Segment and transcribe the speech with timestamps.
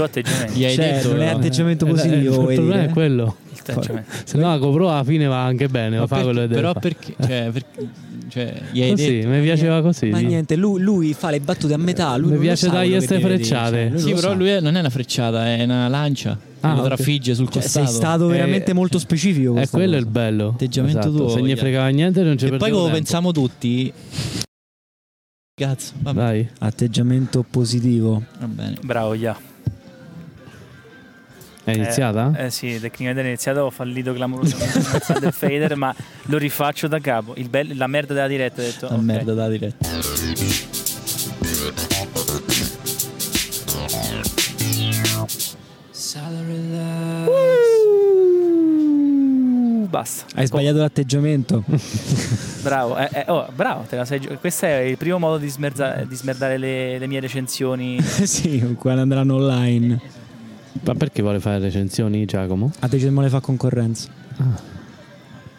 [0.00, 0.52] tuo atteggiamento.
[0.58, 2.16] Gli hai Cioè, detto non è atteggiamento Eh, positivo.
[2.16, 2.90] il vuoi problema dire?
[2.90, 3.36] è quello.
[3.52, 4.10] Il atteggiamento.
[4.24, 6.72] Se no, la GoPro alla fine va anche bene, Ma lo fa per- quello però
[6.72, 6.80] fare.
[6.80, 7.64] perché cioè, per-
[8.28, 10.06] cioè, gli hai Così, detto mi piaceva così.
[10.06, 10.26] Ma sì.
[10.26, 12.16] niente, lui, lui fa le battute a metà.
[12.16, 13.90] Lui Mi piace dargli quello che ste deve dire, frecciate.
[13.90, 14.34] cioè, Sì, però sa.
[14.34, 17.82] lui è- non è una frecciata, è una lancia Ah, lo trafigge sul Cioè, sei
[17.84, 17.90] costato.
[18.06, 19.56] stato Eh, veramente molto specifico.
[19.56, 19.98] E quello è cosa.
[19.98, 20.48] il bello.
[20.48, 22.90] Atteggiamento Esatto, tuo, Se ne fregava niente, non ci E poi come tempo.
[22.96, 23.92] pensiamo tutti...
[25.54, 26.48] Cazzo, vabbè, Dai.
[26.60, 28.22] Atteggiamento positivo.
[28.38, 28.76] va bene.
[28.82, 29.36] Bravo, Ia.
[31.62, 32.32] È iniziata?
[32.36, 34.80] Eh sì, tecnicamente è iniziato, ho fallito clamorosamente
[35.20, 37.34] del fader, ma lo rifaccio da capo.
[37.36, 38.88] Il bel- la merda della diretta, ho detto.
[38.88, 39.02] La ok.
[39.02, 39.88] merda da diretta.
[47.26, 50.24] Uh, basta.
[50.34, 51.62] Hai sbagliato l'atteggiamento.
[52.62, 56.04] Bravo, eh, eh, oh, bravo, te la sei questo è il primo modo di, smerza-
[56.06, 57.98] di smerdare le, le mie recensioni.
[58.02, 60.19] sì, quando andranno online.
[60.82, 62.72] Ma perché vuole fare recensioni Giacomo?
[62.80, 64.08] A te ci le fa concorrenza.
[64.36, 64.78] Ah.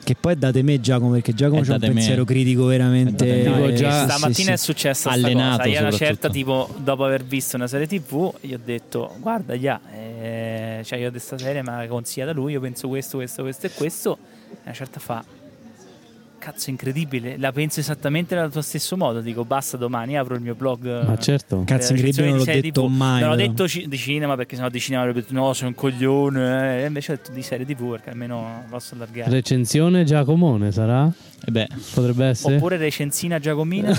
[0.04, 2.00] Che poi è date me Giacomo, perché Giacomo È c'ha un date me.
[2.00, 3.26] pensiero critico veramente.
[3.26, 3.56] Date me.
[3.56, 5.70] Dico eh, già- sì, Stamattina è successa Allenato sta cosa.
[5.76, 9.80] Io una certa, tipo, dopo aver visto una serie TV, io ho detto, guarda, ya,
[9.94, 13.18] eh, cioè io ho detto sta serie me la consiglia da lui, io penso questo,
[13.18, 14.18] questo, questo e questo.
[14.52, 15.24] E una certa fa,
[16.42, 19.22] cazzo incredibile, la penso esattamente allo tuo stesso modo.
[19.22, 21.06] Dico, basta domani, apro il mio blog.
[21.06, 21.62] Ma eh, certo.
[21.66, 22.90] Cazzo, le incredibile, non l'ho detto TV.
[22.92, 23.22] mai.
[23.22, 25.76] Non ho detto ci- di cinema perché sennò di cinema avrebbe detto no, sei un
[25.76, 26.80] coglione.
[26.80, 26.84] eh.
[26.84, 29.30] E invece ho detto di serie TV perché almeno posso allargare.
[29.30, 31.10] Recensione Giacomone sarà?
[31.44, 32.56] E beh, Potrebbe essere?
[32.58, 33.90] Oppure recensina Giacomina.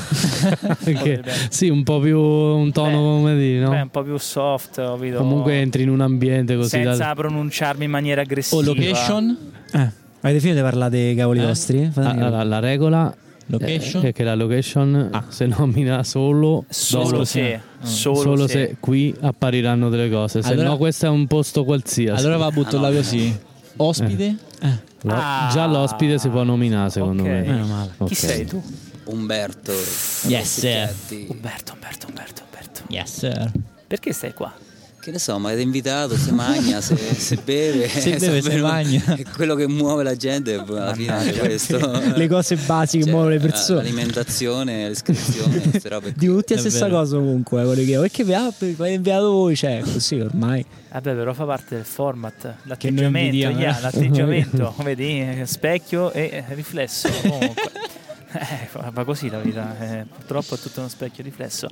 [0.85, 1.23] Essere.
[1.49, 3.71] sì, un po' più un tono Beh, come dire, no?
[3.71, 5.19] Beh, un po' più soft, capito?
[5.19, 7.15] Comunque entri in un ambiente così senza da...
[7.15, 8.61] pronunciarmi in maniera aggressiva.
[8.61, 9.37] o location,
[9.73, 9.91] Eh,
[10.23, 11.47] avete finito di parlare dei cavoli Eh?
[11.47, 11.91] vostri?
[11.93, 13.15] Fatemi Ah, la, la regola
[13.47, 14.05] location.
[14.05, 15.25] è che la location Ah.
[15.29, 17.85] se nomina solo, Solo se, Mm.
[17.85, 18.53] solo, solo se.
[18.53, 22.21] se qui appariranno delle cose, se Allora- no questo è un posto qualsiasi.
[22.25, 23.37] Allora va butto là così.
[23.77, 24.37] Ospite?
[24.61, 25.49] Eh, Lo- Ah.
[25.53, 27.29] già l'ospite si può nominare secondo Ok.
[27.29, 27.41] me.
[27.43, 27.91] meno male.
[28.07, 28.63] Chi sei tu?
[29.05, 29.73] Umberto.
[30.29, 30.89] Yes, sir.
[31.29, 32.83] Umberto, Umberto, Umberto, Umberto.
[32.89, 33.51] Yes, sir.
[33.89, 34.53] Perché stai qua?
[35.03, 37.89] Che ne so, ma avete invitato, se magna, se, se beve.
[37.89, 39.03] Se beve, se magna.
[39.19, 41.77] È quello che muove la gente, alla fine è questo.
[42.15, 43.83] Le cose basiche Cioè, muovono le persone.
[43.83, 46.99] L'alimentazione, l'iscrizione, queste robe Di tutti la stessa vero.
[46.99, 50.65] cosa comunque, quello che perché vi ha avete inviato voi, cioè così ormai.
[50.93, 52.41] Vabbè, però fa parte del format.
[52.41, 53.81] Che L'atteggiamento, yeah, eh.
[53.81, 57.09] l'atteggiamento, vedi, specchio e riflesso.
[57.23, 57.71] Comunque.
[58.35, 61.69] Eh, va va così la vita, eh, purtroppo è tutto uno specchio riflesso.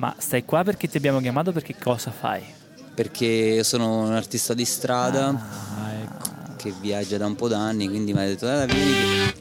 [0.00, 1.52] Ma stai qua perché ti abbiamo chiamato?
[1.52, 2.40] Perché cosa fai?
[2.94, 6.54] Perché sono un artista di strada Ah, ecco.
[6.56, 9.38] che viaggia da un po' d'anni, quindi mi ha detto, ah, vieni che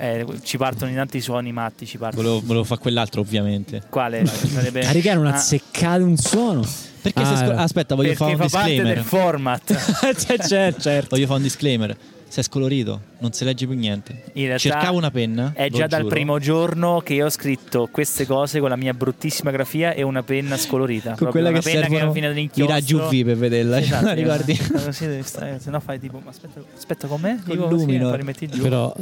[0.00, 2.22] Eh, ci partono in tanti suoni matti, ci partono.
[2.22, 3.82] Volevo, volevo fare quell'altro, ovviamente.
[3.88, 4.26] Quale?
[4.26, 4.80] Sarebbe...
[4.80, 6.64] Caricare non Ah, azzeccate un suono.
[7.00, 8.94] Perché Ah, se era- Aspetta, voglio fare un fa parte disclaimer.
[8.94, 9.64] del format.
[10.26, 11.08] cioè, certo, certo.
[11.10, 11.96] Voglio fare un disclaimer.
[12.28, 14.24] Se è scolorito, non si legge più niente.
[14.34, 15.52] In realtà Cercavo una penna.
[15.54, 16.14] È già dal giuro.
[16.14, 20.22] primo giorno che io ho scritto queste cose con la mia bruttissima grafia e una
[20.22, 21.14] penna scolorita.
[21.16, 23.76] Con quella una che penna servono fine I raggi UV per vederla.
[23.88, 24.54] Esatto, Ricordi?
[24.54, 28.60] se no fai tipo, ma aspetta, aspetta con me, Con e poi rimetti giù.
[28.60, 28.94] Però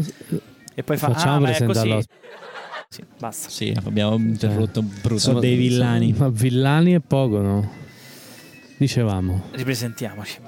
[0.79, 1.89] e poi fa, facciamo ah, ma è presentare così.
[1.89, 2.45] l'ospite.
[2.89, 3.49] Sì, basta.
[3.49, 5.19] Sì, abbiamo interrotto brutto.
[5.19, 6.15] Sono dei villani.
[6.17, 7.73] Ma villani è poco, no?
[8.77, 9.49] Dicevamo.
[9.53, 10.39] Ripresentiamoci.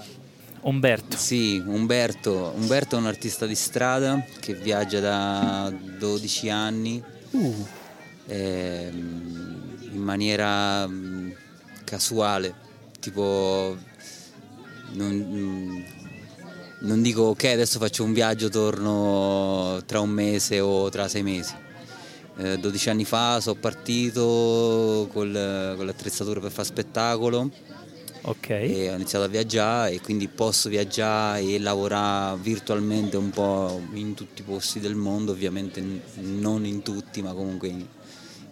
[0.63, 1.17] Umberto.
[1.17, 2.53] Sì, Umberto.
[2.57, 7.03] Umberto è un artista di strada che viaggia da 12 anni
[8.27, 11.31] ehm, in maniera mm,
[11.85, 12.55] casuale,
[13.01, 13.77] tipo
[14.93, 15.83] non, mm,
[16.81, 21.55] non dico ok adesso faccio un viaggio, torno tra un mese o tra sei mesi.
[22.37, 27.51] Eh, 12 anni fa sono partito col- con l'attrezzatura per fare spettacolo
[28.29, 28.51] Ok.
[28.51, 34.15] e ho iniziato a viaggiare e quindi posso viaggiare e lavorare virtualmente un po' in
[34.15, 35.83] tutti i posti del mondo, ovviamente
[36.17, 37.87] non in tutti, ma comunque in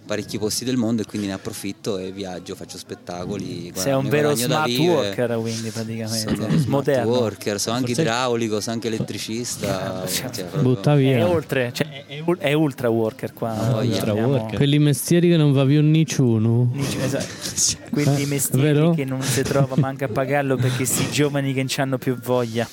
[0.06, 3.72] parecchi posti del mondo e quindi ne approfitto e viaggio, faccio spettacoli.
[3.74, 6.34] Sei un vero smart worker, quindi praticamente.
[6.34, 7.10] Sono smart Moderno.
[7.10, 10.04] worker, sono anche Forse- idraulico, sono anche elettricista.
[10.16, 11.28] Cioè, cioè, proprio- Butta È via.
[11.28, 13.52] oltre, cioè, è, è ul- è ultra worker qua.
[13.72, 13.94] voglia.
[13.96, 14.56] Ultra Abbiamo- worker.
[14.56, 16.72] Quelli mestieri che non va più nessuno.
[17.02, 17.84] Esatto.
[17.90, 18.90] Quindi Eh, mestieri vero?
[18.92, 22.68] che non si trova manco a pagarlo perché sti giovani che non hanno più voglia.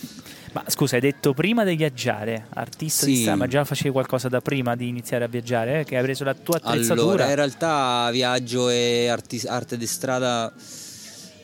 [0.54, 3.22] Ma scusa, hai detto prima di viaggiare, artista di Sì.
[3.22, 5.80] strada, ma già facevi qualcosa da prima di iniziare a viaggiare?
[5.80, 5.84] eh?
[5.84, 7.02] Che hai preso la tua attrezzatura?
[7.08, 10.54] Allora, in realtà viaggio e arti- arte di strada,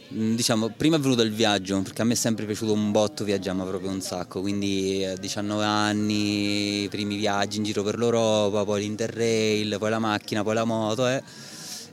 [0.10, 3.24] mh, diciamo, prima è venuto il viaggio, perché a me è sempre piaciuto un botto,
[3.24, 8.64] viaggiamo proprio un sacco, quindi a 19 anni, i primi viaggi in giro per l'Europa,
[8.64, 11.24] poi l'Interrail, poi la macchina, poi la moto, eh.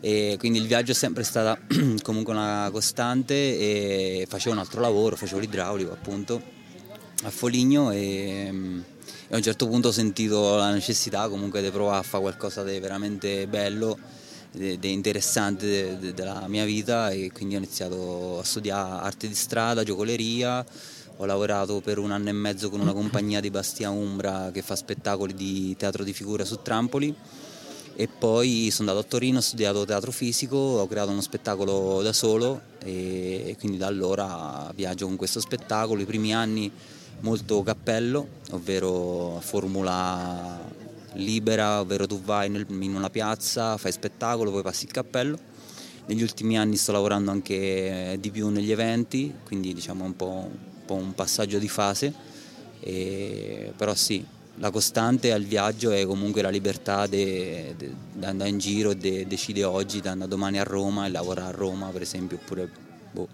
[0.01, 1.59] E quindi il viaggio è sempre stata
[2.03, 6.53] comunque una costante e facevo un altro lavoro, facevo l'idraulico appunto
[7.23, 8.81] a Foligno e, mm,
[9.29, 12.63] e a un certo punto ho sentito la necessità comunque di provare a fare qualcosa
[12.63, 13.99] di veramente bello,
[14.51, 19.29] di di interessante de- de- della mia vita e quindi ho iniziato a studiare arte
[19.29, 20.65] di strada, giocoleria,
[21.19, 24.77] ho lavorato per un anno e mezzo con una compagnia di Bastia Umbra che fa
[24.77, 27.15] spettacoli di teatro di figura su trampoli.
[27.99, 32.13] E poi sono andato a Torino, ho studiato teatro fisico, ho creato uno spettacolo da
[32.13, 36.03] solo e, e quindi da allora viaggio con questo spettacolo.
[36.03, 36.71] I primi anni
[37.21, 40.65] molto cappello, ovvero formula
[41.15, 45.39] libera, ovvero tu vai nel- in una piazza, fai spettacolo, poi passi il cappello.
[46.07, 50.85] Negli ultimi anni sto lavorando anche di più negli eventi, quindi diciamo un po', un,
[50.85, 52.13] po' un passaggio di fase,
[52.81, 54.25] E- però sì,
[54.59, 57.75] la costante al viaggio è comunque la libertà di
[58.21, 61.57] andare in giro e de- decide oggi di andare domani a Roma e lavorare a
[61.57, 62.71] Roma per esempio, oppure
[63.11, 63.27] boh,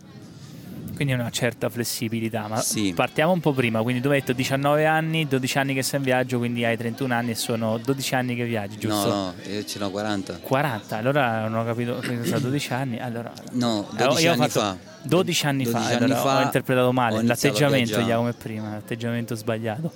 [1.03, 2.47] Quindi una certa flessibilità.
[2.47, 2.93] Ma Sì.
[2.95, 3.83] partiamo un po' prima.
[3.83, 7.13] Quindi tu hai detto 19 anni, 12 anni che sei in viaggio, quindi hai 31
[7.13, 9.09] anni e sono 12 anni che viaggi, giusto?
[9.09, 10.39] No, no, io ce n'ho 40.
[10.41, 12.99] 40, allora non ho capito che sono 12 anni.
[13.01, 14.77] Allora, No, Eh, 12 io ho anni fa.
[15.03, 18.01] 12 anni 12 fa, allora fa ho interpretato male ho l'atteggiamento.
[18.01, 19.93] Jacopo è prima, l'atteggiamento sbagliato.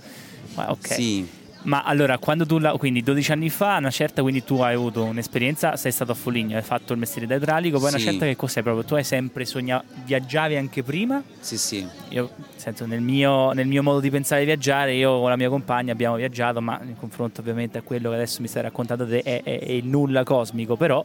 [0.55, 0.93] Ma ok.
[0.93, 1.29] Sì,
[1.67, 5.03] Ma allora, quando tu, la- quindi 12 anni fa, una certa, quindi tu hai avuto
[5.03, 8.05] un'esperienza, sei stato a Foligno, hai fatto il mestiere da idraulico, poi una Sì.
[8.05, 8.85] certa che cos'è proprio?
[8.85, 11.21] Tu hai sempre sognato, viaggiavi anche prima?
[11.41, 11.85] sì, sì.
[12.11, 15.37] Io, nel senso, nel mio, nel mio modo di pensare di viaggiare, io con la
[15.37, 19.05] mia compagna abbiamo viaggiato, ma in confronto ovviamente a quello che adesso mi stai raccontando
[19.07, 21.05] te è, è- è il nulla cosmico, però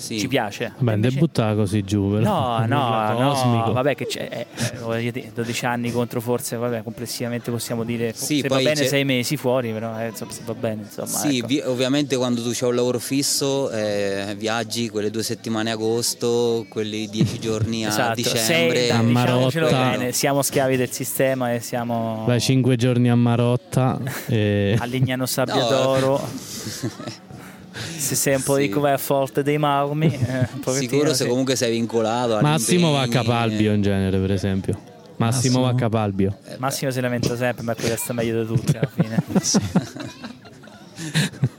[0.00, 0.18] sì.
[0.18, 0.72] ci piace.
[0.78, 2.22] Beh, Invece- debuttava così giù, però.
[2.22, 6.82] No, no, no, vabbè che c'è, eh, eh, voglio dire, 12 anni contro forse, vabbè,
[6.82, 10.32] complessivamente possiamo dire, Sì, se va poi bene c'è- 6 mesi fuori, però eh, insomma,
[10.32, 11.06] se va bene, insomma.
[11.08, 11.46] Sì, ecco.
[11.46, 16.64] vi- ovviamente quando tu c'hai un lavoro fisso, eh, viaggi quelle due settimane a agosto,
[16.68, 18.40] quelli dieci giorni a Esatto, dicembre.
[18.44, 19.90] sei, A dai, diciamocelo Marotta.
[19.98, 24.76] bene, siamo schiavi del sistema e siamo Vai 5 giorni a Marotta e...
[24.78, 26.20] a Lignano Sabbiadoro.
[27.96, 28.62] Se sei un po' Sì.
[28.62, 31.28] di come a Forte dei Marmi, eh, Sicuro se sì.
[31.28, 34.78] comunque sei vincolato Massimo va a Capalbio in genere, per esempio.
[35.16, 36.36] Massimo, va a Capalbio.
[36.46, 39.22] eh, Massimo si lamenta sempre, ma quello sta meglio di tutti alla fine.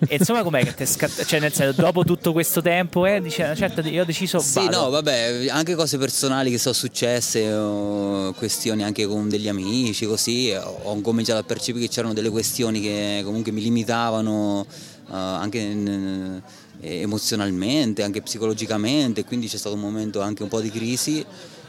[0.07, 1.25] e insomma, com'è che ti è scattato?
[1.25, 4.39] Cioè, nel senso, dopo tutto questo tempo, eh, dice, una certa, io ho deciso.
[4.39, 4.81] Sì, vado.
[4.81, 10.51] no, vabbè, anche cose personali che sono successe, o questioni anche con degli amici, così,
[10.51, 15.57] ho ho cominciato a percepire che c'erano delle questioni che comunque mi limitavano eh, anche
[15.57, 16.41] in-
[16.81, 21.23] eh, emozionalmente, anche psicologicamente, quindi c'è stato un momento anche un po' di crisi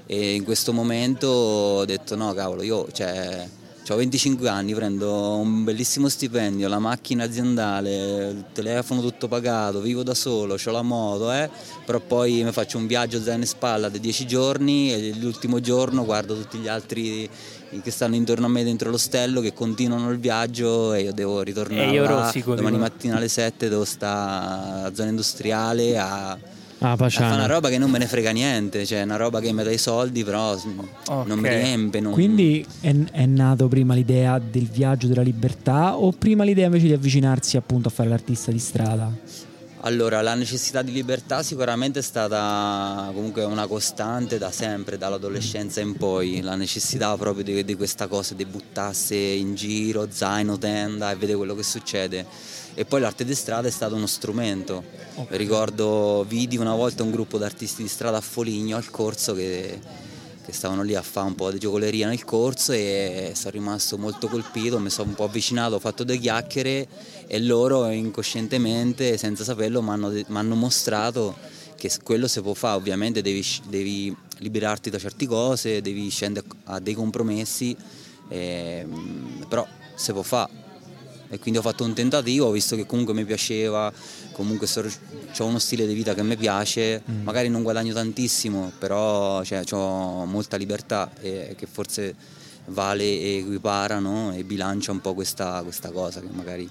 [0.06, 3.46] e in questo momento ho detto no, cavolo, io cioè,
[3.88, 10.02] ho 25 anni, prendo un bellissimo stipendio, la macchina aziendale, il telefono tutto pagato, vivo
[10.02, 11.50] da solo, ho la moto, eh,
[11.84, 16.05] però poi mi faccio un viaggio zaino in spalla di 10 giorni e l'ultimo giorno
[16.05, 17.29] guardo tutti gli altri
[17.80, 21.86] che stanno intorno a me dentro l'ostello che continuano il viaggio e io devo ritornare
[21.86, 22.88] E io rosico, domani dico.
[22.88, 26.38] mattina alle 7 devo stare a zona industriale a,
[26.84, 29.52] Ah, a fare una roba che non me ne frega niente, cioè una roba che
[29.52, 30.64] mi dà i soldi però s-
[31.26, 32.00] non mi riempie.
[32.00, 32.10] Non...
[32.12, 36.92] Quindi è, è nato prima l'idea del viaggio della libertà o prima l'idea invece di
[36.92, 39.10] avvicinarsi appunto a fare l'artista di strada?
[39.84, 45.96] Allora, la necessità di libertà sicuramente è stata comunque una costante da sempre, dall'adolescenza in
[45.96, 51.17] poi, la necessità proprio di, di questa cosa, di buttarsi in giro, zaino, tenda e
[51.17, 52.24] vedere quello che succede.
[52.74, 54.84] E poi l'arte di strada è stato uno strumento.
[55.31, 59.81] Ricordo, vidi una volta un gruppo di artisti di strada a Foligno al corso che,
[60.44, 64.29] che stavano lì a fare un po' di giocoleria nel corso e sono rimasto molto
[64.29, 66.87] colpito, mi sono un po' avvicinato, ho fatto due chiacchiere
[67.27, 71.37] e loro incoscientemente, senza saperlo, mi hanno, mostrato
[71.77, 76.81] che quello si può fare, ovviamente devi, devi liberarti da certe cose, devi scendere a
[76.81, 77.77] dei compromessi,
[78.29, 80.61] ehm, però si può fare.
[81.32, 83.91] E quindi ho fatto un tentativo, visto che comunque mi piaceva,
[84.32, 89.62] comunque ho uno stile di vita che mi piace, magari non guadagno tantissimo, però cioè,
[89.70, 92.15] ho molta libertà e che forse
[92.67, 94.34] vale e equipara no?
[94.34, 96.69] e bilancia un po' questa, questa cosa che magari...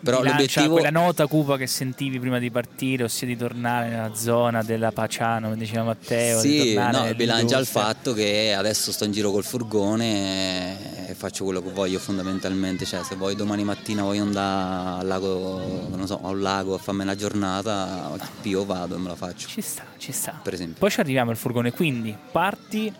[0.00, 0.74] Però l'obiettivo...
[0.74, 5.46] quella nota cupa che sentivi prima di partire, ossia di tornare nella zona della Paciano,
[5.48, 6.38] come diceva Matteo.
[6.40, 11.60] Sì, no, bilancia il fatto che adesso sto in giro col furgone e faccio quello
[11.62, 16.28] che voglio fondamentalmente, cioè se vuoi domani mattina voglio andare al lago, non so, a
[16.28, 18.10] un lago a farmi una giornata,
[18.42, 20.38] io vado e me la faccio, Ci sta, ci sta.
[20.42, 20.76] per esempio.
[20.78, 22.92] Poi ci arriviamo al furgone, quindi parti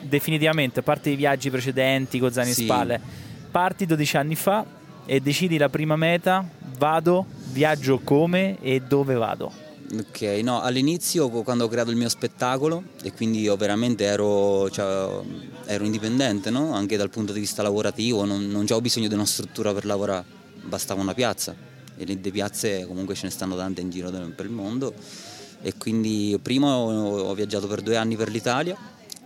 [0.00, 2.62] definitivamente, a parte i viaggi precedenti con zaini Sì.
[2.62, 3.00] in spalle,
[3.50, 4.64] parti 12 anni fa
[5.06, 9.52] e decidi la prima meta, vado, viaggio come e dove vado.
[9.92, 15.08] Ok, no, all'inizio quando ho creato il mio spettacolo e quindi io veramente ero, cioè,
[15.64, 16.72] ero indipendente, no?
[16.72, 20.24] anche dal punto di vista lavorativo, non, non avevo bisogno di una struttura per lavorare,
[20.62, 21.56] bastava una piazza
[21.96, 24.94] e le piazze comunque ce ne stanno tante in giro per il mondo
[25.60, 28.76] e quindi prima ho, ho viaggiato per due anni per l'Italia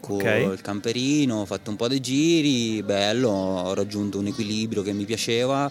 [0.05, 0.53] con Ok.
[0.53, 5.05] il camperino, ho fatto un po' di giri, bello, ho raggiunto un equilibrio che mi
[5.07, 5.71] piaceva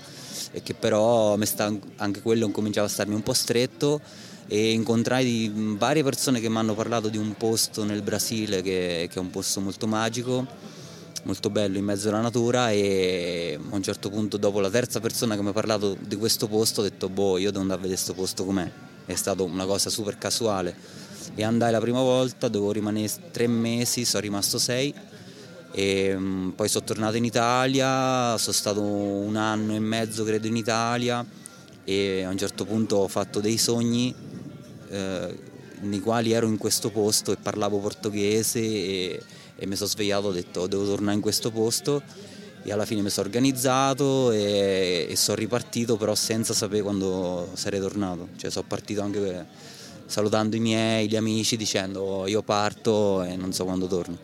[0.52, 4.02] e che però sta- anche quello cominciava a starmi un po' stretto
[4.48, 9.16] e incontrai varie persone che mi hanno parlato di un posto nel Brasile che, che
[9.16, 10.46] è un posto molto magico,
[11.24, 15.36] molto bello in mezzo alla natura e a un certo punto dopo la terza persona
[15.36, 18.02] che mi ha parlato di questo posto ho detto boh io devo andare a vedere
[18.02, 18.70] questo posto com'è,
[19.06, 20.76] è stata una cosa super casuale
[21.36, 24.94] e andai la prima volta, dovevo rimanere tre mesi, sono rimasto sei.
[25.72, 30.56] E mm, poi sono tornato in Italia, sono stato un anno e mezzo credo in
[30.56, 31.26] Italia.
[31.84, 34.14] E a un certo punto ho fatto dei sogni
[34.90, 35.38] eh,
[35.82, 39.22] nei quali ero in questo posto e parlavo portoghese e,
[39.56, 42.02] e mi sono svegliato e ho detto devo tornare in questo posto.
[42.66, 47.82] E alla fine mi sono organizzato e, e sono ripartito però senza sapere quando sarei
[47.82, 49.46] tornato, cioè sono partito anche
[50.06, 54.18] salutando i miei, gli amici dicendo "Oh, io parto e non so quando torno.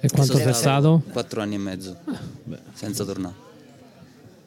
[0.00, 1.02] E quanto sei stato?
[1.12, 1.96] Quattro anni e mezzo,
[2.74, 3.34] senza tornare.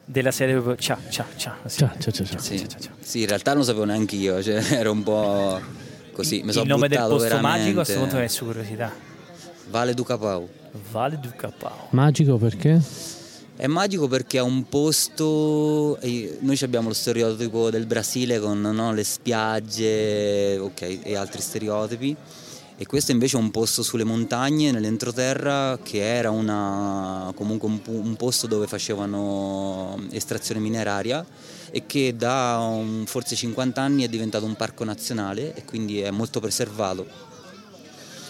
[0.04, 1.54] Della serie proprio ciao, ciao, ciao.
[1.66, 1.78] Sì.
[1.78, 2.38] Ciao, ciao, ciao, ciao.
[2.40, 2.58] Sì.
[2.68, 2.92] ciao, ciao.
[3.00, 5.60] Sì, in realtà non lo sapevo neanche io, cioè, ero un po'
[6.12, 6.42] così.
[6.42, 7.74] Mi Il nome del posto magico a veramente.
[7.74, 8.92] questo punto è su curiosità.
[9.70, 10.48] Vale du Capau.
[10.92, 11.88] Vale du Capao.
[11.90, 12.80] Magico perché?
[13.60, 15.98] È magico perché è un posto.
[16.00, 22.14] Noi abbiamo lo stereotipo del Brasile con no, le spiagge ok, e altri stereotipi.
[22.76, 28.14] E questo invece è un posto sulle montagne, nell'entroterra, che era una, comunque un, un
[28.14, 31.26] posto dove facevano estrazione mineraria
[31.72, 36.12] e che da un- forse 50 anni è diventato un parco nazionale e quindi è
[36.12, 37.04] molto preservato.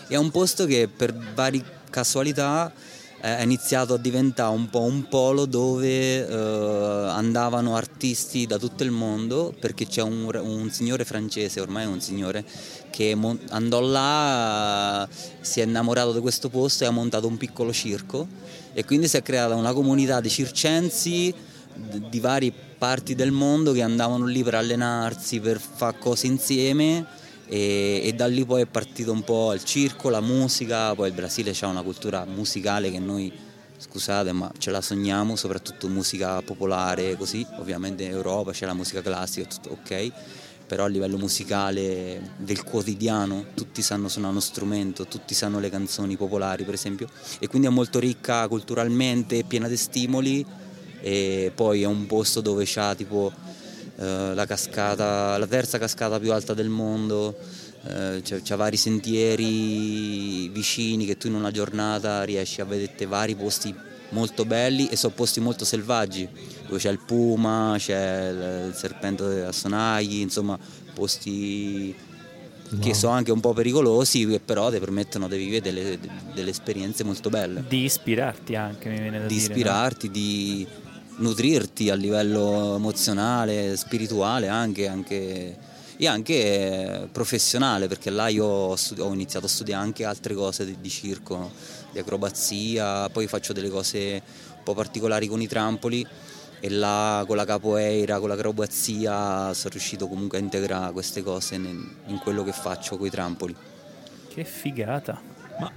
[0.07, 2.73] È un posto che per varie casualità
[3.21, 8.93] è iniziato a diventare un po' un polo dove eh, andavano artisti da tutto il
[8.93, 12.45] mondo perché c'è un, un signore francese, ormai è un signore,
[12.91, 15.09] che mon- andò là, eh,
[15.41, 18.27] si è innamorato di questo posto e ha montato un piccolo circo.
[18.73, 21.35] E quindi si è creata una comunità di circensi
[21.75, 27.05] d- di varie parti del mondo che andavano lì per allenarsi, per fare cose insieme
[27.49, 31.15] e, e da lì poi è partito un po' il circo, la musica, poi il
[31.15, 33.33] Brasile ha una cultura musicale che noi,
[33.77, 39.01] scusate, ma ce la sogniamo, soprattutto musica popolare così, ovviamente in Europa c'è la musica
[39.01, 40.13] classica, tutto ok,
[40.67, 46.19] però a livello musicale del quotidiano tutti sanno suonare uno strumento, tutti sanno le canzoni
[46.19, 47.09] popolari per esempio.
[47.39, 50.45] E quindi è molto ricca culturalmente, piena di stimoli
[51.01, 53.33] e poi è un posto dove c'ha tipo
[54.05, 57.37] la cascata, la terza cascata più alta del mondo,
[57.87, 63.35] eh, c'è, c'ha vari sentieri vicini che tu in una giornata riesci a vedere vari
[63.35, 63.75] posti
[64.11, 66.29] molto belli e sono posti molto selvaggi,
[66.67, 70.59] dove c'è il puma, c'è il, serpente a sonagli, insomma
[70.95, 71.95] posti
[72.81, 75.99] che sono anche un po' pericolosi che però ti permettono di vivere delle,
[76.35, 79.49] delle esperienze molto belle Di ispirarti anche, mi viene da di dire.
[79.49, 79.55] no?
[79.55, 80.67] ispirarti, di
[81.19, 85.57] nutrirti a livello emozionale, spirituale anche, anche-
[85.97, 90.65] e anche professionale, perché là io ho, studi- ho iniziato a studiare anche altre cose
[90.65, 91.51] di, di circo,
[91.93, 94.23] di acrobazia, poi faccio delle cose
[94.57, 96.07] un po' particolari con i trampoli
[96.61, 101.89] e là con la capoeira, con l'acrobazia sono riuscito comunque a integrare queste cose nel-
[102.07, 103.55] in quello che faccio con i trampoli.
[104.29, 105.38] Che figata.
[105.59, 105.73] Ma,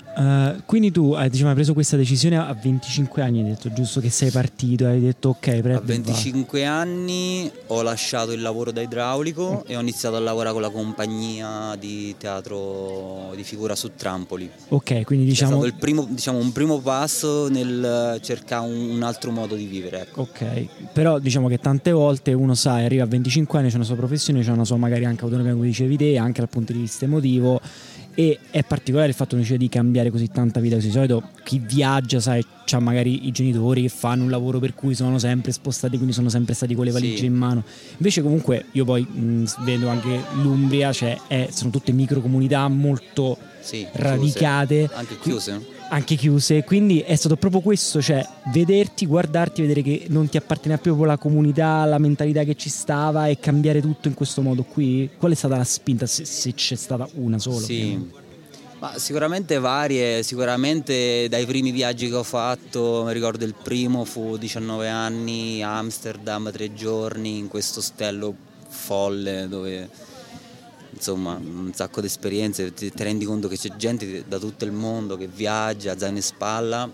[0.53, 3.99] eh, quindi tu eh, diciamo, hai preso questa decisione a 25 anni, hai detto giusto
[3.99, 5.85] che sei partito, hai detto ok, prendo A e vado.
[5.85, 10.69] 25 anni ho lasciato il lavoro da idraulico e ho iniziato a lavorare con la
[10.69, 14.49] compagnia di teatro di figura su trampoli.
[14.69, 19.03] Ok, quindi È diciamo stato il primo, diciamo, un primo passo nel cercare un, un
[19.03, 20.01] altro modo di vivere.
[20.01, 20.21] Ecco.
[20.21, 23.95] Ok, però diciamo che tante volte uno sa, arriva a 25 anni, c'è una sua
[23.95, 27.05] professione, c'è una sua magari anche autonomia come dicevi te, anche dal punto di vista
[27.05, 27.59] emotivo
[28.21, 31.57] e è particolare il fatto invece di cambiare così tanta vita così di solito chi
[31.59, 35.95] viaggia sai c'ha magari i genitori che fanno un lavoro per cui sono sempre spostati
[35.95, 37.25] quindi sono sempre stati con le valigie Sì.
[37.25, 37.63] in mano
[37.97, 43.77] invece comunque io poi mh, vedo anche l'Umbria cioè è- sono tutte microcomunità molto Sì,
[43.77, 43.89] chiuse.
[43.93, 45.79] radicate Anche chiuse.
[45.91, 50.81] Anche chiuse, quindi è stato proprio questo, cioè vederti, guardarti, vedere che non ti apparteneva
[50.81, 55.09] proprio la comunità, la mentalità che ci stava e cambiare tutto in questo modo qui.
[55.17, 57.65] Qual è stata la spinta, se, se c'è stata una sola?
[57.65, 58.19] Sì.
[58.79, 64.37] Ma sicuramente varie, sicuramente dai primi viaggi che ho fatto, mi ricordo il primo fu
[64.37, 68.33] 19 anni, Amsterdam, tre giorni, in questo ostello
[68.69, 69.89] folle dove
[71.01, 74.71] insomma un sacco di esperienze, ti, ti rendi conto che c'è gente da tutto il
[74.71, 76.89] mondo che viaggia, zaino in spalla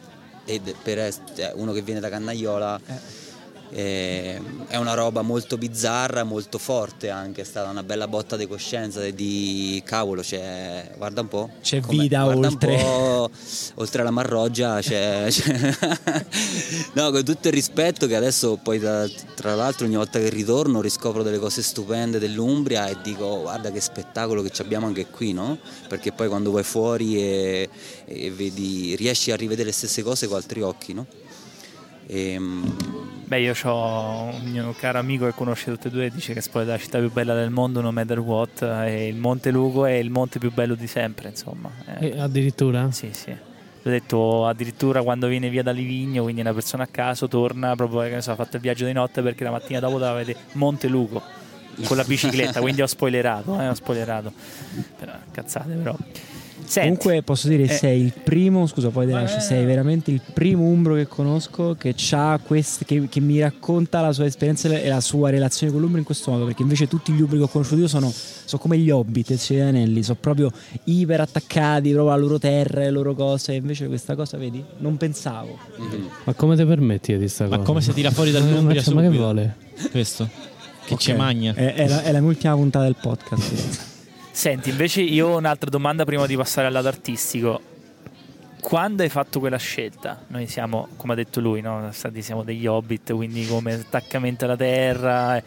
[0.45, 3.25] e per cioè, uno che viene da Cannaiola eh,
[3.69, 9.03] è una roba molto bizzarra, molto forte anche, è stata una bella botta di coscienza
[9.03, 11.49] e di cavolo, c'è, guarda un po'.
[11.61, 12.75] C'è com'è, vita guarda oltre.
[12.75, 13.29] Un po',
[13.81, 15.75] oltre alla Marroggia c'è, c'è-
[16.93, 20.81] no, con tutto il rispetto che adesso poi da- tra l'altro ogni volta che ritorno
[20.81, 25.33] riscopro delle cose stupende dell'Umbria e dico guarda che spettacolo che ci abbiamo anche qui,
[25.33, 25.57] no?
[25.87, 27.69] Perché poi quando vai fuori e,
[28.05, 31.05] e vedi, riesci a rivedere le stesse cose con altri occhi, no?
[32.07, 36.33] Ehm, Beh, io ho un mio caro amico che conosce tutte e due e dice
[36.33, 39.51] che Spoleto è la città più bella del mondo, no matter what, e il Monte
[39.51, 41.69] Lugo è il monte più bello di sempre, insomma.
[41.99, 42.89] Eh, Eh, addirittura?
[42.91, 43.35] Sì, sì.
[43.81, 47.99] L'ho detto addirittura quando viene via da Livigno, quindi una persona a caso torna proprio,
[48.03, 50.39] che ne so, ha fatto il viaggio di notte perché la mattina dopo doveva vedere
[50.53, 51.21] Monte Lugo
[51.83, 54.31] con la bicicletta, quindi ho spoilerato, eh, ho spoilerato.
[54.97, 55.95] Però, cazzate però.
[56.69, 60.19] Senti, Comunque posso dire eh, sei il primo, scusa poi lascio, vai, sei veramente il
[60.33, 64.89] primo umbro che conosco che, c'ha quest- che, che mi racconta la sua esperienza e
[64.89, 67.47] la sua relazione con l'umbro in questo modo, perché invece tutti gli umbri che ho
[67.47, 70.51] conosciuto io sono, sono come gli hobbit e degli Anelli, sono proprio
[70.83, 75.57] iper attaccati proprio alle loro terre, alle loro cose, invece questa cosa, vedi, non pensavo.
[75.77, 76.09] mhm.
[76.25, 77.63] Ma come ti permetti di sta Ma cosa?
[77.65, 79.21] come se tira fuori Ma- dall'Umbria ma, ma che subito.
[79.23, 79.55] vuole?
[79.89, 80.29] Questo?
[80.85, 80.99] Che Ok.
[80.99, 81.53] ci magna.
[81.53, 83.95] È, è la, è la mia ultima puntata del podcast.
[84.37, 87.59] Senti, invece io ho un'altra domanda prima di passare al lato artistico.
[88.61, 90.25] Quando hai fatto quella scelta?
[90.27, 91.89] Noi siamo, come ha detto lui, no?
[91.91, 95.37] Stati- siamo degli hobbit, quindi come attaccamento alla terra.
[95.37, 95.43] eh.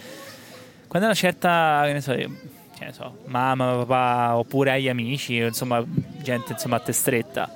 [0.88, 2.34] Quando una certa, che ne so, io-
[2.76, 5.84] che ne so, mamma, papà, oppure agli amici, insomma,
[6.20, 7.48] gente insomma a te stretta.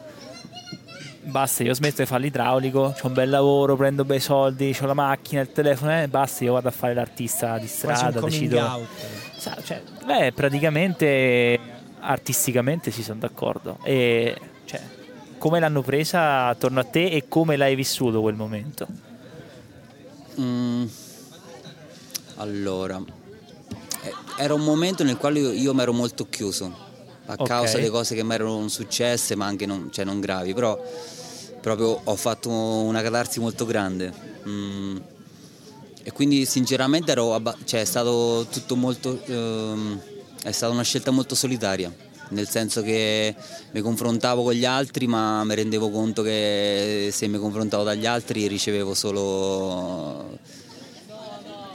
[1.23, 4.95] Basta, io smetto di fare l'idraulico, ho un bel lavoro, prendo bei soldi, ho la
[4.95, 8.57] macchina, il telefono, eh, basta, io vado a fare l'artista di strada, decido.
[8.59, 11.59] Sa- cioè, beh, praticamente
[12.01, 13.79] artisticamente si sono d'accordo.
[13.83, 14.81] E cioè,
[15.39, 18.87] come l'hanno presa attorno a te e come l'hai vissuto quel momento?
[20.41, 20.85] Mm,
[22.37, 23.01] allora,
[24.03, 26.93] eh, era un momento nel quale io, io mi ero molto chiuso
[27.27, 27.47] a Ok.
[27.47, 30.79] causa delle cose che mi erano successe, ma anche non, cioè non gravi, però
[31.61, 34.13] proprio ho fatto una catarsi molto grande.
[34.47, 34.97] Mm,
[36.05, 40.01] e quindi sinceramente ero cioè, è stato tutto molto ehm,
[40.43, 41.93] è stata una scelta molto solitaria.
[42.29, 43.35] Nel senso che
[43.73, 48.47] mi confrontavo con gli altri ma mi rendevo conto che se mi confrontavo dagli altri
[48.47, 50.39] ricevevo solo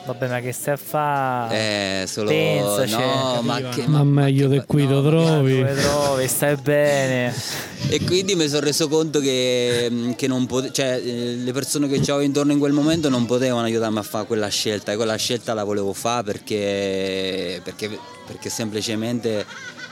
[0.06, 2.02] Vabbè, ma che stai a fare?
[2.02, 3.70] eh, solo Pensaci, no, ma, capivano.
[3.76, 5.58] che, Ma meglio che- di qui no, lo ma- trovi.
[5.60, 6.28] Dove trovi?
[6.28, 7.34] Stai bene.
[7.92, 11.96] E quindi mi sono reso conto che, che non pote- cioè, eh, le persone che
[11.96, 15.56] avevo intorno in quel momento non potevano aiutarmi a fare quella scelta e quella scelta
[15.56, 17.90] la volevo fare perché, perché,
[18.28, 19.44] perché semplicemente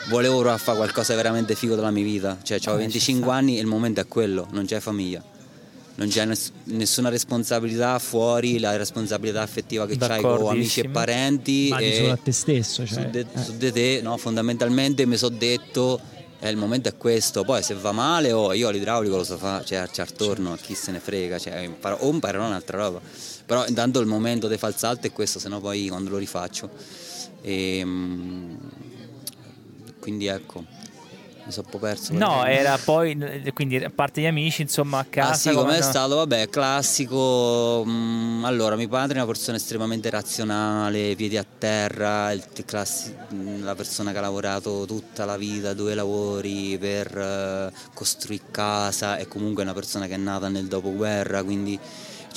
[0.10, 2.38] volevo provare a fare qualcosa di veramente figo della mia vita.
[2.43, 3.34] Cioè, avevo Eh, ci 25 sta.
[3.36, 5.24] anni e il momento è quello, non c'è famiglia.
[5.98, 11.68] Non c'è ness- nessuna responsabilità fuori la responsabilità affettiva che c'hai con amici e parenti.
[11.70, 13.44] Ma e- solo a te stesso, cioè, su, de, eh.
[13.44, 16.00] su de te, no, fondamentalmente mi sono detto
[16.40, 19.66] eh, il momento è questo, poi se va male oh, io l'idraulico lo so fare,
[19.66, 23.02] cioè c'è attorno, chi se ne frega, cioè, imparo, o imparerò un'altra roba,
[23.46, 26.70] però intanto il momento il salto è questo, se no poi quando lo rifaccio.
[27.42, 28.56] E, mm,
[30.00, 30.64] quindi ecco,
[31.48, 32.14] mi sono un po' perso.
[32.14, 33.18] No, era poi,
[33.54, 35.32] quindi a parte gli amici, insomma, a casa.
[35.32, 36.16] Ah sì, come- com'è stato?
[36.18, 37.84] Vabbè, classico.
[37.88, 42.34] mm, allora, mio padre è una persona estremamente razionale, piedi a terra,
[42.66, 48.44] classi- mm, la persona che ha lavorato tutta la vita, due lavori per eh, costruire
[48.52, 51.80] casa, è comunque una persona che è nata nel dopoguerra, quindi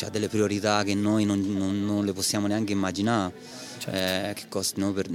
[0.03, 3.35] ha delle priorità che noi non, non- non le possiamo neanche immaginare.
[3.79, 3.91] Certo.
[3.99, 5.09] Eh, che cost- noi per,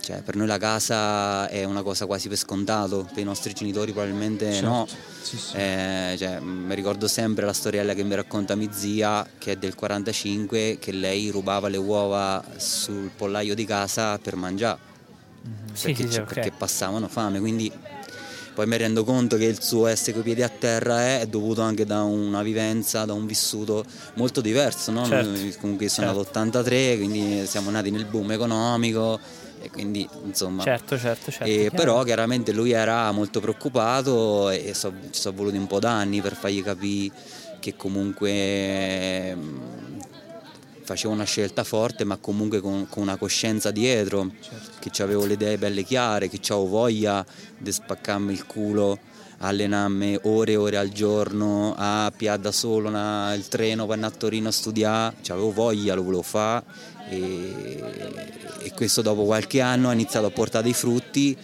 [0.00, 3.92] cioè, per noi la casa è una cosa quasi per scontato, per i nostri genitori
[3.92, 4.68] probabilmente Certo.
[4.68, 4.86] no.
[5.22, 5.56] Sì, sì.
[5.56, 9.74] Eh, cioè, mi ricordo sempre la storiella che mi racconta mia zia, che è del
[9.74, 14.78] 45, che lei rubava le uova sul pollaio di casa per mangiare,
[15.74, 16.32] Sì, perché, sì, sì, ci- ok.
[16.34, 17.38] perché passavano fame.
[17.38, 17.70] Quindi
[18.54, 21.60] poi mi rendo conto che il suo essere coi piedi a terra è, è dovuto
[21.62, 23.84] anche da una vivenza, da un vissuto
[24.14, 24.90] molto diverso.
[24.90, 25.04] No?
[25.06, 25.58] Certo.
[25.60, 26.18] Comunque sono Certo.
[26.22, 29.20] nato 83, quindi siamo nati nel boom economico
[29.60, 30.62] e quindi insomma...
[30.62, 31.44] Certo, certo, certo.
[31.52, 36.20] E però chiaramente lui era molto preoccupato e so- ci sono voluti un po' d'anni
[36.20, 37.14] per fargli capire
[37.60, 39.98] che comunque mm,
[40.82, 44.88] facevo una scelta forte ma comunque con, con una coscienza dietro, Certo.
[44.88, 47.24] che avevo le idee belle chiare, che avevo voglia
[47.58, 48.98] di spaccarmi il culo
[49.42, 54.14] allenarmi ore e ore al giorno, a pigliare da solo una- il treno per andare
[54.14, 56.64] a Torino a studiare, cioè, avevo voglia, lo volevo fare.
[57.08, 57.82] E,
[58.60, 61.36] e questo dopo qualche anno ha iniziato a portare dei frutti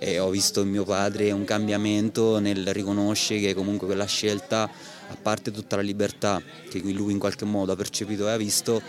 [0.00, 5.16] e ho visto in mio padre un cambiamento nel riconoscere che comunque quella scelta, a
[5.20, 8.82] parte tutta la libertà che lui in qualche modo ha percepito e ha visto,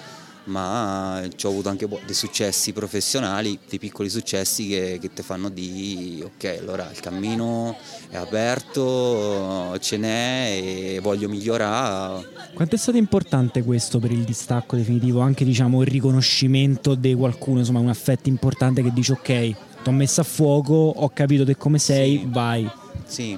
[0.46, 5.50] ma ci ho avuto anche dei successi professionali, dei piccoli successi che, che ti fanno
[5.50, 7.76] di ok, allora il cammino
[8.10, 12.28] è aperto, ce n'è e voglio migliorare.
[12.54, 15.20] Quanto è stato importante questo per il distacco definitivo?
[15.20, 19.56] Anche diciamo il riconoscimento di qualcuno, insomma un affetto importante che dice ok, ti
[19.86, 22.28] ho messo a fuoco, ho capito te come sei, Sì.
[22.30, 22.70] vai.
[23.06, 23.38] Sì,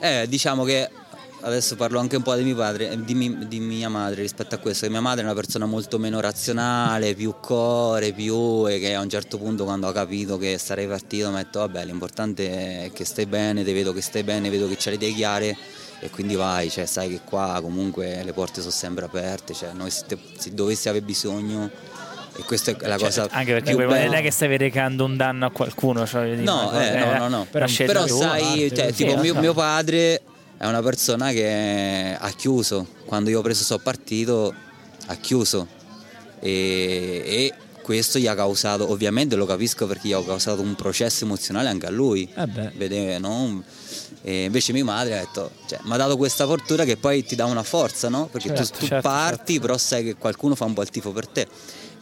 [0.00, 0.88] eh, diciamo che
[1.42, 4.54] adesso parlo anche un po' di mio padre, eh, di, mi- di mia madre rispetto
[4.54, 8.78] a questo, che mia madre è una persona molto meno razionale, più core, più e
[8.78, 11.84] che a un certo punto quando ha capito che sarei partito mi ha detto vabbè
[11.84, 15.14] l'importante è che stai bene, ti vedo che stai bene, vedo che c'hai le idee
[15.14, 15.56] chiare
[16.00, 19.90] e quindi vai, cioè, sai che qua comunque le porte sono sempre aperte, cioè, noi
[19.90, 21.70] se, te- se dovessi aver bisogno
[22.34, 25.44] e questa è la Cioè, cosa anche perché non è che stai recando un danno
[25.46, 26.06] a qualcuno.
[26.06, 27.46] Cioè, dire, No, eh, no, no, no.
[27.50, 30.22] Però- Però sai, parte, cioè, sì, tipo lo mio, mio padre
[30.62, 34.54] è una persona che ha chiuso, quando io ho preso sto partito
[35.06, 35.66] ha chiuso
[36.38, 41.24] e, e questo gli ha causato, ovviamente lo capisco perché gli ha causato un processo
[41.24, 42.32] emozionale anche a lui.
[42.32, 42.70] Eh beh.
[42.76, 43.60] Vedere, no?
[44.22, 47.34] E invece mia madre ha detto, cioè, mi ha dato questa fortuna che poi ti
[47.34, 48.28] dà una forza, no?
[48.30, 51.10] Perché tu- Certo, tu, certo, parti, però sai che qualcuno fa un po' il tifo
[51.10, 51.48] per te.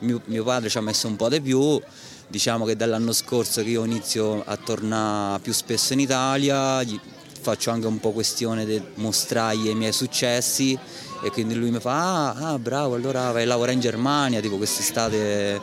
[0.00, 1.80] Mio, mio padre ci ha messo un po' di più,
[2.28, 7.00] diciamo che dall'anno scorso che io inizio a tornare più spesso in Italia, gli
[7.40, 10.78] faccio anche un po' questione di mostrargli i miei successi
[11.22, 14.40] e quindi lui mi fa ah, ah, bravo allora vai a lavorare in Germania.
[14.40, 15.60] Tipo quest'estate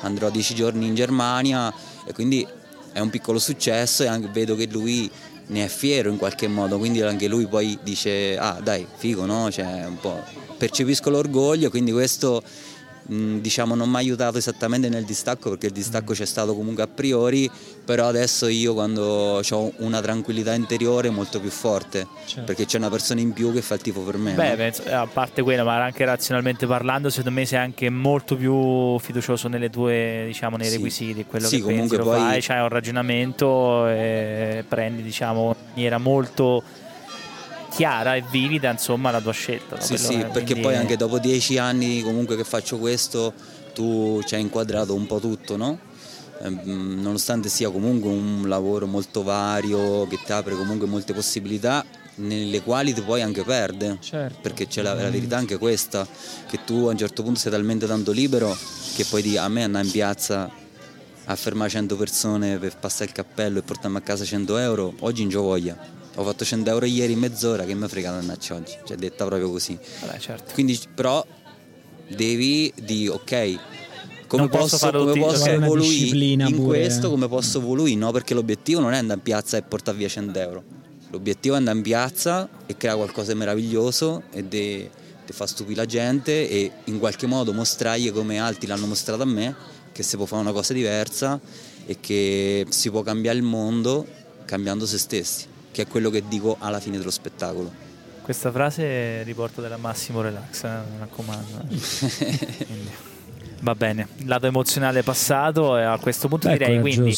[0.00, 1.72] andrò 10 giorni in Germania
[2.06, 2.46] e quindi
[2.92, 5.10] è un piccolo successo e anche vedo che lui
[5.48, 9.50] ne è fiero in qualche modo quindi anche lui poi dice ah dai figo no?
[9.50, 10.22] Cioè un po'
[10.56, 12.42] percepisco l'orgoglio quindi questo
[13.08, 16.88] diciamo non mi ha aiutato esattamente nel distacco perché il distacco c'è stato comunque a
[16.88, 17.48] priori
[17.84, 22.42] però adesso io quando ho una tranquillità interiore molto più forte Certo.
[22.44, 24.56] perché c'è una persona in più che fa il tifo per me Beh, no?
[24.56, 28.98] penso- eh, a parte quello, ma anche razionalmente parlando, secondo me sei anche molto più
[28.98, 30.74] fiducioso nelle tue, diciamo, nei Sì.
[30.74, 35.54] requisiti, quello Sì, che pensi, comunque lo poi- fai, c'hai un ragionamento e prendi, diciamo,
[35.56, 36.62] in maniera molto
[37.76, 39.76] chiara e vivida, insomma, la tua scelta.
[39.76, 39.82] no?
[39.82, 43.34] Sì, Quello sì, è- perché quindi- poi anche dopo dieci anni comunque che faccio questo,
[43.74, 45.78] tu ci hai inquadrato un po' tutto, no?
[46.42, 51.84] Ehm, nonostante sia comunque un lavoro molto vario, che ti apre comunque molte possibilità,
[52.16, 53.98] nelle quali ti puoi anche perdere.
[54.00, 54.38] Certo.
[54.40, 56.06] Perché c'è la, la verità anche questa,
[56.48, 58.56] che tu a un certo punto sei talmente tanto libero
[58.94, 60.50] che poi di, a me andare in piazza
[61.28, 65.22] a fermare 100 persone per passare il cappello e portarmi a casa 100 euro, oggi
[65.24, 65.76] non c'ho voglia.
[66.16, 69.24] Ho fatto 100 euro ieri in mezz'ora, che mi ha fregato annaccia oggi, cioè detta
[69.26, 69.78] proprio così.
[70.00, 70.54] Vabbè, certo.
[70.54, 71.24] Quindi però
[72.08, 73.58] devi di ok,
[74.26, 76.66] come Non posso posso, come posso evoluire in pure.
[76.66, 78.12] questo, come posso evoluire, no?
[78.12, 80.64] Perché l'obiettivo non è andare in piazza e portare via 100 euro.
[81.10, 84.88] L'obiettivo è andare in piazza e creare qualcosa di meraviglioso e di
[85.30, 89.54] far stupire la gente e in qualche modo mostrargli come altri l'hanno mostrato a me,
[89.92, 91.38] che si può fare una cosa diversa
[91.84, 94.06] e che si può cambiare il mondo
[94.44, 97.70] cambiando se stessi, che è quello che dico alla fine dello spettacolo.
[98.22, 101.60] Questa frase riporta della Massimo Relax, eh, mi raccomando.
[101.68, 103.14] eh.
[103.60, 107.14] Va bene, il lato emozionale passato e a questo punto Beh, direi quindi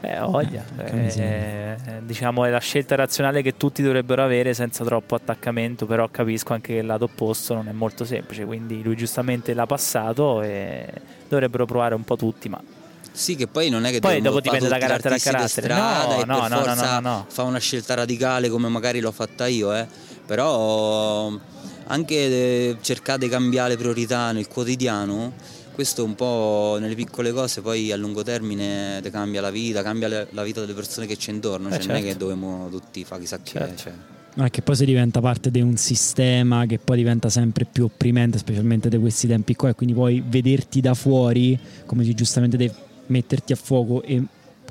[0.00, 1.74] eh, voglia, Che eh, miseria.
[1.74, 6.54] eh, diciamo è la scelta razionale che tutti dovrebbero avere senza troppo attaccamento, però capisco
[6.54, 10.86] anche che il lato opposto non è molto semplice, quindi lui giustamente l'ha passato e
[11.28, 12.60] dovrebbero provare un po' tutti, ma
[13.18, 15.66] Sì, che poi non è che Poi dopo dipende da carattere a carattere.
[15.66, 17.26] strada No, e no, per no, no, forza no, no.
[17.28, 19.88] fa una scelta radicale come magari l'ho fatta io, eh.
[20.24, 21.36] però
[21.88, 25.32] anche eh, cercare di cambiare priorità nel quotidiano,
[25.74, 30.28] questo un po' nelle piccole cose poi a lungo termine ti cambia la vita, cambia
[30.30, 32.12] la vita delle persone che c'è intorno, Eh, cioè non è certo.
[32.12, 33.50] che dobbiamo tutti fare chissà che.
[33.50, 33.82] Certo.
[33.82, 33.92] Cioè.
[34.34, 37.86] No, è che poi si diventa parte di un sistema che poi diventa sempre più
[37.86, 42.56] opprimente, specialmente di questi tempi qua, e quindi poi vederti da fuori, come si giustamente
[42.56, 42.72] devi
[43.08, 44.22] metterti a fuoco e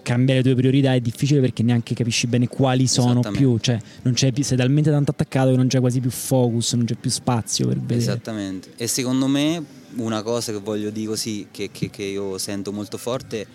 [0.01, 4.13] cambiare le tue priorità è difficile perché neanche capisci bene quali sono più, cioè non
[4.13, 7.09] c'è più, sei talmente tanto attaccato che non c'è quasi più focus, non c'è più
[7.09, 7.99] spazio per vedere.
[7.99, 8.71] Esattamente.
[8.77, 9.61] E secondo me
[9.95, 13.45] una cosa che voglio dire così, che, che- che io sento molto forte,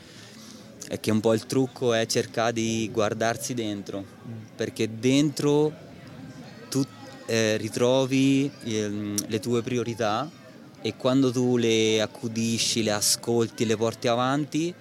[0.88, 4.04] è che un po' il trucco è cercare di guardarsi dentro,
[4.54, 5.72] perché dentro
[6.68, 6.84] tu
[7.26, 10.30] eh, ritrovi ehm, le tue priorità
[10.82, 14.74] e quando tu le accudisci, le ascolti, le porti avanti,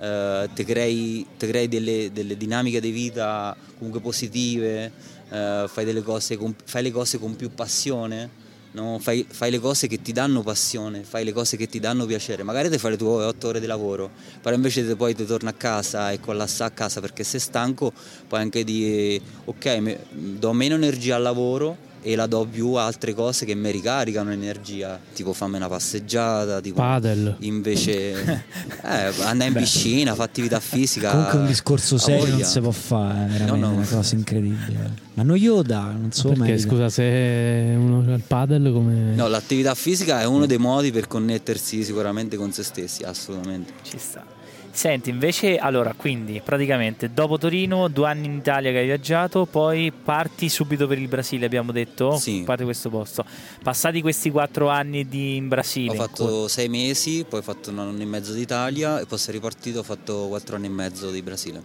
[0.00, 4.92] eh, ti crei, crei delle, delle dinamiche di vita comunque positive,
[5.30, 6.02] eh, fai,
[6.36, 8.46] con, fai le cose con più passione.
[8.72, 9.00] no?
[9.00, 12.44] Fai, fai le cose che ti danno passione, fai le cose che ti danno piacere.
[12.44, 15.48] Magari ti fai le tue otto ore di lavoro, però invece te poi ti torni
[15.48, 17.92] a casa e collassa a casa perché sei stanco,
[18.28, 23.12] puoi anche dire ok, do meno energia al lavoro e la do più a altre
[23.14, 27.36] cose che mi ricaricano energia, tipo fammi una passeggiata, tipo Padel.
[27.40, 28.12] invece
[28.84, 31.10] eh, andare in piscina, fare attività fisica.
[31.10, 33.76] Comunque un discorso serio non si può fare, è veramente No, no.
[33.76, 35.06] una cosa incredibile.
[35.14, 36.68] Ma no Yoda, non so Perché merita.
[36.68, 39.14] scusa, se uno il padel come...
[39.14, 43.72] No, l'attività fisica è uno dei modi per connettersi sicuramente con se stessi, assolutamente.
[43.82, 44.24] Ci sta.
[44.78, 49.90] Senti, invece, allora, quindi praticamente dopo Torino, due anni in Italia che hai viaggiato, poi
[49.90, 52.16] parti subito per il Brasile, abbiamo detto?
[52.16, 52.42] Sì.
[52.46, 53.24] Parti questo posto.
[53.60, 57.80] Passati questi quattro anni di, in Brasile, Ho fatto sei mesi, poi ho fatto un
[57.80, 61.22] anno e mezzo d'Italia e poi sono ripartito, ho fatto quattro anni e mezzo di
[61.22, 61.60] Brasile.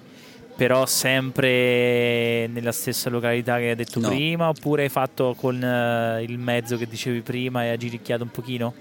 [0.55, 4.07] però sempre nella stessa località che hai detto No.
[4.09, 8.31] prima, oppure hai fatto con eh, il mezzo che dicevi prima e hai giricchiato un
[8.31, 8.73] pochino?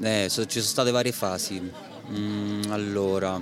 [0.00, 1.90] Eh, so- ci sono state varie fasi.
[2.12, 3.40] Mm, allora,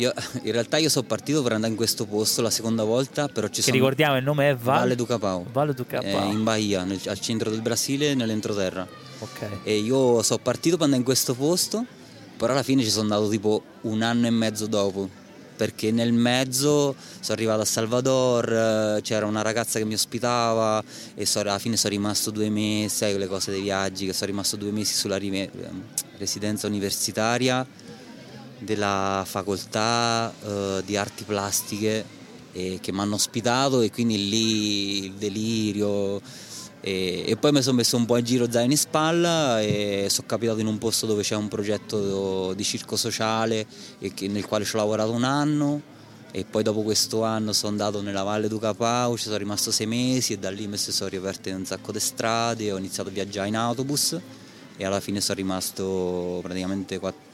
[0.00, 3.46] io, in realtà io sono partito per andare in questo posto la seconda volta, però
[3.48, 3.74] ci Che sono...
[3.76, 5.46] ricordiamo il nome è Val- Valle do Capao.
[5.52, 6.28] Valle do Capao.
[6.30, 8.86] eh, in Bahia, nel- al centro del Brasile, nell'entroterra.
[9.18, 9.46] Ok.
[9.64, 11.84] E io sono partito per andare in questo posto,
[12.36, 15.08] però alla fine ci sono andato tipo un anno e mezzo dopo.
[15.56, 18.50] Perché nel mezzo sono arrivato a Salvador,
[18.96, 20.82] eh, c'era una ragazza che mi ospitava
[21.14, 24.30] e so- alla fine sono rimasto due mesi, sai quelle cose dei viaggi, che sono
[24.30, 25.18] rimasto due mesi sulla
[26.16, 27.66] residenza universitaria
[28.60, 32.04] della facoltà eh, di arti plastiche
[32.52, 36.20] eh, che mi hanno ospitato e quindi lì il delirio
[36.82, 40.26] e, e poi mi sono messo un po' in giro zaino in spalla e sono
[40.26, 43.66] capitato in un posto dove c'è un progetto di circo sociale
[44.14, 45.82] che- nel quale ci ho lavorato un anno
[46.32, 49.86] e poi dopo questo anno sono andato nella Valle do Capao, ci sono rimasto sei
[49.86, 53.48] mesi e da lì mi sono riaperte un sacco di strade, ho iniziato a viaggiare
[53.48, 54.16] in autobus
[54.76, 57.29] e alla fine sono rimasto praticamente quatt-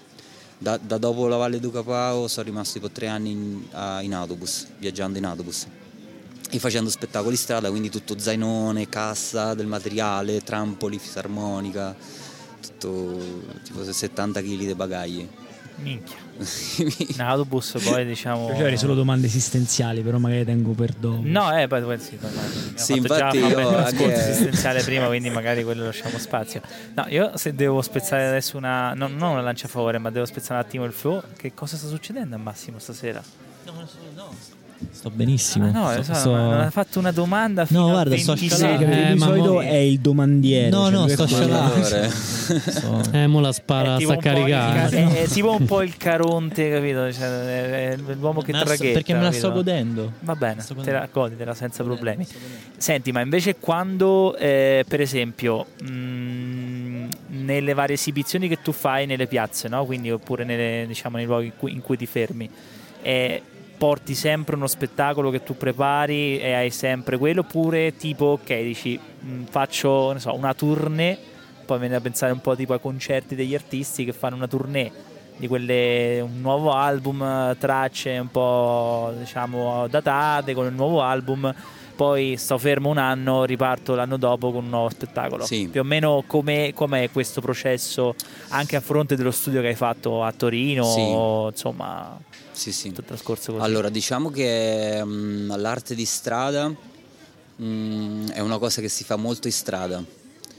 [0.59, 4.15] da, da dopo la Valle do Capao sono rimasto tipo tre anni in, a- in
[4.15, 5.67] autobus, viaggiando in autobus
[6.51, 11.95] e facendo spettacoli strada, quindi tutto zainone, cassa del materiale, trampoli, fisarmonica,
[12.61, 13.19] tutto
[13.65, 15.29] tipo 70 kg di bagagli.
[15.77, 16.26] Minchia.
[17.17, 18.49] In autobus poi diciamo...
[18.49, 21.21] Io avrei solo domande esistenziali, però magari tengo per dopo.
[21.23, 25.31] No, eh, poi poi sì, già infatti fare io un anche- ascolto esistenziale prima, quindi
[25.31, 26.61] magari quello lasciamo spazio.
[26.95, 30.27] No, io se devo spezzare adesso una no, non una lancia a favore, ma devo
[30.27, 33.23] spezzare un attimo il flow, che cosa sta succedendo a Massimo stasera?
[34.91, 35.67] Sto benissimo.
[35.67, 38.59] Ah, no, sto, so, sto- non ha fatto una domanda fino No, guarda, sto 26
[38.77, 38.85] scalando.
[38.93, 40.69] Sì, Eh, di solito mo- è il domandiere.
[40.69, 41.27] No, cioè no, sto.
[41.27, 44.89] Sto sto- Eh, mo la spara, sta un po' il caricando.
[44.91, 47.13] ca- è, è tipo un po' il Caronte, capito?
[47.13, 48.93] Cioè, è, è l'uomo che traghetta.
[48.93, 50.13] perché me la sto godendo.
[50.21, 51.01] Va bene, Sto te godendo.
[51.01, 52.27] la goditela senza problemi.
[52.77, 59.27] Senti, ma invece quando, eh, per esempio, mh, nelle varie esibizioni che tu fai nelle
[59.27, 59.85] piazze, no?
[59.85, 62.49] quindi oppure nelle, diciamo, nei luoghi in cui, in cui ti fermi,
[63.03, 63.43] eh,
[63.77, 68.99] porti sempre uno spettacolo che tu prepari e hai sempre quello, oppure tipo, ok, dici,
[68.99, 71.19] mh, faccio ne so, una tournée,
[71.65, 74.91] poi viene a pensare un po' tipo ai concerti degli artisti che fanno una tournée
[75.37, 81.53] di quelle, un nuovo album, eh, tracce un po' diciamo datate con il nuovo album,
[81.97, 85.45] poi sto fermo un anno, riparto l'anno dopo con un nuovo spettacolo.
[85.47, 85.67] Sì.
[85.69, 88.15] Più o meno com'è, com'è questo processo
[88.49, 91.01] anche a fronte dello studio che hai fatto a Torino, Sì.
[91.01, 92.19] o, insomma,
[92.53, 92.89] Sì, sì.
[92.89, 93.65] tutto il trascorso così.
[93.65, 96.73] Allora, diciamo che mm, l'arte di strada
[97.63, 100.05] mm, è una cosa che si fa molto in strada.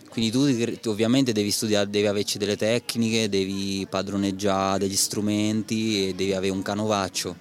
[0.10, 0.32] Quindi
[0.80, 6.52] tu ovviamente devi studiare, devi averci delle tecniche, devi padroneggiare degli strumenti e devi avere
[6.52, 7.36] un canovaccio.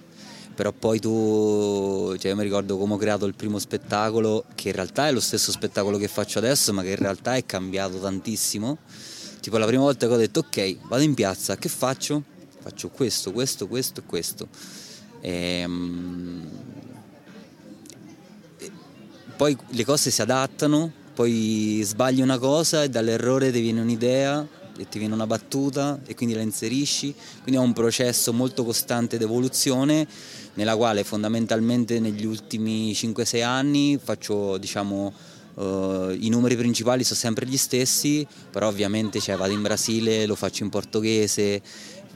[0.57, 4.73] Però poi tu, cioè io mi ricordo come ho creato il primo spettacolo, che in
[4.73, 8.79] realtà è lo stesso spettacolo che faccio adesso, ma che in realtà è cambiato tantissimo.
[9.39, 12.23] Tipo la prima volta che ho detto ok, vado in piazza, che faccio?
[12.59, 14.47] Faccio questo, questo, questo e questo.
[15.21, 16.49] Ehm,
[19.35, 24.87] poi le cose si adattano, poi sbagli una cosa e dall'errore ti viene un'idea e
[24.89, 27.13] ti viene una battuta e quindi la inserisci.
[27.43, 30.07] Quindi è un processo molto costante di evoluzione
[30.57, 35.13] nella quale fondamentalmente negli ultimi 5-6 anni faccio diciamo
[35.57, 40.35] eh, i numeri principali sono sempre gli stessi, però ovviamente cioè, vado in Brasile, lo
[40.35, 41.61] faccio in portoghese,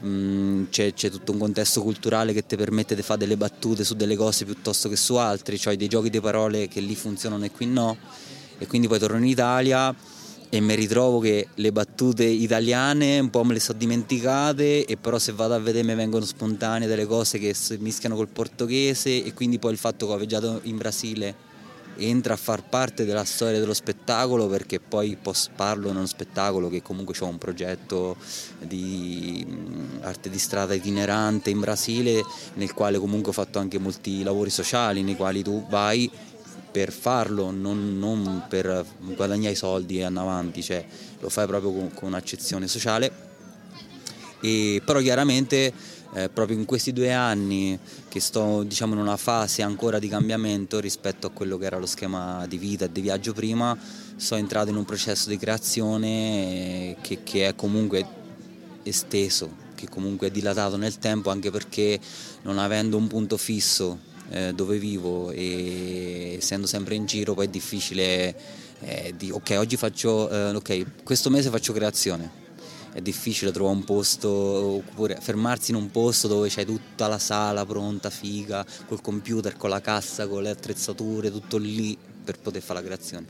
[0.04, 3.94] Mm, c'è, c'è tutto un contesto culturale che ti permette di fare delle battute su
[3.94, 7.52] delle cose piuttosto che su altre, cioè dei giochi di parole che lì funzionano e
[7.52, 7.96] qui no.
[8.58, 9.94] E quindi poi torno in Italia,
[10.54, 15.18] e mi ritrovo che le battute italiane un po' me le so dimenticate e però
[15.18, 19.32] se vado a vedere mi vengono spontanee delle cose che si mischiano col portoghese e
[19.32, 21.34] quindi poi il fatto che ho viaggiato in Brasile
[21.96, 25.16] entra a far parte della storia dello spettacolo perché poi
[25.56, 28.16] parlo in uno spettacolo che comunque ho un progetto
[28.58, 29.46] di
[30.00, 32.22] arte di strada itinerante in Brasile
[32.56, 36.10] nel quale comunque ho fatto anche molti lavori sociali nei quali tu vai
[36.72, 40.84] per farlo, non, non per guadagnare i soldi e andare avanti, cioè
[41.20, 43.30] lo fai proprio con, con un'accezione sociale.
[44.40, 45.72] E, però chiaramente
[46.14, 50.80] eh, proprio in questi due anni che sto diciamo, in una fase ancora di cambiamento
[50.80, 53.78] rispetto a quello che era lo schema di vita e di viaggio prima,
[54.16, 58.04] sono entrato in un processo di creazione che, che è comunque
[58.82, 62.00] esteso, che comunque è dilatato nel tempo anche perché
[62.42, 67.50] non avendo un punto fisso eh, dove vivo e essendo sempre in giro poi è
[67.50, 68.34] difficile
[68.80, 72.40] eh, di ok oggi faccio eh, ok questo mese faccio creazione
[72.92, 77.64] è difficile trovare un posto oppure fermarsi in un posto dove c'è tutta la sala
[77.64, 82.80] pronta, figa, col computer, con la cassa, con le attrezzature, tutto lì per poter fare
[82.80, 83.26] la creazione.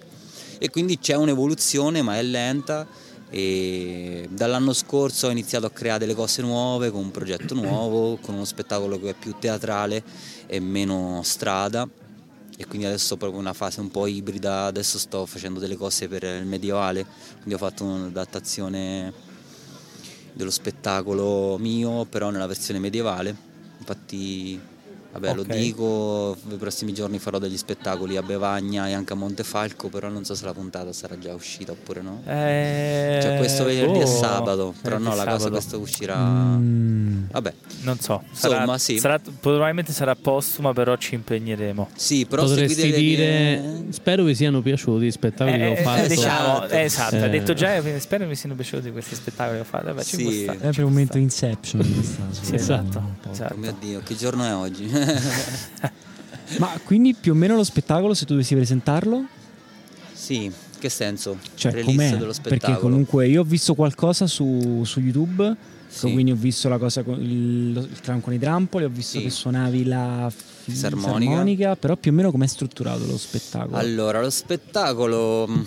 [0.59, 2.89] E quindi c'è un'evoluzione ma è lenta
[3.35, 8.35] e dall'anno scorso ho iniziato a creare delle cose nuove con un progetto nuovo, con
[8.35, 10.05] uno spettacolo che è più teatrale
[10.47, 11.89] e meno strada.
[12.59, 16.09] E quindi adesso ho proprio una fase un po' ibrida, adesso sto facendo delle cose
[16.09, 19.13] per il medievale, quindi ho fatto un'adattazione
[20.35, 23.35] dello spettacolo mio però nella versione medievale,
[23.79, 24.61] infatti
[25.13, 25.37] Vabbè, Ok.
[25.37, 30.09] lo dico, i prossimi giorni farò degli spettacoli a Bevagna e anche a Montefalco, però
[30.09, 32.23] non so se la puntata sarà già uscita oppure no.
[32.27, 35.51] Eh, Cioè questo venerdì è boh, sabato, però no, la cosa sabato.
[35.51, 36.17] questa uscirà...
[36.17, 37.25] Mm.
[37.31, 38.99] Vabbè, Non so, sarà, Insomma, sì.
[38.99, 41.89] sarà- probabilmente sarà postuma, però ci impegneremo.
[41.95, 45.83] sì, però Potresti dire, mie- spero vi siano piaciuti i spettacoli che Eh, ho eh,
[45.83, 46.07] fatto.
[46.09, 46.73] diciamo, Esatto.
[46.75, 47.23] eh, esatto, Eh.
[47.23, 49.85] hai detto già, eh, spero mi siano piaciuti questi spettacoli che ho fatto.
[49.87, 50.23] Vabbè, ci Sì.
[50.23, 51.19] può stare, È ci per può un momento.
[51.19, 51.83] Inception.
[52.31, 53.55] Sì, esatto, esatto.
[53.55, 54.89] Oh mio Dio, che giorno è oggi?
[56.59, 59.25] Ma quindi più o meno lo spettacolo, se tu dovessi presentarlo,
[60.13, 61.39] sì, che senso?
[61.55, 62.11] cioè Release com'è?
[62.19, 62.79] dello Perché spettacolo.
[62.81, 65.57] comunque io ho visto qualcosa su, su YouTube,
[65.89, 66.13] Sì.
[66.13, 69.25] quindi ho visto la cosa con il, il clown con i trampoli, ho visto Sì.
[69.25, 71.19] che suonavi la fi- Fisarmonica.
[71.19, 73.77] fisarmonica, però più o meno com'è strutturato lo spettacolo?
[73.77, 75.67] Allora, lo spettacolo mh,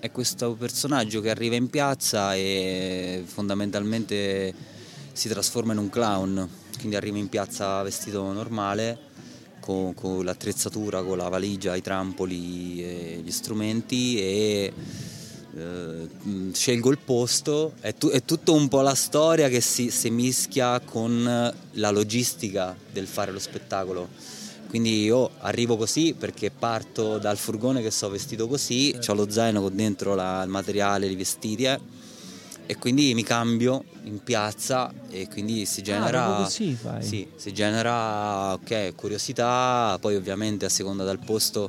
[0.00, 4.52] è questo personaggio che arriva in piazza e fondamentalmente
[5.12, 6.48] si trasforma in un clown,
[6.80, 8.98] quindi arriva in piazza vestito normale,
[9.60, 12.82] con, con l'attrezzatura, con la valigia, i trampoli
[13.22, 14.72] gli strumenti e
[15.56, 16.08] eh,
[16.52, 20.80] scelgo il posto, è, tu- è tutto un po' la storia che si, si mischia
[20.80, 24.08] con la logistica del fare lo spettacolo.
[24.68, 29.60] Quindi io arrivo così perché parto dal furgone che so vestito così, ho lo zaino
[29.60, 31.78] con dentro la- il materiale, i vestiti eh,
[32.70, 36.36] e quindi mi cambio in piazza e quindi si genera...
[36.36, 37.02] Ah, così fai?
[37.02, 41.68] Sì, si genera ok, curiosità, poi ovviamente a seconda del posto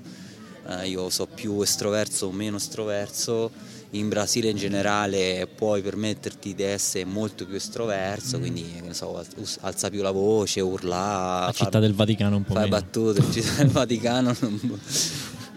[0.68, 3.50] eh, io so più estroverso o meno estroverso,
[3.94, 8.40] in Brasile in generale puoi permetterti di essere molto più estroverso, Mm.
[8.40, 9.26] quindi so,
[9.62, 12.76] alza più la voce, urla, La città del Vaticano un po' fai meno.
[12.80, 14.80] battute, in città del Vaticano non-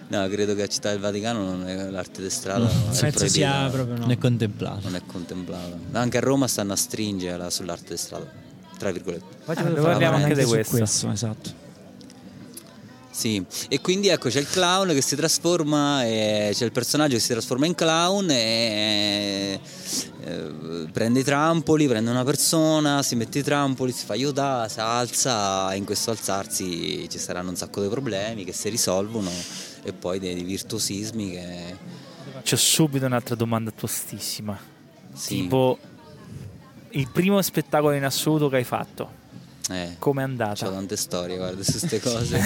[0.07, 3.27] No, credo che a Città del Vaticano non è l'arte di strada non è Penso
[3.27, 4.01] sia proprio no.
[4.03, 4.81] Non è contemplato.
[4.85, 5.77] non è contemplata.
[5.93, 8.31] Anche a Roma stanno a stringere la- sull'arte di strada,
[8.79, 9.25] tra virgolette.
[9.39, 11.11] Infatti Ah, parliamo anche di su questo.
[11.11, 11.63] esatto.
[13.11, 17.21] Sì, e quindi ecco c'è il clown che si trasforma, e c'è il personaggio che
[17.21, 19.61] si trasforma in clown e
[20.25, 20.53] eh,
[20.93, 25.73] prende i trampoli, prende una persona, si mette i trampoli, si fa Yoda, si alza
[25.73, 29.31] e in questo alzarsi ci saranno un sacco di problemi che si risolvono
[29.85, 31.77] e poi dei, virtuosismi che...
[32.43, 34.59] C'ho subito un'altra domanda tostissima.
[35.13, 35.79] Sì, Tipo,
[36.91, 39.23] il primo spettacolo in assoluto che hai fatto,
[39.71, 40.71] eh, com'è C'ho andata?
[40.71, 42.41] tante storie, guarda, su queste cose.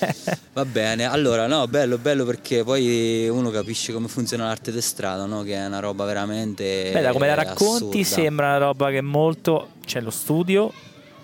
[0.52, 5.26] Va bene, allora no, bello, bello perché poi uno capisce come funziona l'arte di strada,
[5.26, 5.42] no?
[5.42, 6.90] Che è una roba veramente.
[6.92, 8.22] Beh, da come la racconti assurda.
[8.22, 9.68] sembra una roba che molto...
[9.84, 10.72] C'è lo studio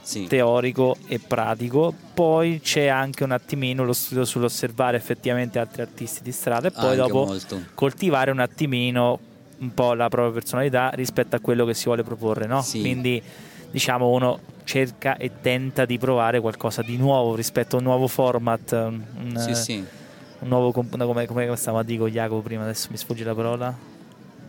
[0.03, 6.23] Sì, teorico e pratico, poi c'è anche un attimino lo studio sull'osservare effettivamente altri artisti
[6.23, 7.63] di strada e poi anche dopo molto.
[7.75, 9.19] coltivare un attimino
[9.59, 12.63] un po' la propria personalità rispetto a quello che si vuole proporre, no?
[12.63, 12.81] Sì.
[12.81, 13.23] Quindi
[13.71, 18.73] diciamo uno cerca e tenta di provare qualcosa di nuovo rispetto a un nuovo format,
[18.73, 19.85] un, Sì, eh, sì.
[20.41, 23.35] un nuovo comp- come, come stavamo a dire con Jacopo prima, adesso mi sfugge la
[23.35, 23.92] parola.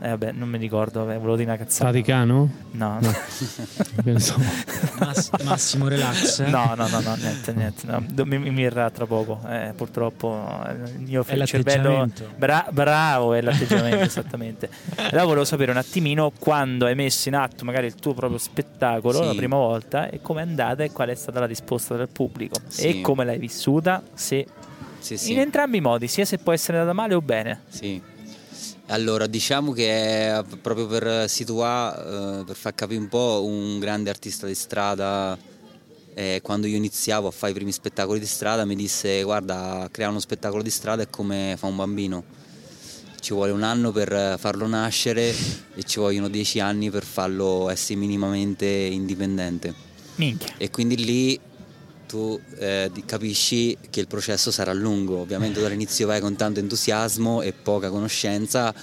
[0.05, 1.85] Eh, vabbè, non mi ricordo, vabbè, volevo dire una cazzata.
[1.85, 2.51] Vaticano?
[2.71, 3.13] No, no.
[4.99, 6.41] Mass- massimo relax.
[6.45, 7.85] No, no, no, no, niente, niente.
[7.87, 8.03] no.
[8.25, 9.39] Mi, mi verrà tra poco.
[9.47, 12.09] Eh, purtroppo eh, il mio È il cervello.
[12.35, 14.69] Bra- bravo, è l'atteggiamento, esattamente.
[14.95, 19.19] Allora volevo sapere un attimino quando hai messo in atto magari il tuo proprio spettacolo
[19.21, 19.25] Sì.
[19.27, 22.55] la prima volta e come è andata e qual è stata la risposta del pubblico
[22.67, 22.87] Sì.
[22.99, 24.45] e come l'hai vissuta, se
[24.99, 25.31] Sì, sì.
[25.31, 27.61] in entrambi i modi, sia se può essere andata male o bene.
[27.69, 28.11] Sì.
[28.93, 34.11] Allora, diciamo che è proprio per situare, eh, per far capire un po', un grande
[34.11, 35.35] artista di strada,
[36.13, 40.11] eh, quando io iniziavo a fare i primi spettacoli di strada, mi disse guarda, creare
[40.11, 42.23] uno spettacolo di strada è come fa un bambino.
[43.19, 45.33] Ci vuole un anno per farlo nascere
[45.73, 49.73] e ci vogliono dieci anni per farlo essere minimamente indipendente.
[50.17, 50.53] Minchia.
[50.57, 51.39] E quindi lì
[52.07, 55.17] tu eh, capisci che il processo sarà lungo.
[55.17, 58.73] Ovviamente dall'inizio vai con tanto entusiasmo e poca conoscenza,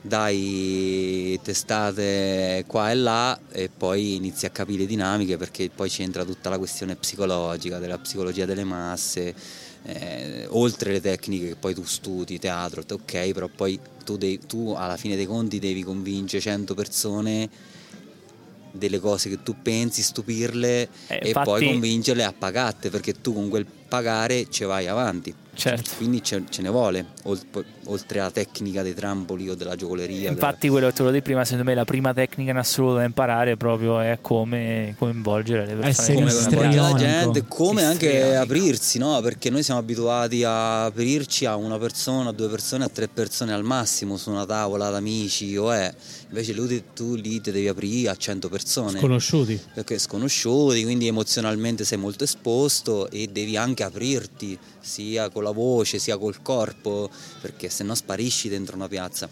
[0.00, 6.48] dai testate qua e là e poi inizi a capire dinamiche perché poi c'entra tutta
[6.50, 9.34] la questione psicologica, della psicologia delle masse.
[9.84, 14.74] eh, oltre le tecniche che poi tu studi, teatro, ok, però poi tu, devi- tu
[14.76, 17.48] alla fine dei conti devi convincere 100 persone
[18.70, 23.32] delle cose che tu pensi, stupirle Eh, e infatti- poi convincerle a pagarti perché tu
[23.32, 25.34] con quel pagare ci vai avanti.
[25.54, 25.90] Certo.
[25.96, 27.06] Quindi ce, ce ne vuole,
[27.88, 30.30] oltre alla tecnica dei trampoli o della giocoleria.
[30.30, 33.04] Infatti, quello che te lo dico prima, secondo me la prima tecnica in assoluto da
[33.04, 36.14] imparare proprio è come coinvolgere le persone.
[36.14, 39.20] Come coinvolgere la gente, come anche aprirsi, no?
[39.20, 43.52] Perché noi siamo abituati a aprirci a una persona, a due persone, a tre persone
[43.52, 45.92] al massimo su una tavola d'amici o è.
[46.28, 48.98] Invece lui, tu lì ti devi aprire a 100 persone.
[48.98, 49.58] Sconosciuti.
[49.74, 55.98] perché sconosciuti, quindi emozionalmente sei molto esposto e devi anche aprirti sia con la voce
[55.98, 57.10] sia col corpo,
[57.40, 59.28] perché se no sparisci dentro una piazza.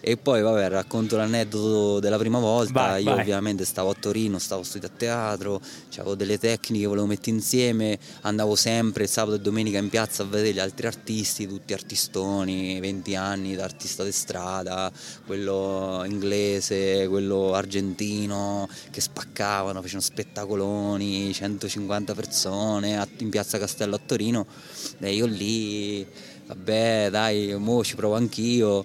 [0.00, 3.20] E poi vabbè, racconto l'aneddoto della prima volta, Vai, io vai.
[3.20, 5.60] ovviamente stavo a Torino, stavo studiando a teatro,
[5.96, 10.52] avevo delle tecniche, volevo mettere insieme, andavo sempre sabato e domenica in piazza a vedere
[10.54, 14.90] gli altri artisti, tutti artistoni, 20 anni da artista di strada,
[15.26, 24.00] quello inglese, quello argentino, che spaccavano, facevano spettacoloni, 150 persone a- in piazza Castello a
[24.04, 24.46] Torino,
[25.00, 26.06] e io lì,
[26.48, 28.84] vabbè dai, mo ci provo anch'io.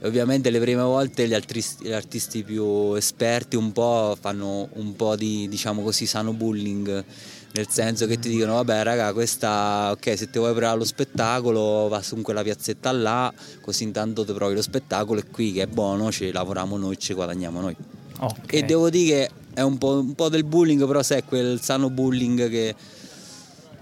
[0.00, 4.96] E ovviamente le prime volte gli, artisti, gli artisti più esperti un po' fanno un
[4.96, 7.04] po' di, diciamo così, sano bullying,
[7.52, 11.86] nel senso che ti dicono, vabbè raga, questa, ok, se ti vuoi provare lo spettacolo,
[11.88, 15.66] va su quella piazzetta là, così intanto ti provi lo spettacolo e qui che è
[15.66, 17.76] buono, ci lavoriamo noi, ci guadagniamo noi.
[18.20, 18.52] Ok.
[18.52, 21.90] E devo dire che è un po', un po' del bullying, però sai, quel sano
[21.90, 22.74] bullying che,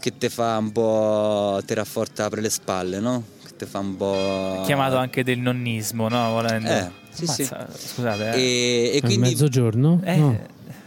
[0.00, 3.22] che ti fa un po', ti rafforza per le spalle, no?
[3.44, 4.62] Che ti fa un po'...
[4.64, 6.30] Chiamato anche del nonnismo, no?
[6.30, 6.68] Volendo.
[6.70, 7.42] Eh, sì, sì.
[7.50, 8.40] Ammazza, Scusate, eh.
[8.40, 10.00] E, e A quindi mezzogiorno?
[10.02, 10.38] Eh, No.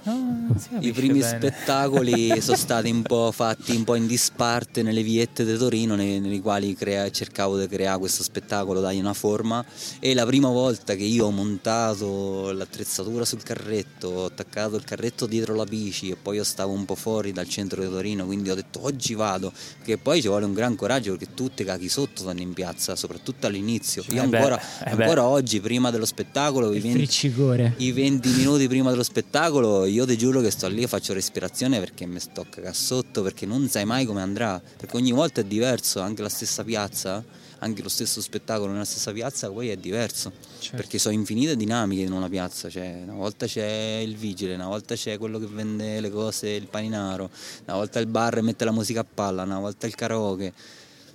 [0.05, 1.37] no, i primi bene.
[1.37, 4.05] spettacoli sono stati un po' fatti un po' in
[4.43, 8.99] disparte nelle viette di Torino nei, nei quali crea- cercavo di creare questo spettacolo, dargli
[8.99, 9.63] una forma
[9.99, 15.27] e la prima volta che io ho montato l'attrezzatura sul carretto, ho attaccato il carretto
[15.27, 18.49] dietro la bici e poi io stavo un po' fuori dal centro di Torino, quindi
[18.49, 19.51] ho detto oggi vado,
[19.83, 23.47] che poi ci vuole un gran coraggio perché tutte caghi sotto stanno in piazza, soprattutto
[23.47, 24.03] all'inizio.
[24.09, 25.03] Io Eh beh, ancora, eh beh.
[25.03, 27.73] ancora oggi, prima dello spettacolo, i Il 20 friccicore.
[27.77, 31.79] i 20 minuti prima dello spettacolo io ti giuro che sto lì e faccio respirazione
[31.79, 35.43] perché mi sto cagando sotto perché non sai mai come andrà perché ogni volta è
[35.43, 37.23] diverso anche la stessa piazza
[37.59, 40.77] anche lo stesso spettacolo nella stessa piazza poi è diverso Certo.
[40.77, 44.95] perché sono infinite dinamiche in una piazza cioè, una volta c'è il vigile una volta
[44.95, 47.29] c'è quello che vende le cose il paninaro
[47.65, 50.53] una volta il bar e mette la musica a palla una volta il karaoke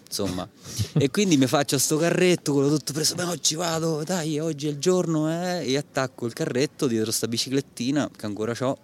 [0.06, 0.46] insomma
[0.96, 4.70] e quindi mi faccio sto carretto quello tutto preso ma oggi vado dai oggi è
[4.70, 8.78] il giorno eh, e attacco il carretto dietro sta biciclettina che ancora ho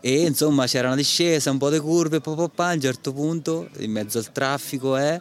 [0.00, 3.12] e insomma c'era una discesa un po' di curve po, po, pa, a un certo
[3.12, 5.20] punto in mezzo al traffico eh,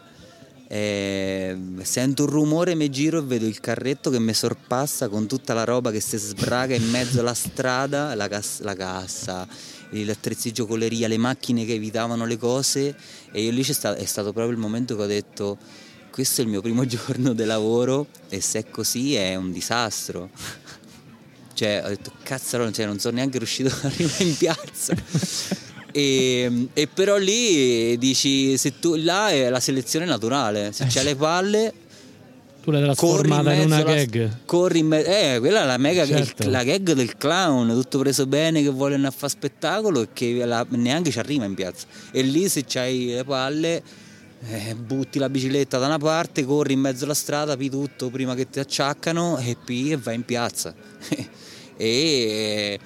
[0.68, 5.54] e sento un rumore mi giro e vedo il carretto che mi sorpassa con tutta
[5.54, 9.48] la roba che si sbraga in mezzo alla strada la, cas- la cassa
[9.90, 12.96] gli attrezzi giocoleria le macchine che evitavano le cose.
[13.32, 15.58] E io lì sta- è stato proprio il momento che ho detto
[16.12, 20.30] questo è il mio primo giorno di lavoro e se è così è un disastro
[21.58, 24.94] cioè ho detto cazzarola cioè, non sono neanche riuscito ad arrivare in piazza
[25.92, 31.16] e, e però lì dici se tu là è la selezione naturale se c'hai le
[31.16, 31.74] palle
[32.62, 34.30] Tu l'hai in trasformata in, mezzo una gag.
[34.46, 36.44] corri in mezzo eh quella è la mega Certo.
[36.44, 40.08] il- la gag del clown tutto preso bene che vuole andare a fare spettacolo e
[40.14, 43.82] che la- neanche ci arriva in piazza e lì se c'hai le palle
[44.50, 48.36] eh, butti la bicicletta da una parte, corri in mezzo alla strada, pi tutto prima
[48.36, 50.76] che ti acciaccano e pi e vai in piazza.
[51.78, 52.80] e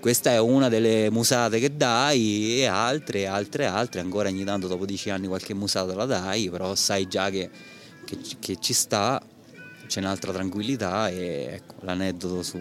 [0.00, 4.84] questa è una delle musate che dai e altre, altre, altre, ancora ogni tanto dopo
[4.84, 7.48] dieci anni qualche musata la dai, però sai già che,
[8.04, 9.22] che- che ci sta,
[9.92, 12.56] c'è un'altra tranquillità e ecco l'aneddoto su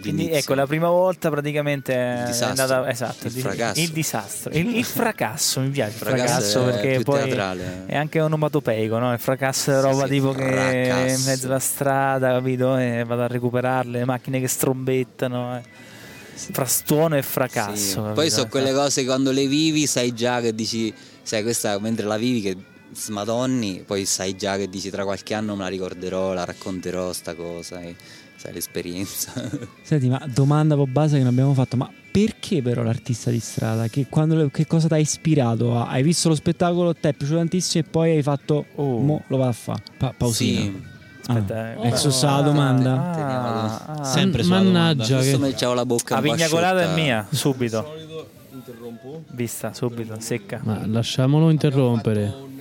[0.00, 3.80] Quindi ecco, la prima volta praticamente è disastro, andata esatto, il fracasso.
[3.82, 6.30] il disastro, il, il fracasso, mi piace il fracasso
[6.62, 7.82] fracasso, è perché poi teatrale.
[7.84, 9.12] è anche onomatopeico, no?
[9.12, 10.42] Il fracasso è Sì, roba sì, tipo che
[10.86, 11.18] fracasso.
[11.20, 12.76] in mezzo alla strada, capito?
[12.78, 15.58] E vado a recuperarle, le macchine che strombettano.
[15.58, 15.62] eh.
[16.50, 18.06] Frastuono e fracasso.
[18.08, 18.12] Sì?
[18.14, 20.92] Poi sono quelle cose che quando le vivi sai già che dici,
[21.22, 22.56] sai questa mentre la vivi che
[22.94, 27.34] smadonni, poi sai già che dici tra qualche anno me la ricorderò, la racconterò sta
[27.34, 27.94] cosa, e
[28.36, 29.32] sai l'esperienza.
[29.82, 33.88] Senti, ma domanda po' base che non abbiamo fatto, ma perché però l'artista di strada?
[33.88, 35.76] Che, quando- che cosa ti ha ispirato?
[35.84, 38.98] Hai visto lo spettacolo, ti è piaciuto tantissimo e poi hai fatto, Oh.
[39.00, 39.82] mo lo vado a fare.
[39.98, 40.60] Pa- pausina.
[40.60, 40.92] Sì,
[41.26, 41.86] Aspetta, eh.
[41.88, 43.10] Ecco, sa la domanda.
[43.14, 45.48] Teniamo- Ah, Sempre sulla Mannaggia, domanda.
[45.56, 45.74] Che...
[45.74, 47.82] la bocca La vigna colata è mia, subito.
[47.82, 49.22] solito interrompo.
[49.30, 50.60] Vista, subito, secca.
[50.62, 52.52] Ma lasciamolo interrompere.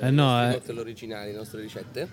[0.00, 0.80] Eh, no, nostri eh.
[0.80, 2.08] originali, le nostre ricette.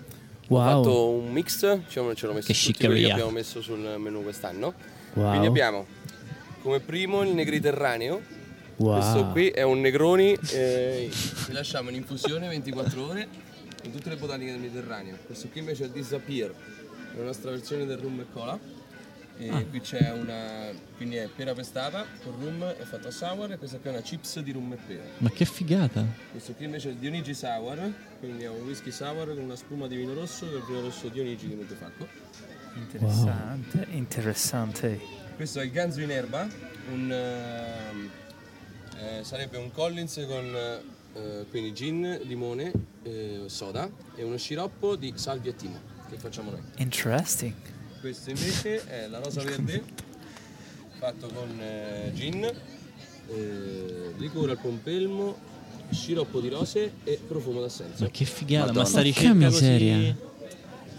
[0.48, 0.60] Wow.
[0.60, 3.96] Ho fatto un mix, diciamo, ce l'ho messo Che tutti quelli che abbiamo messo sul
[3.98, 4.74] menù quest'anno.
[5.14, 5.28] Wow.
[5.28, 5.86] Quindi abbiamo
[6.62, 8.20] come primo il negriterraneo.
[8.76, 8.92] Wow.
[8.94, 11.10] Questo qui è un Negroni, eh,
[11.48, 13.28] li lasciamo in infusione 24 ore
[13.82, 15.16] in tutte le botaniche del Mediterraneo.
[15.26, 18.58] Questo qui invece è il Disappear, è la nostra versione del rum e cola.
[19.40, 19.62] E Ah.
[19.64, 23.78] qui c'è una, quindi è pera pestata con rum, è fatta a sour e questa
[23.78, 25.02] qui è una chips di rum e pera.
[25.18, 26.04] Ma che figata.
[26.32, 29.86] Questo qui invece è il Dionigi Sour, quindi è un whisky sour con una spuma
[29.86, 32.06] di vino rosso, è il vino rosso Dionigi di Montefalco.
[32.74, 35.00] Interessante, interessante.
[35.36, 36.48] Questo è il Ganzo in erba,
[36.90, 38.10] un, ehm,
[38.98, 40.44] eh, sarebbe un Collins con
[41.14, 42.72] eh, quindi gin, limone,
[43.04, 45.78] eh, soda e uno sciroppo di salvia e timo
[46.08, 46.62] che facciamo noi.
[46.78, 47.54] Interesting.
[48.00, 49.82] Questo invece è la rosa verde
[50.98, 55.36] fatto con eh, gin, eh, liquore al pompelmo,
[55.90, 58.04] sciroppo di rose e profumo d'assenso.
[58.04, 58.80] Ma che figata, Madonna.
[58.82, 59.94] ma sta Porca ricerca miseria.
[59.96, 60.16] così,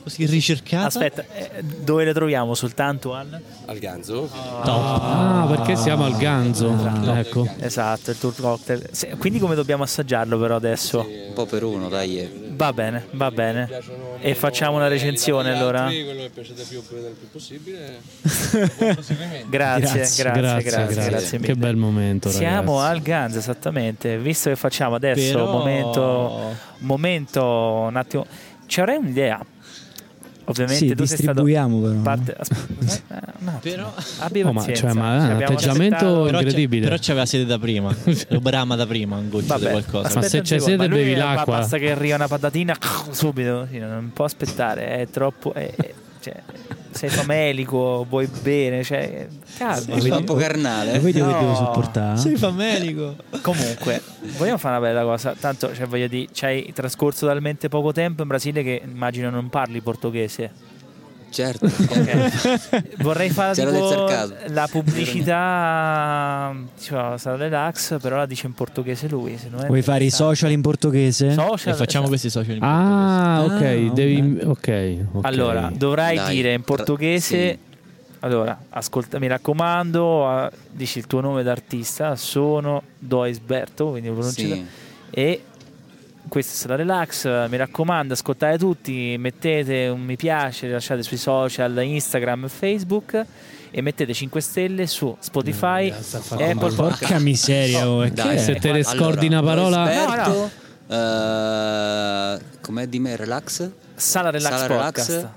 [0.02, 0.86] così ricercata.
[0.88, 2.54] Aspetta, eh, dove le troviamo?
[2.54, 3.40] Soltanto al?
[3.66, 6.76] Al ganzo, Ah, perché siamo al ganzo.
[7.16, 7.48] Ecco.
[7.60, 8.88] Esatto, il tour cocktail.
[8.92, 11.00] Se- quindi come dobbiamo assaggiarlo però adesso?
[11.00, 12.48] Un po' per uno, dai.
[12.56, 13.70] Va bene, va bene.
[14.22, 15.86] E facciamo una recensione allora?
[15.86, 18.02] quello che piace di più il più possibile.
[19.48, 21.54] Grazie, Grazie, grazie, grazie, grazie, grazie, mille.
[21.54, 22.96] Che bel momento, Siamo ragazzi.
[22.98, 24.18] al Ganz, esattamente.
[24.18, 28.26] Visto che facciamo adesso momento, momento, un attimo.
[28.66, 29.40] Ci avrei un'idea.
[30.50, 32.00] Ovviamente Sì, tu sei stato distribuiamo però.
[32.02, 32.36] parte.
[32.40, 33.60] aspetta, eh, attimo.
[33.62, 34.82] Però- Abbi Oh, ma- pazienza.
[34.82, 36.84] cioè, ma è un atteggiamento- Però, c'è- incredibile.
[36.86, 37.96] però c'aveva sede da prima.
[38.30, 40.08] Lo brama da prima, un goccio di Vabbè, qualcosa.
[40.08, 41.58] aspetta Ma se c'è sede, bevi l'acqua.
[41.60, 42.76] Basta che arriva una patatina
[43.12, 45.54] subito, sì, non può aspettare, è troppo.
[45.54, 46.34] è- è- cioè,
[47.00, 49.26] sei famelico, vuoi bene, cioè,
[49.58, 49.96] calma.
[49.96, 51.00] È troppo carnale.
[51.00, 51.28] Vedi No.
[51.32, 52.18] che devo sopportare?
[52.18, 53.16] Sei famelico.
[53.42, 54.02] Comunque,
[54.38, 55.34] vogliamo fare una bella cosa.
[55.40, 59.80] Tanto, cioè, voglio dire, c'hai trascorso talmente poco tempo in Brasile che immagino non parli
[59.80, 60.52] portoghese.
[61.30, 61.66] Certo.
[62.00, 63.02] Ok.
[63.02, 64.08] Vorrei fare tipo
[64.48, 69.38] la pubblicità, cioè, sarà relax, però la dice in portoghese lui.
[69.38, 71.32] Se non è Vuoi fare i social in portoghese?
[71.32, 72.08] Social, E facciamo esatto.
[72.08, 74.40] questi social in Ah, ok, Ah, devi...
[74.44, 75.26] Ok, ok.
[75.26, 77.50] Allora, dovrai Dai, dire in portoghese.
[77.52, 77.68] sì.
[78.22, 84.66] Allora, ascolta, mi raccomando, dici il tuo nome d'artista, sono Doisberto, quindi pronunci Sì.
[85.10, 85.44] e
[86.30, 91.78] questa è stata Relax, mi raccomando, ascoltate tutti, mettete un mi piace, lasciate sui social,
[91.84, 93.26] Instagram e Facebook
[93.72, 97.00] e mettete 5 stelle su Spotify e Apple Podcast.
[97.00, 100.50] Porca miseria, oh, Dai, se te ne scordi una parola- Esperto,
[100.88, 103.16] eh, com'è di me?
[103.16, 103.70] Relax?
[103.96, 105.10] Sala Relax Sala Podcast.
[105.10, 105.30] Relax.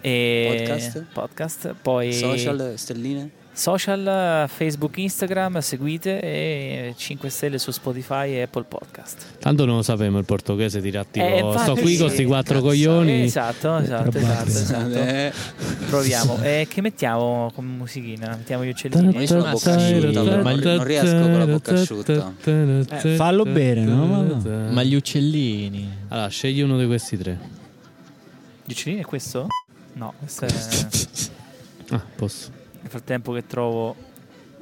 [0.00, 1.04] E Podcast.
[1.12, 3.30] podcast, poi Social, stelline?
[3.56, 9.38] Social, Facebook, Instagram, seguite e 5 stelle su Spotify e Apple Podcast.
[9.38, 12.54] Tanto non lo sappiamo il portoghese, dirà tipo, Eh, sto qui con sì, questi quattro
[12.56, 12.66] cazzo.
[12.66, 13.22] coglioni.
[13.22, 14.94] Esatto, esatto, esatto, esatto.
[14.94, 15.32] Eh,
[15.88, 16.38] Proviamo.
[16.42, 18.28] E che mettiamo come musichina?
[18.36, 19.12] Mettiamo gli uccellini.
[19.14, 22.32] Ma io sono a bocca asciutta, non- riesco con la bocca asciutta.
[22.44, 24.38] Eh, fallo bere, no?
[24.70, 25.88] Ma gli uccellini.
[26.08, 27.38] Allora, scegli uno di questi tre.
[28.66, 29.46] Gli uccellini è questo?
[29.94, 30.48] No, questo è...
[31.90, 32.50] Ah, posso.
[32.86, 33.96] Nel frattempo che trovo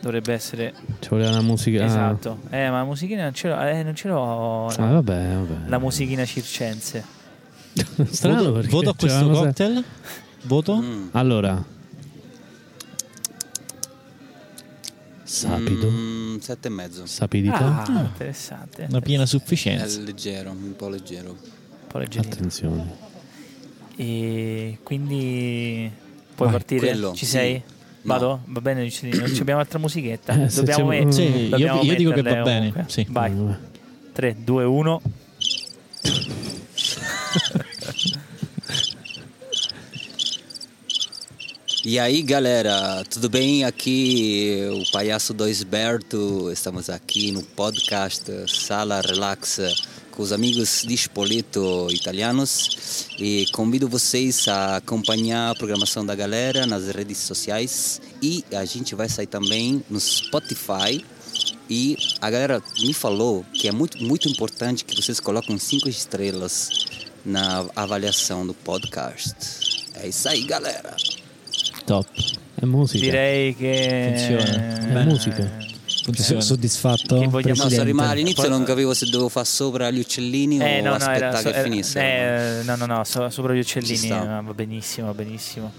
[0.01, 1.83] dovrebbe essere Ci voleva una musica.
[1.83, 1.87] ah.
[1.87, 2.39] esatto.
[2.49, 5.69] Eh, ma la musichina non ce l'ho, eh, non ce l'ho Ah, la, vabbè, vabbè.
[5.69, 7.05] la musichina circense.
[8.09, 9.85] Strano voto, perché voto a questo se- cocktail?
[10.45, 10.77] Voto?
[10.77, 11.09] mm.
[11.13, 11.63] Allora.
[15.23, 15.91] Sapido.
[15.91, 17.05] Mm, sette e mezzo.
[17.05, 17.85] Sapidità.
[17.85, 18.87] Ah, interessante.
[18.89, 20.01] Una piena È sufficienza.
[20.01, 21.31] leggero, un po' leggero.
[21.33, 22.33] Un po' leggerino.
[22.33, 22.97] Attenzione.
[23.97, 25.91] E quindi
[26.35, 26.87] puoi Vai, partire?
[26.89, 27.31] quello, Ci sì.
[27.31, 27.63] sei?
[28.05, 28.43] Vado?
[28.47, 30.35] Va bene, non ci abbiamo altra musichetta.
[30.45, 32.85] Eh, se Dobbiamo met- Sì, io- dobbiamo io dico che va bene, ovunque.
[32.89, 33.07] sì.
[33.09, 33.33] Vai.
[34.13, 35.03] 3, 2, 1.
[41.87, 43.65] E aí, galera, tudo bem?
[43.65, 46.51] Aqui o Palhaço do Esberto.
[46.51, 49.61] Estamos aqui no podcast Sala Relax
[50.15, 56.67] com os amigos de Spoleto italianos e convido vocês a acompanhar a programação da galera
[56.67, 61.05] nas redes sociais e a gente vai sair também no Spotify.
[61.69, 66.87] E a galera me falou que é muito, muito importante que vocês coloquem cinco estrelas
[67.25, 69.35] na avaliação do podcast.
[69.95, 70.95] É isso aí, galera.
[71.87, 72.09] Top.
[72.61, 73.05] È musica.
[73.05, 74.79] Direi che Funziona.
[74.79, 75.64] È Beh, musica.
[76.13, 77.19] Sono soddisfatto?
[77.19, 78.03] Che vogliamo- No, Presidente?
[78.03, 81.37] all'inizio Poi- non capivo se dovevo fare sopra gli uccellini Eh, o no, no, aspettare
[81.39, 82.01] so- che era- finisse.
[82.01, 84.09] eh, no, no, no, so- sopra gli uccellini.
[84.09, 85.73] eh, Va benissimo, va benissimo.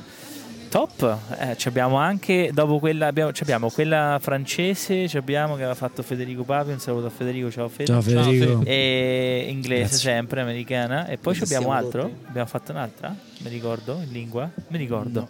[0.67, 5.61] Top, eh, ci abbiamo anche dopo quella, abbiamo, ci abbiamo quella francese, ci abbiamo che
[5.61, 6.71] aveva fatto Federico Papi.
[6.71, 7.85] Un saluto a Federico, ciao Fede.
[7.85, 8.61] Ciao Federico.
[8.65, 9.97] E inglese Grazie.
[9.99, 11.07] sempre, americana.
[11.07, 12.11] E poi abbiamo altro?
[12.27, 13.15] Abbiamo fatto un'altra?
[13.39, 14.49] Mi ricordo in lingua?
[14.67, 15.29] Mi ricordo.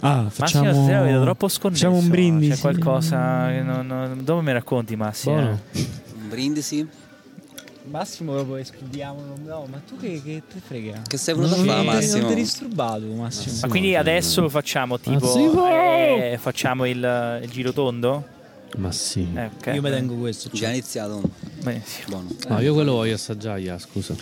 [0.00, 0.72] Ah, Massimo facciamo...
[0.72, 1.84] stasera la vedo troppo sconnesso.
[1.84, 2.52] Facciamo un brindisi.
[2.52, 5.34] C'è qualcosa che non, non- dopo mi racconti Massimo.
[5.34, 5.60] Buono.
[5.72, 6.88] Un brindisi?
[7.90, 9.20] Massimo proprio escludiamo.
[9.44, 11.02] No, ma tu che, che te frega?
[11.06, 12.18] Che sei venuto a fare, Massimo?
[12.22, 13.56] Non ti disturbato, Massimo.
[13.62, 15.66] Ma quindi adesso facciamo tipo Massimo!
[15.66, 18.24] eh, facciamo il, il giro tondo?
[18.76, 19.26] Ma sì.
[19.34, 19.74] Eh, ok.
[19.74, 20.48] Io mi tengo questo.
[20.50, 20.68] Già cioè.
[20.70, 21.20] iniziato.
[21.62, 22.06] Benissimo.
[22.08, 22.28] Buono.
[22.48, 24.14] No, io quello voglio assaggiare, scusa.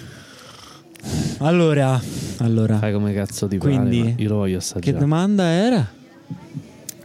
[1.41, 2.01] Allora,
[2.39, 4.99] allora, Fai come cazzo ti Quindi, pare, io lo voglio che assaggiare.
[4.99, 5.93] domanda era?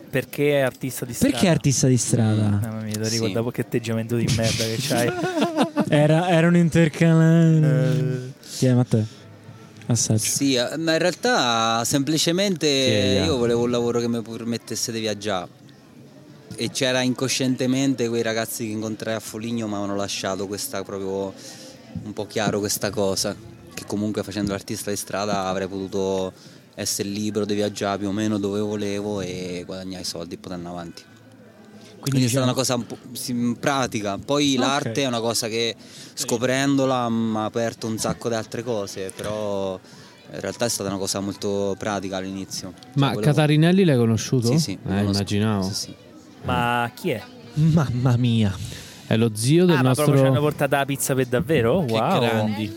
[0.09, 1.33] Perché è artista di strada?
[1.33, 2.59] Perché artista di strada?
[2.61, 3.19] Mamma mia, ti Sì.
[3.25, 5.11] ricordo che atteggiamento di merda che c'hai.
[5.89, 8.33] Era, era un intercalare.
[8.57, 9.05] Tieni, Matteo.
[9.87, 10.19] Assaggio.
[10.23, 13.25] Sì, eh, ma in realtà semplicemente Sì, yeah.
[13.25, 15.47] io volevo un lavoro che mi permettesse di viaggiare.
[16.55, 21.33] E c'era incoscientemente quei ragazzi che incontrai a Foligno mi avevano lasciato questa proprio
[22.03, 23.35] un po' chiaro questa cosa.
[23.73, 26.33] Che comunque facendo l'artista di strada avrei potuto
[26.75, 30.57] essere libero di viaggiare più o meno dove volevo e guadagnare i soldi e poter
[30.57, 31.03] andare avanti.
[31.99, 32.97] Quindi, è stata una cosa un po'
[33.59, 34.17] pratica.
[34.17, 35.73] Poi l'arte è una cosa che
[36.13, 39.79] scoprendola mi ha aperto un sacco di altre cose, però
[40.33, 42.73] in realtà è stata una cosa molto pratica all'inizio.
[42.77, 44.47] Cioè, Ma volevo- Catarinelli l'hai conosciuto?
[44.47, 45.63] Sì, sì, Eh, immaginavo.
[45.63, 45.95] Sì, sì.
[46.43, 47.23] Ma chi è?
[47.53, 48.53] Mamma mia.
[49.07, 50.49] È lo zio del ah, ma proprio ci hanno nostro...
[50.49, 51.85] portato la pizza per davvero?
[51.85, 52.19] Che wow.
[52.19, 52.75] grandi.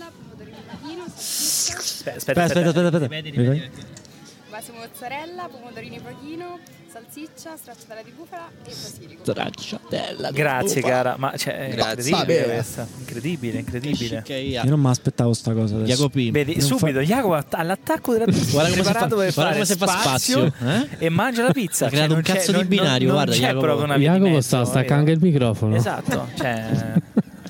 [1.17, 2.87] Aspetta, Aspetta, aspetta, aspetta.
[2.87, 2.99] aspetta.
[2.99, 4.05] Ripeti, ripeti, Ripeti.
[4.51, 6.59] Base mozzarella, pomodorini pochino,
[6.91, 9.23] salsiccia, stracciatella di bufala e basilico.
[9.25, 10.31] Stracciatella.
[10.31, 10.95] Grazie bufala.
[10.95, 12.11] cara, ma cioè, Grazie.
[12.11, 12.87] incredibile questa.
[12.99, 14.23] Incredibile, incredibile.
[14.27, 15.91] Io non mi aspettavo sta cosa adesso.
[15.93, 16.33] Jacopino.
[16.33, 19.65] Vedi, Non subito Jacopo att- all'attacco della pizza Guarda come si fa- guarda fare come
[19.65, 20.89] si fa spazio, eh?
[20.99, 21.87] e mangia la pizza.
[21.87, 23.97] Ha creato Cioè, un cazzo di binario, non, guarda, non Jacopo.
[23.99, 25.27] Jacopo sta staccando capito?
[25.27, 25.75] il microfono.
[25.77, 26.95] Esatto, cioè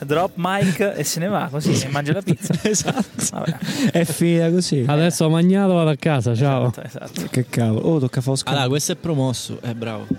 [0.07, 2.55] drop mic e se ne va così e mangia la pizza.
[2.63, 3.05] esatto.
[3.33, 3.57] Vabbè,
[3.93, 4.85] È finita così.
[4.87, 6.69] Adesso ho mangiato, vado a casa, ciao.
[6.71, 7.27] esatto, esatto.
[7.31, 7.81] Che cavolo.
[7.87, 8.49] Oh, tocca Fosco.
[8.51, 9.59] Allora, questo è promosso.
[9.63, 10.07] Eh, bravo.
[10.09, 10.15] Io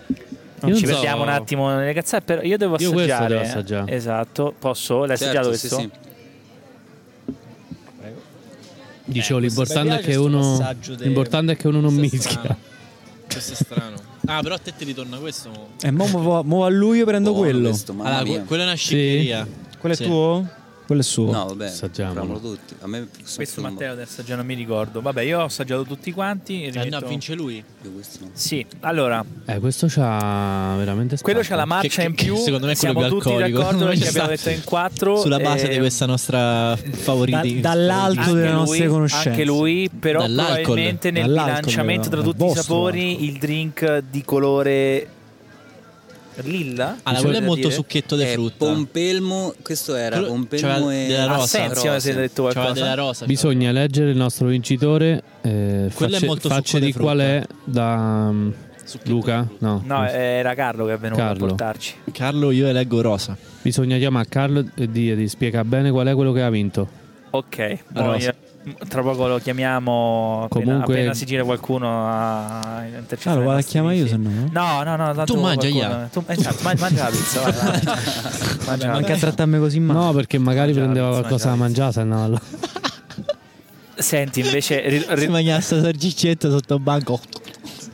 [0.61, 3.33] Ci non so- perdiamo un attimo nelle cazzate, però io devo Io questo assaggiare.
[3.35, 3.91] devo assaggiare.
[3.93, 5.05] Esatto, posso?
[5.05, 5.79] L'hai assaggiato Certo, sì, questo?
[5.79, 5.89] sì.
[9.05, 12.31] Dicevo, Eh, l'importante, è che uno, l'importante è che uno non Questo è mischia.
[12.39, 12.57] strano.
[13.31, 13.95] Questo è strano.
[14.25, 15.49] Ah, però a te ti ritorna questo.
[15.81, 17.69] E mo, mo, mo a lui io prendo Buono quello.
[17.69, 18.33] questo, Allora, mia.
[18.39, 19.47] que- quello è una sciccheria.
[19.79, 20.03] Quello è Sì.
[20.05, 20.47] tuo?
[20.87, 21.29] Quello è suo.
[21.29, 22.13] No, vabbè, Assaggiamolo.
[22.21, 22.73] proviamolo tutti.
[22.79, 25.01] A me Questo Matteo adesso già non mi ricordo.
[25.01, 26.63] Vabbè, io ho assaggiato tutti quanti.
[26.63, 27.55] e Eh, no, vince lui.
[27.83, 28.29] Io questo no.
[28.31, 31.55] Sì, allora, Eh, questo c'ha veramente quello spazio.
[31.55, 32.35] c'ha la marcia Che- in che- più.
[32.37, 33.57] secondo me è quello Siamo più tutti alcolico.
[33.57, 34.49] d'accordo Non perché ci abbiamo sta.
[34.49, 35.17] detto in quattro.
[35.19, 37.41] Sulla base eh, di questa nostra favorita.
[37.41, 39.29] Da- dall'alto anche delle lui- nostre conoscenze.
[39.31, 40.61] Anche lui, però Dall'alcol.
[40.63, 43.25] probabilmente nel Dall'alcol, bilanciamento tra dal tutti i vostro sapori alcol.
[43.25, 45.07] il drink di colore
[46.43, 46.97] lilla.
[47.03, 47.73] Allora, mi quello è molto dire.
[47.73, 48.65] succhetto di frutta.
[48.65, 51.43] Pompelmo, questo era Quello- Pompelmo e della rosa.
[51.43, 52.71] Assenzio, mi siete detto qualcosa?
[52.73, 53.25] della rosa.
[53.25, 55.23] Bisogna leggere il nostro vincitore.
[55.41, 58.53] Eh, Quello è facce, molto facce di qual è da um,
[59.03, 59.47] Luca?
[59.59, 59.81] No.
[59.85, 61.45] No, era Carlo che è venuto Carlo.
[61.45, 61.93] a portarci.
[62.11, 63.35] Carlo, io eleggo rosa.
[63.61, 66.87] Bisogna chiamare Carlo e dire, spiega bene qual è quello che ha vinto.
[67.31, 68.33] Ok, rosa.
[68.87, 73.59] Tra poco lo chiamiamo appena, Comunque- appena si gira qualcuno a intercettare Ah, lo vado
[73.59, 74.29] a chiamare io se no.
[74.51, 74.83] no?
[74.83, 77.41] No, no, Tu mangia, qualcuno- tu- esatto, man- mangia la pizza.
[78.67, 79.99] Mangia Manca a trattarmi così male.
[79.99, 82.41] No, perché magari Mangia prendeva pizza, qualcosa da mangiare, se no là.
[83.95, 87.19] Senti, invece ri- ri- Si mangia sta salgiccetta sotto il banco.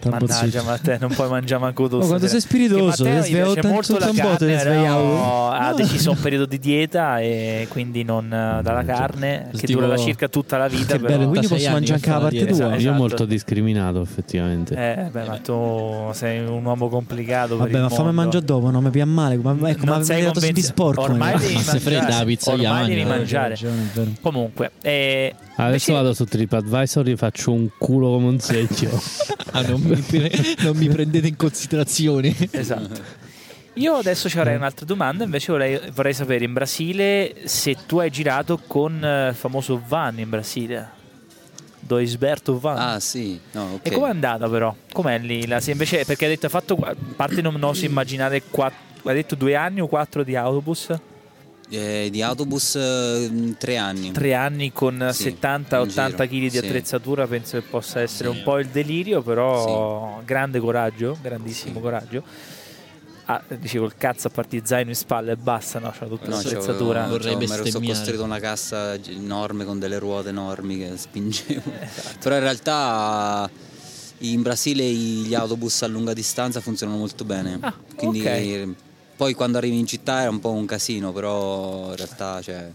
[0.10, 1.96] Mannaggia, ma te non puoi mangiare manco tu.
[1.96, 2.40] Oh, quanto stasera.
[2.40, 5.08] sei spiritoso, Matteo piace tanto molto la carne, ne svegliavo.
[5.10, 5.76] però ha No.
[5.76, 10.28] deciso un periodo di dieta e quindi non eh, dalla carne, che Tipo- dura circa
[10.28, 10.98] tutta la vita.
[10.98, 12.66] Bello, quindi 86 posso mangiare che anche la parte tua.
[12.68, 12.82] Esatto.
[12.82, 14.76] Io molto discriminato, effettivamente.
[14.76, 17.58] Eh, beh, ma tu sei un uomo complicato.
[17.58, 19.38] Vabbè, ma fammi mangiare dopo, non mi piace male.
[19.42, 21.02] Come, ecco, Non ma sei di sporco.
[21.02, 22.12] Ormai devi mangiare.
[22.12, 23.06] la pizza gli Ormai devi eh.
[23.06, 23.58] mangiare.
[24.22, 28.90] Comunque, eh, Adesso invece- vado su TripAdvisor e faccio un culo come un secchio.
[29.52, 32.36] Ah, non, mi, pre- non mi prendete in considerazione.
[32.52, 33.22] Esatto.
[33.76, 38.10] Io adesso ci avrei un'altra domanda, invece vorrei, vorrei sapere in Brasile se tu hai
[38.12, 40.90] girato con eh, il famoso van in Brasile.
[41.80, 42.78] Do Isberto Van.
[42.78, 43.80] Ah sì, no, ok.
[43.88, 44.74] E com'è andata però?
[44.92, 45.46] Com'è lì?
[45.48, 48.74] La, se invece, perché hai detto, hai fatto, a parte non, non oso immaginare, quatt-
[49.04, 50.94] hai detto due anni o quattro di autobus?
[51.70, 54.12] Eh, di autobus eh, tre anni.
[54.12, 56.58] Tre anni con Sì, 70-80 in giro, kg di sì.
[56.58, 58.36] attrezzatura, penso che possa essere Sì.
[58.38, 61.80] un po' il delirio, però grande coraggio, grandissimo Sì.
[61.80, 62.24] coraggio.
[63.26, 65.90] Ah, dicevo il cazzo a partire zaino in spalle e basta, no?
[65.98, 67.08] C'ha tutta No, l'attrezzatura.
[67.08, 71.72] c'avevo- mi ero costruito una cassa enorme con delle ruote enormi che spingevo.
[71.80, 72.18] Esatto.
[72.22, 73.50] Però in realtà
[74.20, 77.58] in Brasile gli autobus a lunga distanza funzionano molto bene.
[77.62, 78.68] Ah, Quindi ok.
[79.16, 82.72] Poi quando arrivi in città era un po' un casino, però in realtà cioè,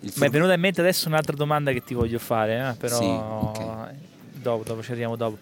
[0.00, 2.98] il Mi è venuta in mente adesso un'altra domanda che ti voglio fare, eh, però
[2.98, 3.94] Sì, ok.
[4.40, 5.38] dopo, dopo ci arriviamo dopo.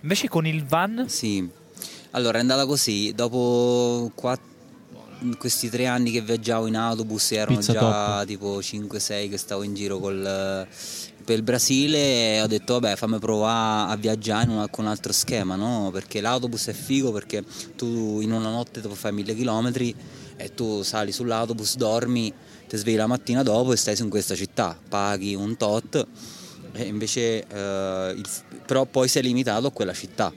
[0.00, 1.48] Invece con il van, Sì,
[2.10, 4.52] allora è andata così, dopo quatt-
[5.38, 7.80] questi tre anni che viaggiavo in autobus erano Pizza già
[8.18, 8.26] top.
[8.26, 10.66] tipo 5-6 che stavo in giro col-
[11.24, 15.56] per il Brasile ho detto vabbè fammi provare a viaggiare una- con un altro schema,
[15.56, 15.90] no?
[15.92, 17.42] Perché l'autobus è figo perché
[17.76, 19.94] tu in una notte dopo fai mille chilometri
[20.36, 22.32] e tu sali sull'autobus, dormi,
[22.68, 26.06] ti svegli la mattina dopo e stai in questa città, paghi un tot
[26.76, 28.26] invece eh, il-
[28.66, 30.32] però poi sei limitato a quella città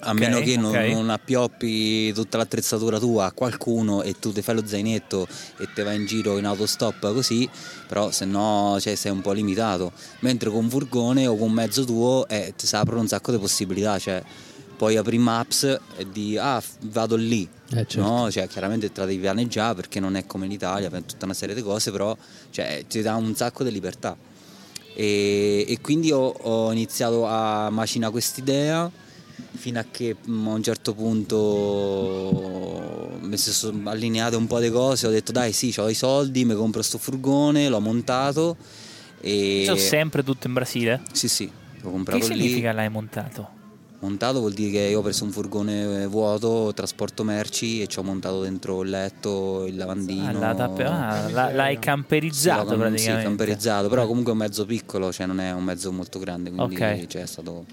[0.00, 0.86] a Ok, meno che non, ok.
[0.92, 5.26] non appioppi tutta l'attrezzatura tua a qualcuno e tu ti fai lo zainetto
[5.58, 7.48] e te vai in giro in autostop così,
[7.86, 9.92] però se no cioè, sei un po' limitato.
[10.20, 13.32] Mentre con un furgone o con un mezzo tuo eh, ti si aprono un sacco
[13.32, 14.22] di possibilità, cioè
[14.76, 15.64] poi apri Maps
[15.96, 17.48] e di ah vado lì.
[17.70, 18.00] Eh, certo.
[18.00, 21.24] No, cioè chiaramente te la devi pianeggiare perché non è come in Italia, per tutta
[21.24, 22.16] una serie di cose, però
[22.50, 24.16] cioè, ti dà un sacco di libertà.
[24.94, 28.90] E, e quindi ho, ho iniziato a macinare quest'idea
[29.54, 34.70] fino a che mm, a un certo punto mi si sono allineate un po' di
[34.70, 38.56] cose, ho detto dai sì, ho i soldi, mi compro sto furgone, l'ho montato
[39.20, 39.62] e...
[39.64, 41.02] sono sempre tutto in Brasile.
[41.12, 42.34] Sì sì, l'ho Che comprato lì.
[42.36, 43.56] significa l'hai montato?
[44.00, 48.04] Montato vuol dire che io ho preso un furgone vuoto, trasporto merci e ci ho
[48.04, 50.40] montato dentro il letto, il lavandino.
[50.40, 53.18] Ah, tappe- ah, la- l'hai Sì, camperizzato l'ho- praticamente.
[53.18, 56.50] Sì, camperizzato, però comunque è un mezzo piccolo, cioè non è un mezzo molto grande,
[56.52, 57.06] quindi Ok.
[57.08, 57.64] cioè, è stato,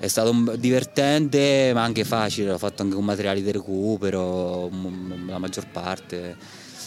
[0.00, 4.70] è stato divertente ma anche facile, l'ho fatto anche con materiali di recupero,
[5.26, 6.36] la maggior parte.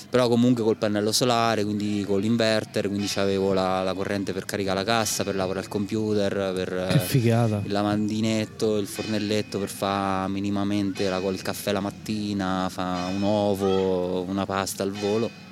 [0.10, 4.80] Però comunque col pannello solare, quindi con l'inverter, quindi avevo la, la corrente per caricare
[4.80, 6.88] la cassa, per lavorare al computer, per
[7.66, 14.22] il lavandinetto, il fornelletto per fare minimamente la, il caffè la mattina, fa un uovo,
[14.22, 15.43] una pasta al volo.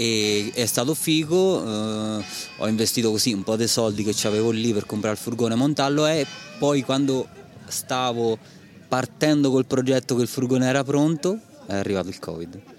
[0.00, 2.24] E è stato figo, eh,
[2.58, 5.56] ho investito così un po' dei soldi che avevo lì per comprare il furgone e
[5.56, 6.24] montarlo e
[6.56, 7.26] poi quando
[7.66, 8.38] stavo
[8.86, 12.77] partendo col progetto che il furgone era pronto è arrivato il covid.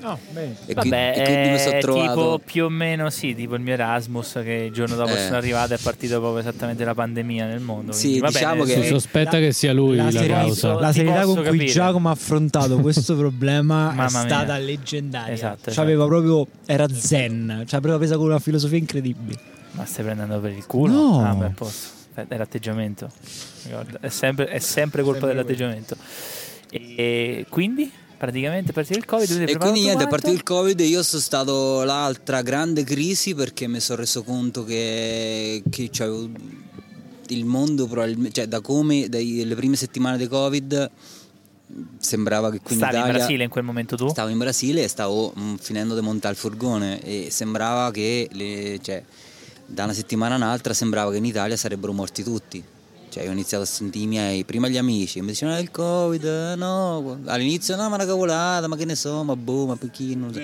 [0.00, 2.08] E, qui- Vabbè, e quindi mi sono è trovato...
[2.12, 5.18] tipo più o meno sì, tipo il mio Erasmus che il giorno dopo Eh.
[5.18, 7.90] sono arrivato è partito proprio esattamente la pandemia nel mondo.
[7.92, 10.34] Sì, quindi va diciamo bene, che- Si sospetta la- che sia lui la la, serietà-
[10.38, 10.72] causa.
[10.74, 11.66] La serietà posso con cui capire.
[11.72, 15.32] Giacomo ha affrontato questo problema è stata leggendaria.
[15.34, 19.38] Esatto, C'aveva proprio era zen, cioè aveva presa con una filosofia incredibile.
[19.72, 20.92] Ma stai prendendo per il culo?
[20.92, 21.24] No.
[21.28, 21.96] Ah, beh, a posto.
[22.14, 23.08] È l'atteggiamento.
[24.00, 25.96] È sempre, è sempre colpa Sempre dell'atteggiamento.
[26.70, 31.02] E quindi, praticamente, a partire il Covid, E quindi niente, a partire il Covid io
[31.02, 35.90] sono stato l'altra grande crisi perché mi sono reso conto che, che
[37.28, 40.90] il mondo probabilmente, cioè da come dalle prime settimane di Covid
[41.98, 44.08] sembrava che qui in Stavi in Italia Brasile in quel momento tu?
[44.08, 48.78] stavo in Brasile e stavo mm, finendo di montare il furgone e sembrava che le-
[48.80, 49.02] cioè,
[49.66, 52.64] da una settimana a un'altra sembrava che in Italia sarebbero morti tutti.
[53.10, 55.70] Cioè, io ho iniziato a sentire i miei, prima gli amici, mi dicevano "Ah, il
[55.70, 60.14] Covid, no, all'inizio no, ma una cavolata, ma che ne so, ma boh, ma perché
[60.14, 60.40] non so.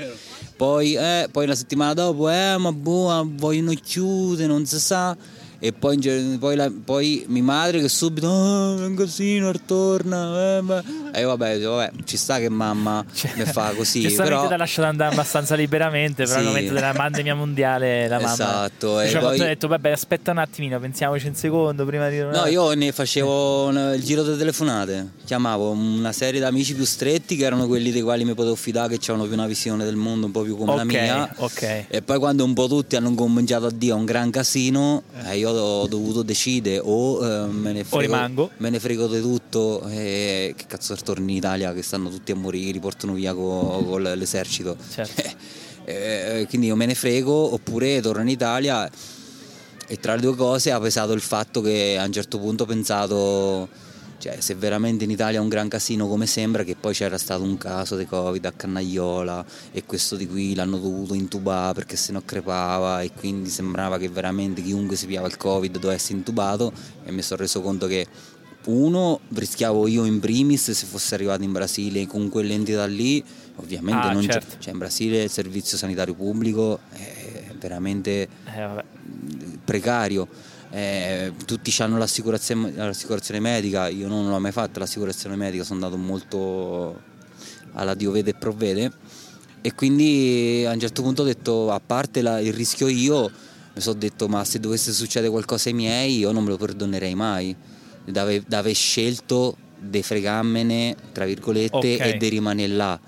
[0.56, 5.16] Poi, eh, poi la settimana dopo, eh, ma boh, vogliono chiudere, non si sa.
[5.64, 5.98] E poi,
[6.38, 11.20] poi, la- poi mia madre che subito oh, è un casino torna eh, ma-" e
[11.20, 13.02] io vabbè, vabbè ci sta che mamma
[13.36, 16.38] mi fa così Giustamente però ti ha lasciato andare abbastanza liberamente, però Sì.
[16.40, 18.32] al momento della pandemia mondiale la mamma...
[18.32, 22.18] Esatto, e Cioè, poi- ho detto, vabbè, aspetta un attimino, pensiamoci un secondo prima di...
[22.18, 27.36] No, io ne facevo il giro delle telefonate, chiamavo una serie di amici più stretti
[27.36, 30.26] che erano quelli dei quali mi potevo fidare, che avevano più una visione del mondo
[30.26, 31.34] un po' più come la Ok, mia.
[31.36, 31.84] ok.
[31.88, 35.52] E poi quando un po' tutti hanno cominciato a dire un gran casino, eh, io
[35.56, 38.50] ho dovuto decidere o eh, me ne frego, rimango.
[38.58, 42.36] me ne frego di tutto e che cazzo torni in Italia che stanno tutti a
[42.36, 44.76] morire, li portano via co- con l'esercito.
[44.92, 45.22] Certo.
[45.86, 48.90] Eh, quindi io me ne frego oppure torno in Italia
[49.86, 52.66] e tra le due cose ha pesato il fatto che a un certo punto ho
[52.66, 53.68] pensato
[54.18, 57.42] cioè, se veramente in Italia è un gran casino come sembra che poi c'era stato
[57.42, 62.12] un caso di covid a Cannaiola e questo di qui l'hanno dovuto intubare perché se
[62.12, 66.72] no crepava e quindi sembrava che veramente chiunque si piava il covid dovesse intubato
[67.04, 68.06] e mi sono reso conto che
[68.66, 73.22] uno rischiavo io in primis se fossi arrivato in Brasile con quell'entità lì
[73.56, 74.54] ovviamente Ah, non certo.
[74.56, 78.84] c'è cioè in Brasile il servizio sanitario pubblico è veramente Eh,
[79.64, 80.26] precario.
[80.74, 85.96] Eh, tutti hanno l'assicurazione, l'assicurazione medica, io non l'ho mai fatta l'assicurazione medica, sono andato
[85.96, 87.00] molto
[87.74, 88.90] alla Dio vede e provvede
[89.60, 93.30] e quindi a un certo punto ho detto, a parte la- il rischio io,
[93.72, 97.14] mi sono detto ma se dovesse succedere qualcosa ai miei io non me lo perdonerei
[97.14, 97.54] mai,
[98.04, 102.00] d'aver, scelto di fregammene, tra virgolette, Ok.
[102.00, 102.98] e di rimanere là.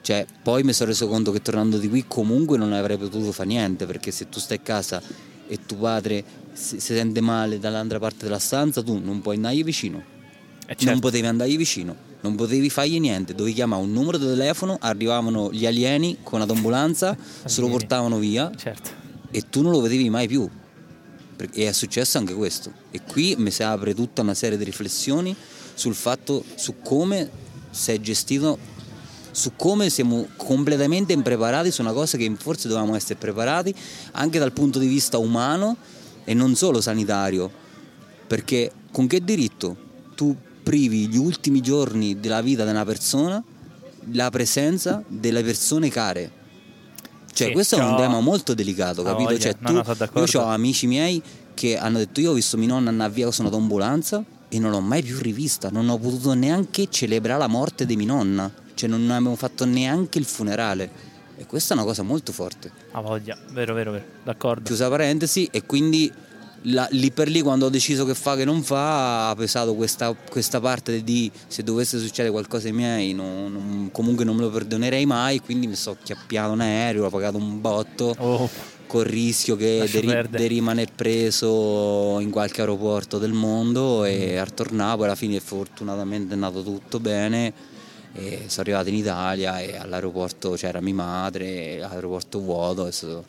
[0.00, 3.48] Cioè, poi mi sono reso conto che tornando di qui comunque non avrei potuto fare
[3.48, 5.02] niente, perché se tu stai a casa
[5.48, 9.62] e tuo padre si, si sente male dall'altra parte della stanza, tu non puoi andargli
[9.62, 10.02] vicino.
[10.62, 10.84] Eh, certo.
[10.86, 15.52] Non potevi andargli vicino, non potevi fargli niente, dovevi chiamare un numero di telefono, arrivavano
[15.52, 18.90] gli alieni con l'ambulanza, se lo portavano via Certo.
[19.30, 20.48] e tu non lo vedevi mai più.
[21.52, 22.72] E è successo anche questo.
[22.90, 25.36] E qui mi si apre tutta una serie di riflessioni
[25.74, 27.30] sul fatto, su come
[27.70, 28.58] si è gestito,
[29.30, 33.74] su come siamo completamente impreparati su una cosa che forse dovevamo essere preparati
[34.12, 35.76] anche dal punto di vista umano
[36.26, 37.50] e non solo sanitario.
[38.26, 39.74] Perché con che diritto
[40.14, 43.42] tu privi gli ultimi giorni della vita di una persona
[44.12, 46.30] la presenza delle persone care?
[47.32, 49.28] Cioè, Sì, questo è un tema molto delicato, capito?
[49.30, 49.38] voglia.
[49.38, 50.30] Cioè, No, tu, no, sono d'accordo.
[50.38, 51.22] io ho amici miei
[51.54, 54.70] che hanno detto: Io ho visto mia nonna andare via con una ambulanza e non
[54.70, 55.68] l'ho mai più rivista.
[55.70, 58.50] Non ho potuto neanche celebrare la morte di mia nonna.
[58.74, 60.90] Cioè, non abbiamo fatto neanche il funerale.
[61.38, 62.70] E questa è una cosa molto forte.
[62.92, 64.04] Ha voglia, vero, vero, vero.
[64.24, 64.62] D'accordo.
[64.64, 66.10] Chiusa parentesi, e quindi
[66.62, 70.14] la- lì per lì, quando ho deciso che fa che non fa, ha pesato questa,
[70.30, 74.50] questa parte di se dovesse succedere qualcosa ai miei, non- non- comunque non me lo
[74.50, 75.40] perdonerei mai.
[75.40, 78.48] Quindi mi sono chiappiato un aereo, ho pagato un botto Oh,
[78.86, 84.96] col rischio che di, di rimanere preso in qualche aeroporto del mondo e a tornare,
[84.96, 87.74] poi alla fine fortunatamente è andato tutto bene
[88.18, 93.24] e sono arrivato in Italia e all'aeroporto c'era mia madre, l'aeroporto vuoto, è stato-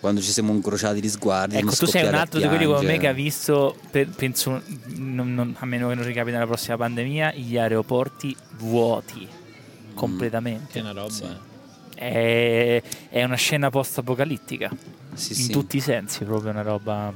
[0.00, 2.98] quando ci siamo incrociati gli sguardi ecco, tu sei un altro di quelli come me
[2.98, 4.62] che ha visto, per- penso,
[4.96, 9.26] non- non- a meno che non ricapiti nella prossima pandemia, gli aeroporti vuoti
[9.94, 10.72] completamente.
[10.72, 11.10] Che è una roba.
[11.10, 11.26] Sì.
[11.94, 14.70] È, è una scena post-apocalittica
[15.14, 15.50] Sì, in sì.
[15.50, 17.12] tutti i sensi, proprio una roba.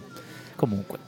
[0.57, 0.99] Comunque.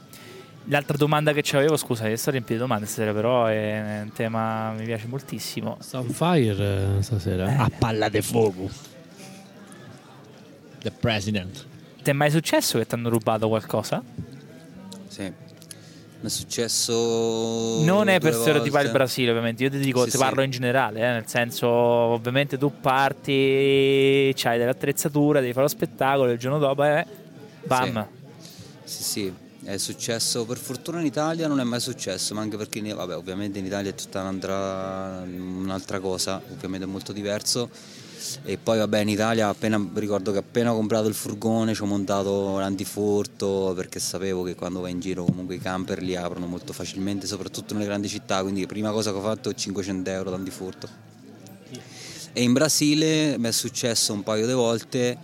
[0.67, 4.73] L'altra domanda che avevo, scusa, io sto riempito di domande stasera, però è un tema
[4.73, 5.77] che mi piace moltissimo.
[5.79, 7.57] Sta on fire eh, stasera.
[7.57, 8.67] A palla de fuoco.
[10.81, 11.65] The President.
[12.01, 14.01] Ti è mai successo che ti hanno rubato qualcosa?
[15.07, 15.21] Sì.
[15.21, 18.91] Mi è successo Non è per stereotipare il.
[18.91, 19.63] Brasile, ovviamente.
[19.63, 20.17] Io ti dico, Sì, ti sì.
[20.17, 26.31] parlo in generale, eh, nel senso, ovviamente tu parti, c'hai dell'attrezzatura, devi fare lo spettacolo,
[26.31, 27.05] il giorno dopo, eh,
[27.65, 28.07] bam.
[28.83, 29.33] Sì, sì,
[29.65, 33.57] è successo per fortuna in Italia, non è mai successo, ma anche perché vabbè, ovviamente
[33.57, 37.69] in Italia è tutta un'altra, un'altra cosa, ovviamente è molto diverso.
[38.43, 41.85] E poi vabbè in Italia appena, ricordo che appena ho comprato il furgone ci ho
[41.85, 46.71] montato l'antifurto perché sapevo che quando vai in giro comunque i camper li aprono molto
[46.71, 50.87] facilmente, soprattutto nelle grandi città, quindi prima cosa che ho fatto è 500 euro d'antifurto.
[52.33, 55.17] E in Brasile mi è successo un paio di volte,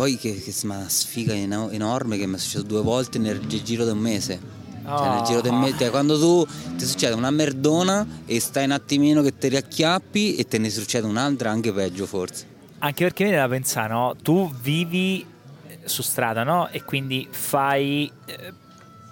[0.00, 3.62] poi che, che una sfiga eno- enorme che mi è successo due volte nel gi-
[3.62, 4.40] giro di un mese.
[4.82, 8.64] Cioè, nel giro di un mese, cioè, quando tu ti succede una merdona e stai
[8.64, 12.46] un attimino che ti riacchiappi e te ne succede un'altra anche peggio forse.
[12.78, 14.16] Anche perché viene da pensare, no?
[14.22, 15.22] Tu vivi
[15.66, 16.70] eh, su strada, no?
[16.70, 18.54] E quindi fai eh,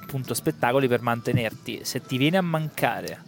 [0.01, 1.80] appunto spettacoli per mantenerti.
[1.82, 3.22] Se ti viene a mancare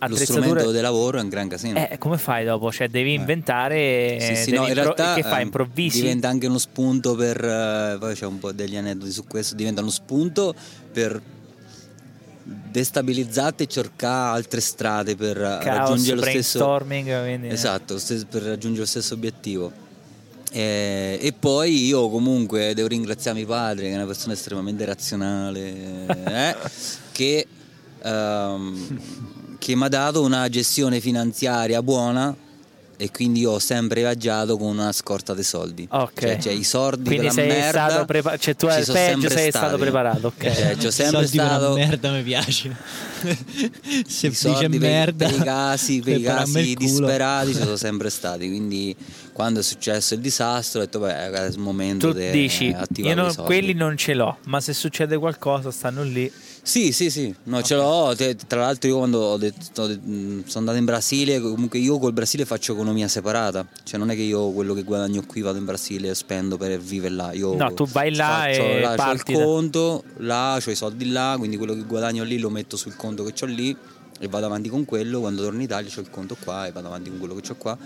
[0.00, 1.78] attrezzature- strumento di lavoro è un gran casino.
[1.88, 2.72] Eh, come fai dopo?
[2.72, 4.16] Cioè, devi inventare.
[4.20, 5.40] Sì, sì, devi no, in impro- realtà che fai?
[5.40, 6.00] eh, Improvvisi?
[6.00, 9.80] diventa anche uno spunto per eh, poi c'è un po' degli aneddoti su questo, diventa
[9.80, 10.54] uno spunto
[10.92, 11.20] per
[12.42, 17.22] destabilizzarti e cercare altre strade per Caos, raggiungere lo stesso brainstorming.
[17.22, 19.88] quindi- Esatto, stes- per raggiungere lo stesso obiettivo.
[20.52, 26.06] Eh, e poi io comunque devo ringraziare mio padre, che è una persona estremamente razionale,
[26.06, 26.56] eh,
[27.12, 27.46] che,
[28.02, 28.98] ehm,
[29.60, 32.34] che mi ha dato una gestione finanziaria buona
[32.96, 35.86] e quindi io ho sempre viaggiato con una scorta di soldi.
[35.90, 36.20] Ok.
[36.20, 37.88] Cioè, cioè, i soldi Quindi della sei merda.
[37.88, 39.64] stato prepa- cioè, tu ci al peggio sempre sei stati.
[39.66, 40.42] stato preparato, ok.
[40.54, 42.76] Cioè, c'ho sempre soldi per stato merda mi piace.
[44.06, 45.26] Se i dice soldi per, merda.
[45.28, 48.48] per i casi, per i casi disperati ci sono sempre stati.
[48.48, 48.94] Quindi
[49.32, 53.32] quando è successo il disastro ho detto beh è il momento di attivare non- i
[53.32, 53.42] soldi.
[53.50, 56.30] quelli non ce l'ho, ma se succede qualcosa stanno lì.
[56.70, 58.14] Sì, sì, sì, no, ce l'ho.
[58.46, 62.44] Tra l'altro, io quando ho detto- ho sono andato in Brasile, comunque io col Brasile
[62.44, 63.66] faccio economia separata.
[63.82, 66.78] Cioè, non è che io quello che guadagno qui vado in Brasile e spendo per
[66.78, 67.32] vivere là.
[67.32, 70.74] Io No, tu vai là faccio- e là, il parti da- conto, là, ho i
[70.76, 73.76] soldi là, quindi quello che guadagno lì lo metto sul conto che ho lì
[74.20, 75.18] e vado avanti con quello.
[75.18, 77.56] Quando torno in Italia ho il conto qua e vado avanti con quello che ho
[77.56, 77.76] qua.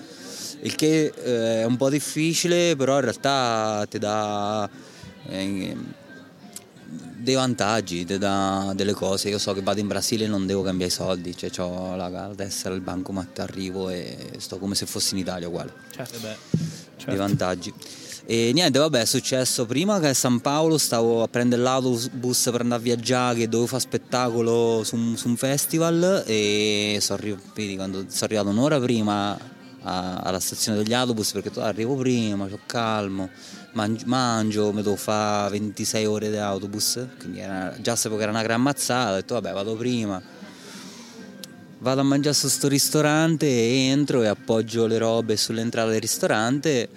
[0.60, 4.68] Il che eh, è un po' difficile, però in realtà ti dà.
[5.28, 6.02] eh,
[7.24, 9.28] dei vantaggi, ti dà delle cose.
[9.30, 12.08] Io so che vado in Brasile e non devo cambiare i soldi, cioè ho la,
[12.08, 15.72] la tessera, il bancomat, arrivo e sto come se fossi in Italia uguale.
[15.90, 16.18] Certo.
[17.06, 17.72] Dei vantaggi.
[18.26, 22.62] E niente, vabbè, è successo prima che a San Paolo stavo a prendere l'autobus per
[22.62, 27.38] andare a viaggiare, che dovevo fare spettacolo su un, su un festival e sono arri-
[27.54, 29.36] vedi, quando sono arrivato un'ora prima
[29.82, 33.28] a- alla stazione degli autobus perché arrivo prima, c'ho calmo,
[33.74, 38.42] mangio, mi devo fare 26 ore di autobus, quindi era- già sapevo che era una
[38.42, 40.22] gran mazzata, ho detto vabbè vado prima.
[41.78, 43.46] Vado a mangiare su sto ristorante
[43.90, 46.88] entro e appoggio le robe sull'entrata del ristorante.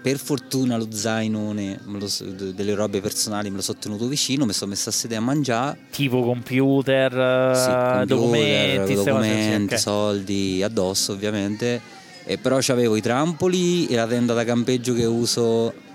[0.00, 4.70] Per fortuna lo zainone lo- delle robe personali me lo sono tenuto vicino, mi sono
[4.70, 5.78] messo a sedere a mangiare.
[5.90, 9.80] Tipo computer, eh, Sì, computer, documenti, documenti, sì, ok.
[9.80, 11.80] soldi addosso ovviamente.
[12.24, 15.86] E però avevo i trampoli e la tenda da campeggio che uso.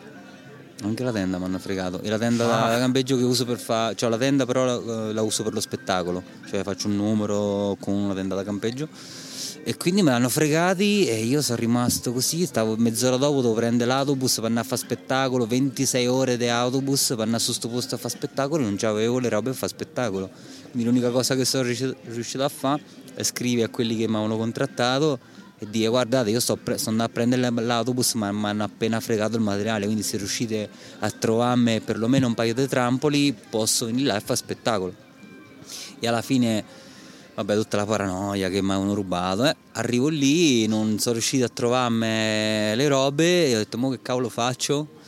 [0.84, 2.02] Anche la tenda mi hanno fregato.
[2.02, 2.70] E la tenda da- Ah.
[2.74, 3.96] da campeggio che uso per fare.
[3.96, 6.22] Cioè la tenda però la, la uso per lo spettacolo.
[6.50, 8.88] Cioè faccio un numero con una tenda da campeggio.
[9.66, 12.46] E quindi me l'hanno fregati e io sono rimasto così.
[12.46, 15.46] Stavo mezz'ora dopo, dovevo prendere l'autobus per andare a fare spettacolo.
[15.48, 18.62] 26 ore di autobus per andare su sto posto a fare spettacolo.
[18.64, 20.30] e Non avevo le robe per fare spettacolo.
[20.72, 22.82] Quindi l'unica cosa che sono riuscito, riuscito a fare
[23.14, 25.20] è scrivere a quelli che mi avevano contrattato
[25.64, 29.00] e dire guardate io sto, pre- sto andando a prendere l'autobus ma mi hanno appena
[29.00, 34.08] fregato il materiale quindi se riuscite a trovarmi perlomeno un paio di trampoli posso venire
[34.08, 34.94] là e fare spettacolo
[36.00, 36.64] e alla fine
[37.36, 39.56] vabbè tutta la paranoia che mi avevano rubato eh.
[39.74, 42.06] arrivo lì non sono riuscito a trovarmi
[42.76, 45.02] le robe e ho detto mo che cavolo faccio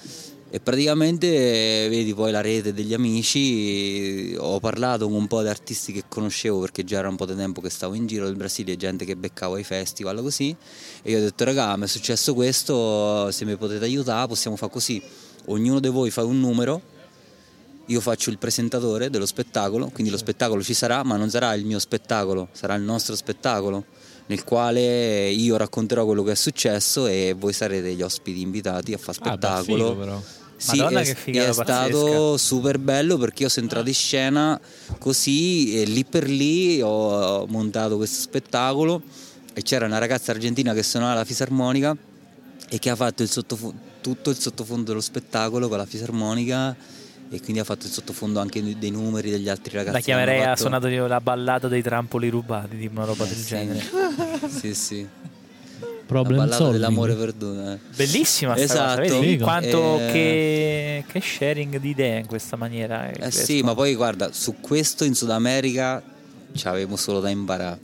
[0.56, 5.50] e praticamente eh, vedi poi la rete degli amici, ho parlato con un po' di
[5.50, 8.38] artisti che conoscevo perché già era un po' di tempo che stavo in giro del
[8.38, 10.56] Brasile, gente che beccavo ai festival così
[11.02, 14.72] e io ho detto raga mi è successo questo, se mi potete aiutare possiamo fare
[14.72, 15.02] così,
[15.48, 16.82] ognuno di voi fa un numero,
[17.88, 21.66] io faccio il presentatore dello spettacolo, quindi lo spettacolo ci sarà ma non sarà il
[21.66, 23.84] mio spettacolo, sarà il nostro spettacolo
[24.28, 28.98] nel quale io racconterò quello che è successo e voi sarete gli ospiti invitati a
[28.98, 29.90] fare Ah, beh, spettacolo.
[29.90, 30.22] figo, però.
[30.58, 34.60] Sì, Madonna, è, è stato super bello perché io sono entrato in scena
[35.00, 39.02] così e lì per lì ho montato questo spettacolo
[39.54, 41.96] e c'era una ragazza argentina che suonava la fisarmonica
[42.70, 46.76] e che ha fatto il sottofo- tutto il sottofondo dello spettacolo con la fisarmonica
[47.30, 49.96] e quindi ha fatto il sottofondo anche dei numeri degli altri ragazzi.
[49.96, 53.38] La chiamerei ha fatto- suonato la ballata dei trampoli rubati, tipo una roba Eh, del
[53.38, 53.46] sì.
[53.46, 53.84] genere.
[54.48, 55.08] Sì, sì.
[56.06, 57.72] Problem la dell'amore perduto.
[57.72, 57.80] eh.
[57.96, 59.02] Bellissima Esatto.
[59.02, 59.44] cosa, vedi Figo.
[59.44, 63.10] quanto Eh, che, che sharing di idee in questa maniera.
[63.12, 66.02] Eh sì, ma poi guarda, su questo in Sud America
[66.54, 67.80] ci avevo solo da imparare.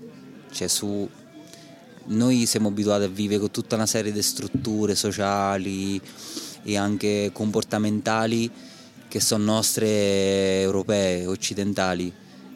[0.51, 1.07] Cioè su
[2.03, 5.99] noi siamo abituati a vivere con tutta una serie di strutture sociali
[6.63, 8.49] e anche comportamentali
[9.07, 12.13] che sono nostre europee, occidentali.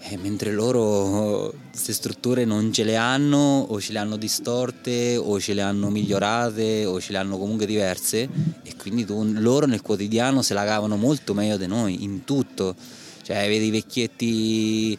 [0.07, 5.39] Eh, mentre loro queste strutture non ce le hanno o ce le hanno distorte o
[5.39, 8.29] ce le hanno migliorate o ce le hanno comunque diverse
[8.61, 12.75] e quindi tu- loro nel quotidiano se la cavano molto meglio di noi in tutto.
[13.23, 14.97] Cioè vedi i vecchietti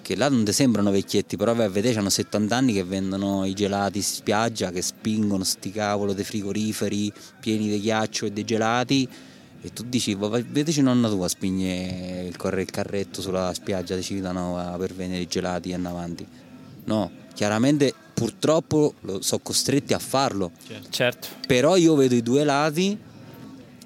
[0.00, 3.98] che là non ti sembrano vecchietti, però vai hanno 70 anni che vendono i gelati
[3.98, 9.08] in spiaggia, che spingono sti cavolo dei frigoriferi pieni di ghiaccio e dei gelati
[9.62, 13.94] e tu dici, "Va- vai- vedeci nonna tua spigne il, corre- il carretto sulla spiaggia
[13.96, 16.26] di Civitanova per vendere i gelati e andare avanti.
[16.84, 20.52] No, chiaramente purtroppo lo- sono costretti a farlo.
[20.88, 21.28] Certo.
[21.46, 22.96] Però io vedo i due lati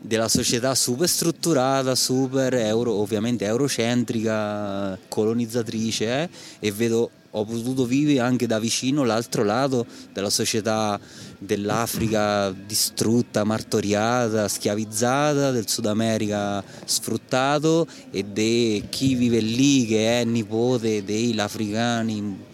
[0.03, 8.19] della società super strutturata, super euro, ovviamente eurocentrica, colonizzatrice eh, e vedo ho potuto vivere
[8.19, 10.99] anche da vicino l'altro lato della società
[11.39, 20.25] dell'Africa distrutta, martoriata, schiavizzata, del Sud America sfruttato e di chi vive lì che è
[20.25, 22.49] nipote dei africani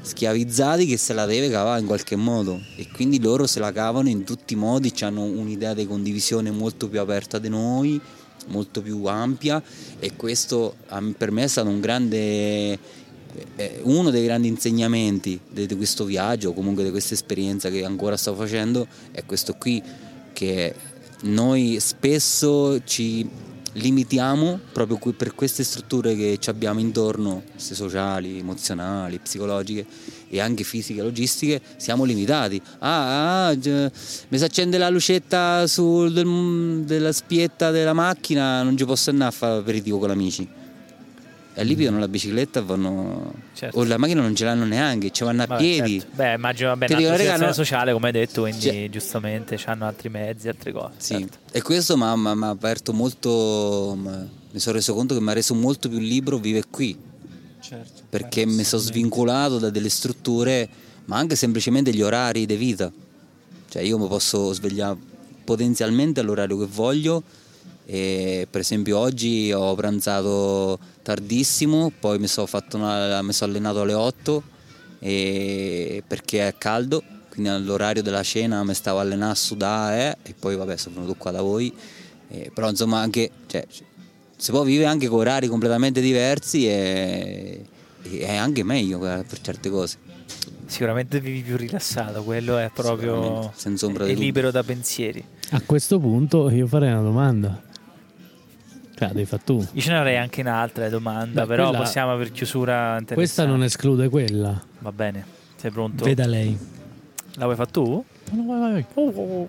[0.00, 2.60] schiavizzati che se la deve cavare in qualche modo.
[2.76, 6.88] E quindi loro se la cavano in tutti i modi, hanno un'idea di condivisione molto
[6.88, 8.00] più aperta di noi,
[8.48, 9.62] molto più ampia
[9.98, 10.76] e questo
[11.16, 12.78] per me è stato un grande
[13.82, 18.34] uno dei grandi insegnamenti di, questo viaggio, o comunque di questa esperienza che ancora sto
[18.34, 19.82] facendo, è questo qui,
[20.32, 20.74] che
[21.22, 23.28] noi spesso ci
[23.72, 29.86] limitiamo proprio per queste strutture che ci abbiamo intorno, queste sociali, emozionali, psicologiche
[30.28, 32.60] e anche fisiche, logistiche, siamo limitati.
[32.78, 38.84] Ah, ah, mi si accende la lucetta sul, del- della spietta della macchina, non ci
[38.84, 40.48] posso andare a fare aperitivo con gli amici.
[41.62, 43.32] Lì pigliano la bicicletta vanno...
[43.54, 43.78] Certo.
[43.78, 46.00] O la macchina non ce l'hanno neanche, ci vanno a Vabbè, piedi.
[46.00, 46.14] certo.
[46.16, 50.08] Beh, immagino vabbè, una situazione no- sociale, come hai detto, quindi Cioè- giustamente hanno altri
[50.08, 50.92] mezzi, altre cose.
[50.98, 51.38] Sì, certo.
[51.50, 55.88] e questo mi ha aperto molto, mi sono reso conto che mi ha reso molto
[55.88, 56.96] più libero vivere qui,
[57.60, 58.02] Certo.
[58.08, 60.68] perché mi sono svincolato da delle strutture,
[61.06, 62.90] ma anche semplicemente gli orari di vita.
[63.68, 64.96] Cioè io mi posso svegliare
[65.44, 67.22] potenzialmente all'orario che voglio
[67.90, 73.80] e per esempio oggi ho pranzato tardissimo, poi mi sono, fatto una- mi sono allenato
[73.80, 74.42] alle 8
[74.98, 80.34] e- perché è caldo, quindi all'orario della cena mi stavo allenando a sudare eh, e
[80.38, 81.72] poi vabbè sono venuto qua da voi,
[82.30, 83.66] Eh, però insomma anche cioè,
[84.36, 87.64] si può vivere anche con orari completamente diversi e,
[88.02, 89.96] e è anche meglio per certe cose.
[90.66, 95.24] Sicuramente vivi più rilassato, quello è proprio senza ombra è libero da pensieri.
[95.52, 97.62] A questo punto io farei una domanda.
[98.98, 99.64] Cioè, devi fare tu.
[99.72, 103.62] Io ce ne avrei anche un'altra domanda, Beh, però quella- possiamo per chiusura Questa non
[103.62, 104.60] esclude quella.
[104.80, 105.24] Va bene,
[105.56, 106.04] sei pronto?
[106.04, 106.58] Veda lei.
[107.34, 108.04] La vuoi fare tu?
[108.32, 108.84] No, vai, vai, vai.
[108.94, 109.48] Oh,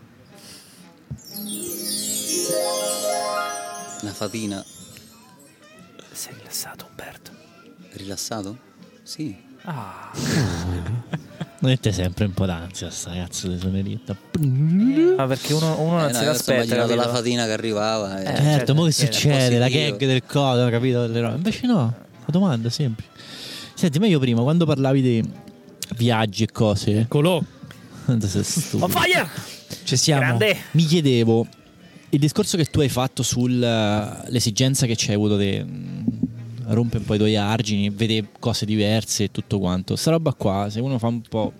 [4.02, 4.64] La fatina,
[6.12, 7.32] Sei rilassato, Umberto.
[7.93, 8.58] rilassato?
[9.04, 9.36] Sì.
[9.64, 10.12] Ah,
[11.62, 13.99] Mette sempre un po' d'ansia sta cazzo di suoneria.
[15.18, 16.95] ma perché uno, uno non Eh, no, immaginando capito?
[16.95, 18.18] la fatina che arrivava.
[18.20, 19.57] e- Eh, certo, certo, mo che succede?
[19.57, 21.03] La gag del codo, capito?
[21.03, 21.93] Invece no,
[22.26, 23.10] la domanda semplice.
[23.74, 25.30] Senti, ma io prima, quando parlavi di
[25.97, 28.86] viaggi e cose, stupido.
[28.86, 29.28] On fire!
[29.84, 30.22] Ci siamo.
[30.22, 30.57] Grande!
[30.72, 31.45] mi chiedevo
[32.12, 35.64] il discorso che tu hai fatto sull'esigenza che ci hai avuto di
[36.74, 39.95] rompere un po' i tuoi argini, vedere cose diverse e tutto quanto.
[39.95, 41.53] Sta roba qua, se uno fa un po'.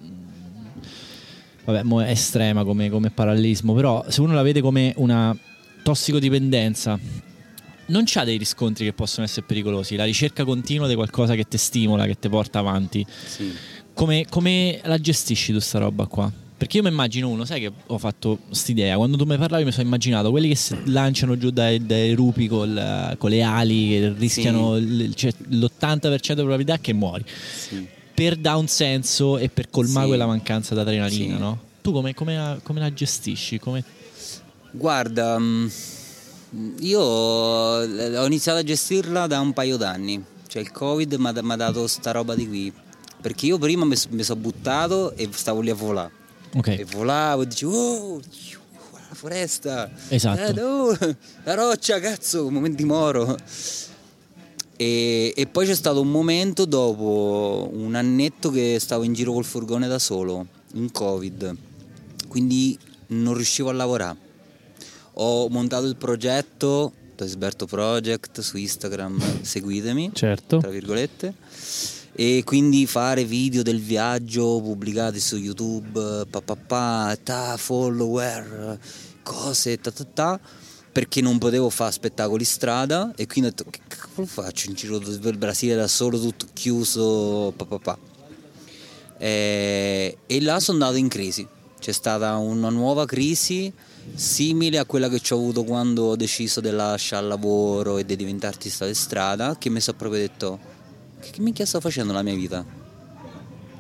[1.66, 5.38] Vabbè, mo è estrema come, come parallelismo, però se uno la vede come una
[5.84, 7.00] tossicodipendenza,
[7.88, 9.96] non c'ha dei riscontri che possono essere pericolosi.
[9.96, 13.06] La ricerca continua di qualcosa che ti stimola, che ti porta avanti.
[13.26, 13.52] Sì.
[13.94, 16.32] Come, come la gestisci tu sta roba qua?
[16.60, 19.72] Perché io mi immagino uno, sai che ho fatto quest'idea, quando tu mi parlavi mi
[19.72, 24.14] sono immaginato quelli che si lanciano giù dai, dai rupi col- con le ali, che
[24.18, 27.88] rischiano l- cioè, l'80% di probabilità che muori, Sì.
[28.14, 30.08] per dare un senso e per colmare Sì.
[30.10, 31.40] quella mancanza di adrenalina, Sì.
[31.42, 31.60] no?
[31.82, 33.58] Tu come, come la, come la gestisci?
[33.58, 33.82] Come...
[34.72, 35.68] Guarda, mm,
[36.82, 41.88] io ho iniziato a gestirla da un paio d'anni, cioè il Covid mi ha dato
[41.88, 42.74] sta roba di qui,
[43.22, 46.12] perché io prima mi, sono buttato e stavo lì a volare,
[46.56, 50.54] Ok, e volavo e dicevo, oh, la foresta, Esatto.
[50.62, 50.98] no,
[51.44, 53.38] la roccia, cazzo, un momento di moro.
[54.82, 59.44] E, e poi c'è stato un momento dopo un annetto che stavo in giro col
[59.44, 61.56] furgone da solo, in Covid,
[62.30, 62.78] quindi
[63.08, 64.18] non riuscivo a lavorare.
[65.16, 70.60] Ho montato il progetto, Tesberto Project su Instagram, seguitemi, Certo.
[70.60, 71.34] tra virgolette,
[72.22, 78.78] e quindi fare video del viaggio pubblicati su YouTube, pa, pa, pa, follower,
[79.24, 80.40] cose, ta, ta, ta,
[80.92, 85.00] perché non potevo fare spettacoli strada e quindi ho detto che cavolo faccio in giro
[85.00, 87.98] per il Brasile da solo, tutto chiuso, pa, pa.
[89.18, 91.48] E, e là sono andato in crisi,
[91.80, 93.72] c'è stata una nuova crisi
[94.14, 98.18] simile a quella che ho avuto quando ho deciso di lasciare il lavoro e di
[98.18, 100.69] diventare artista di strada, che mi sono proprio detto
[101.20, 102.66] che, minchia sto facendo nella mia vita?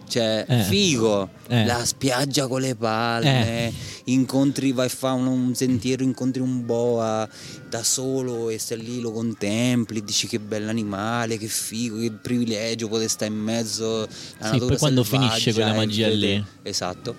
[0.07, 0.63] Cioè, Eh.
[0.63, 1.65] figo, Eh.
[1.65, 3.71] la spiaggia con le palme,
[4.05, 7.29] incontri, vai a fare un, un sentiero, incontri un boa
[7.69, 13.07] da solo e stai lì, lo contempli, dici che bell'animale, che figo, che privilegio poter
[13.07, 14.07] stare in mezzo
[14.39, 16.45] alla Sì, poi quando finisce quella magia vedere- lì.
[16.63, 17.15] Esatto.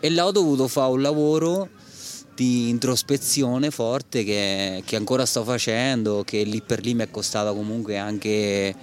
[0.00, 1.68] E là ho dovuto fare un lavoro
[2.34, 7.52] di introspezione forte che, che ancora sto facendo, che lì per lì mi è costata
[7.52, 8.74] comunque anche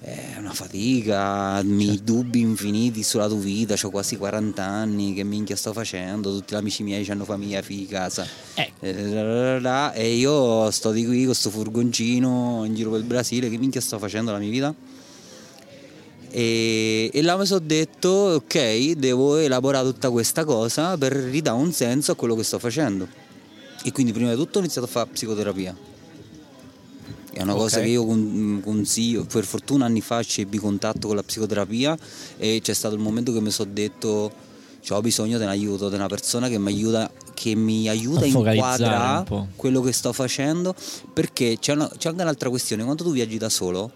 [0.00, 5.56] eh, una fatica, mi dubbi infiniti sulla tua vita, ho quasi 40 anni, che minchia
[5.56, 8.26] sto facendo, tutti gli amici miei hanno famiglia, figli, casa.
[8.54, 8.72] Eh.
[8.80, 13.58] Eh, e io sto di qui con sto furgoncino in giro per il Brasile, che
[13.58, 14.74] minchia sto facendo la mia vita?
[16.30, 21.72] E, e là mi sono detto, ok, devo elaborare tutta questa cosa per ridare un
[21.72, 23.08] senso a quello che sto facendo.
[23.82, 25.97] E quindi prima di tutto ho iniziato a fare psicoterapia.
[27.30, 27.58] È una Ok.
[27.58, 31.96] cosa che io con- consiglio, per fortuna anni fa ci ebbi contatto con la psicoterapia
[32.36, 34.32] e c'è stato il momento che mi sono detto
[34.80, 38.20] "Cioè, ho bisogno di un aiuto, di una persona che mi aiuta, che mi aiuta
[38.22, 39.24] A inquadrare
[39.56, 40.74] quello che sto facendo.
[41.12, 43.90] Perché c'è, una- c'è anche un'altra questione, quando tu viaggi da solo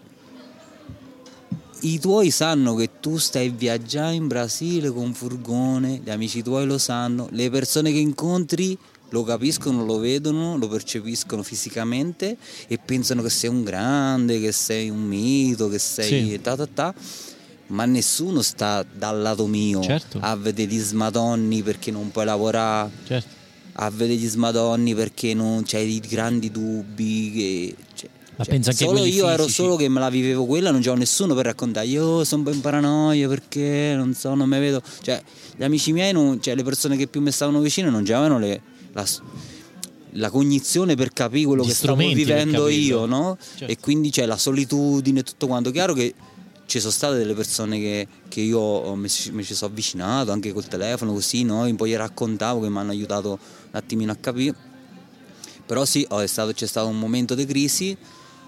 [1.81, 6.65] i tuoi sanno che tu stai viaggiando in Brasile con un furgone, gli amici tuoi
[6.65, 8.77] lo sanno, le persone che incontri
[9.13, 12.35] lo capiscono, lo vedono, lo percepiscono fisicamente
[12.67, 16.41] e pensano che sei un grande, che sei un mito, che sei Sì.
[16.41, 16.93] ta ta ta.
[17.67, 20.17] Ma nessuno sta dal lato mio Certo.
[20.21, 23.29] a vedere gli smadonni perché non puoi lavorare, Certo.
[23.73, 27.31] a vedere gli smadonni perché non c'hai i grandi dubbi.
[27.33, 29.61] Che, cioè, Ma cioè, anche solo io ero fisici.
[29.61, 31.85] solo che me la vivevo quella, non c'avevo nessuno per raccontare.
[31.85, 34.81] Io sono un po' in paranoia perché non so, non mi vedo.
[35.01, 35.21] Cioè,
[35.55, 38.61] gli amici miei, non- cioè, le persone che più mi stavano vicino non avevano le-
[38.93, 39.05] la,
[40.11, 43.37] la cognizione per capire quello Gli che stavo vivendo io, no?
[43.55, 43.71] Certo.
[43.71, 45.71] E quindi c'è la solitudine e tutto quanto.
[45.71, 46.13] Chiaro che
[46.65, 51.13] ci sono state delle persone che, che io mi, ci- sono avvicinato anche col telefono,
[51.13, 51.63] così, no?
[51.65, 53.37] Un po' gli raccontavo che mi hanno aiutato un
[53.71, 54.55] attimino a capire.
[55.65, 57.95] Però sì, oh, è stato- c'è stato un momento di crisi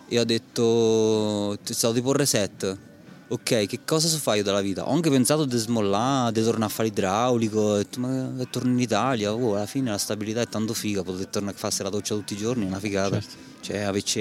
[0.07, 2.77] e ho detto, c'è stato tipo un reset.
[3.27, 4.87] Ok, che cosa so fare io della vita?
[4.87, 8.79] Ho anche pensato di smollare, di tornare a fare idraulico, detto, ma che torno in
[8.79, 12.13] Italia, oh, alla fine la stabilità è tanto figa, potete tornare a farsi la doccia
[12.13, 13.19] tutti i giorni, è una figata.
[13.19, 13.35] Certo.
[13.61, 14.19] Cioè, averci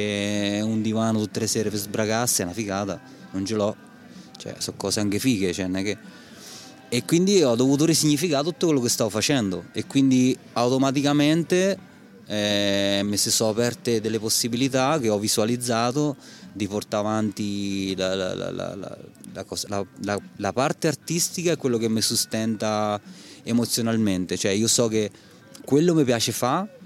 [0.62, 2.98] un divano tutte le sere per sbragarsi è una figata,
[3.32, 3.76] non ce l'ho.
[4.39, 5.98] Cioè, sono cose anche fighe, cioè, non è che...
[6.89, 11.76] E quindi ho dovuto risignificare tutto quello che stavo facendo e quindi automaticamente
[12.26, 16.16] eh, mi si sono aperte delle possibilità che ho visualizzato
[16.55, 18.35] di portare avanti la, la-
[19.35, 19.85] la- cosa-
[20.36, 23.01] la- parte artistica è quello che mi sustenta
[23.43, 25.10] emozionalmente, cioè io so che
[25.64, 26.78] quello mi piace fare,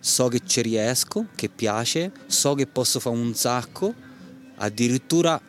[0.00, 3.92] so che ci riesco, che piace, so che posso fare un sacco,
[4.56, 5.40] addirittura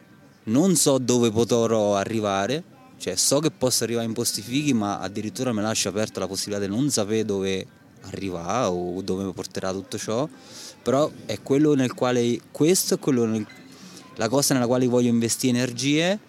[0.45, 2.63] non so dove potrò arrivare,
[2.97, 6.65] cioè so che posso arrivare in posti fighi, ma addirittura mi lascio aperta la possibilità
[6.65, 7.65] di non sapere dove
[8.01, 10.27] arrivare o dove mi porterà tutto ciò,
[10.81, 13.45] però è quello nel quale questo è quello nel-
[14.21, 16.19] la cosa nella quale voglio investire energie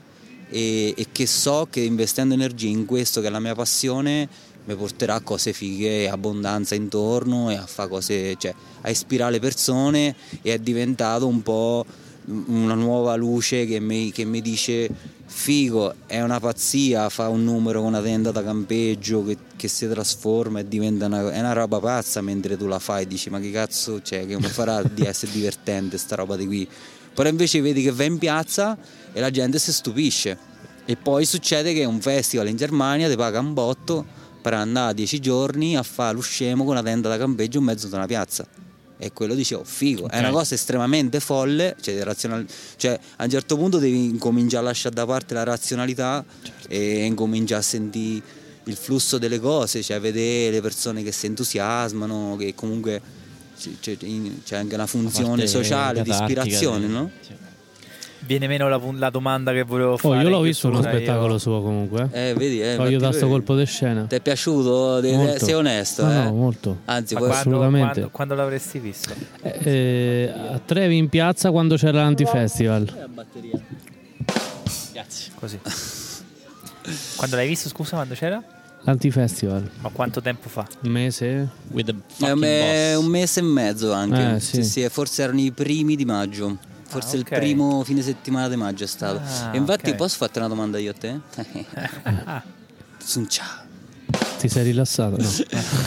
[0.48, 4.26] e, e che so che investendo energie in questo che è la mia passione
[4.64, 9.40] mi porterà a cose fighe, abbondanza intorno e a fare cose, cioè a ispirare le
[9.40, 11.84] persone e è diventato un po'
[12.46, 14.88] una nuova luce che mi, che mi dice
[15.26, 19.86] figo, è una pazzia, fa un numero con una tenda da campeggio che, che si
[19.88, 23.50] trasforma e diventa una, una roba pazza mentre tu la fai e dici ma che
[23.50, 26.68] cazzo c'è, che come farà di essere divertente sta roba di qui.
[27.14, 28.76] Però invece vedi che vai in piazza
[29.12, 30.38] e la gente si stupisce.
[30.84, 34.04] E poi succede che un festival in Germania ti paga un botto
[34.40, 37.86] per andare 10 giorni a fare lo scemo con una tenda da campeggio in mezzo
[37.86, 38.46] ad una piazza.
[38.98, 40.20] E quello dicevo, figo, è Ok.
[40.20, 44.94] una cosa estremamente folle, cioè, razional- cioè, a un certo punto devi incominciare a lasciare
[44.94, 46.24] da parte la razionalità
[46.68, 48.22] e incominciare a sentire
[48.64, 53.00] il flusso delle cose, cioè vedere le persone che si entusiasmano, che comunque
[53.80, 53.96] c'è,
[54.44, 57.10] c'è anche una funzione sociale, di ispirazione, no?
[57.20, 57.30] Sì.
[58.24, 60.22] Viene meno la, la domanda che volevo Oh, fare.
[60.22, 62.08] io l'ho visto uno spettacolo io- suo comunque.
[62.12, 62.28] eh.
[62.28, 64.04] Eh, vedi, eh, Ho aiutato infatti, sto colpo di scena.
[64.04, 65.00] Ti è piaciuto?
[65.02, 65.44] Molto.
[65.44, 66.14] Sei onesto, No, eh?
[66.24, 66.78] no, molto.
[66.84, 67.90] Anzi, quando, Assolutamente.
[67.92, 69.12] quando, quando l'avresti visto?
[69.42, 73.08] Eh, eh, a Trevi in piazza quando c'era l'antifestival.
[75.34, 75.58] Così.
[77.16, 78.40] quando l'hai visto, scusa, quando c'era?
[78.84, 79.70] L'antifestival.
[79.80, 80.66] Ma quanto tempo fa?
[80.82, 81.48] Un mese?
[81.70, 81.82] Un,
[82.38, 83.04] me- boss.
[83.04, 84.34] un mese e mezzo anche.
[84.36, 84.64] Eh, sì.
[84.64, 86.58] sì, forse erano i primi di maggio.
[86.88, 87.30] Forse Ah, ok.
[87.30, 89.20] il primo fine settimana di maggio è stato.
[89.24, 89.96] Ah, e infatti ok.
[89.96, 91.20] posso farti una domanda io a te?
[92.98, 93.60] Sun ciao.
[94.38, 95.16] Ti sei rilassato?
[95.16, 95.28] No.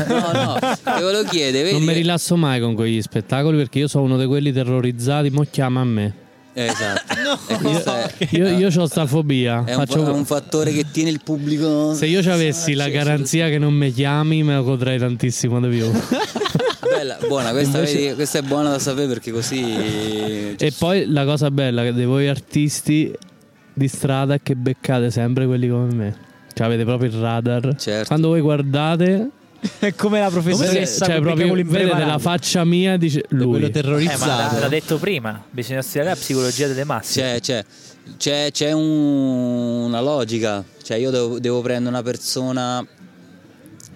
[0.07, 1.75] No, no, te volevo chiedere, vedi?
[1.77, 5.29] Non mi rilasso mai con quegli spettacoli perché io sono uno di quelli terrorizzati.
[5.29, 6.13] Mo chiama a me.
[6.57, 7.13] Esatto.
[7.61, 9.63] Questo è, Io, io ho sta fobia.
[9.65, 11.93] è un, Faccio- fa- un fattore che tiene il pubblico.
[11.93, 15.67] Se io ci avessi la garanzia che non mi chiami, me lo godrei tantissimo di
[15.77, 15.91] più.
[16.87, 20.55] Bella, buona, questa, Invece- vedi, questa è buona da sapere perché così.
[20.57, 23.13] E poi la cosa bella che di voi artisti
[23.73, 26.15] di strada è che beccate sempre quelli come me.
[26.53, 27.75] Cioè avete proprio il radar.
[27.75, 28.07] Certo.
[28.07, 29.29] Quando voi guardate,
[29.79, 33.57] È come la professoressa cioè proprio vedete la faccia mia dice Quello lui.
[33.57, 34.59] Eh, ma terrorizzato.
[34.59, 37.21] l'ha detto prima, bisogna studiare la psicologia delle masse.
[37.21, 37.65] C'è, c'è,
[38.17, 40.63] c'è, c'è un- una logica.
[40.83, 42.85] Cioè, io devo, devo prendere una persona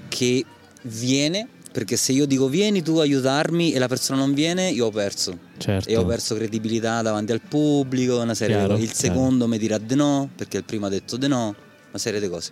[0.08, 0.44] che
[0.84, 1.48] viene.
[1.72, 4.90] Perché se io dico vieni tu a aiutarmi e la persona non viene, io ho
[4.90, 5.38] perso.
[5.60, 5.88] Certo.
[5.88, 8.92] E ho perso credibilità davanti al pubblico, una serie Chiaro, di cose.
[8.92, 9.14] Il chiaro.
[9.16, 11.46] secondo mi dirà di no, perché il primo ha detto di no,
[11.90, 12.52] una serie di cose.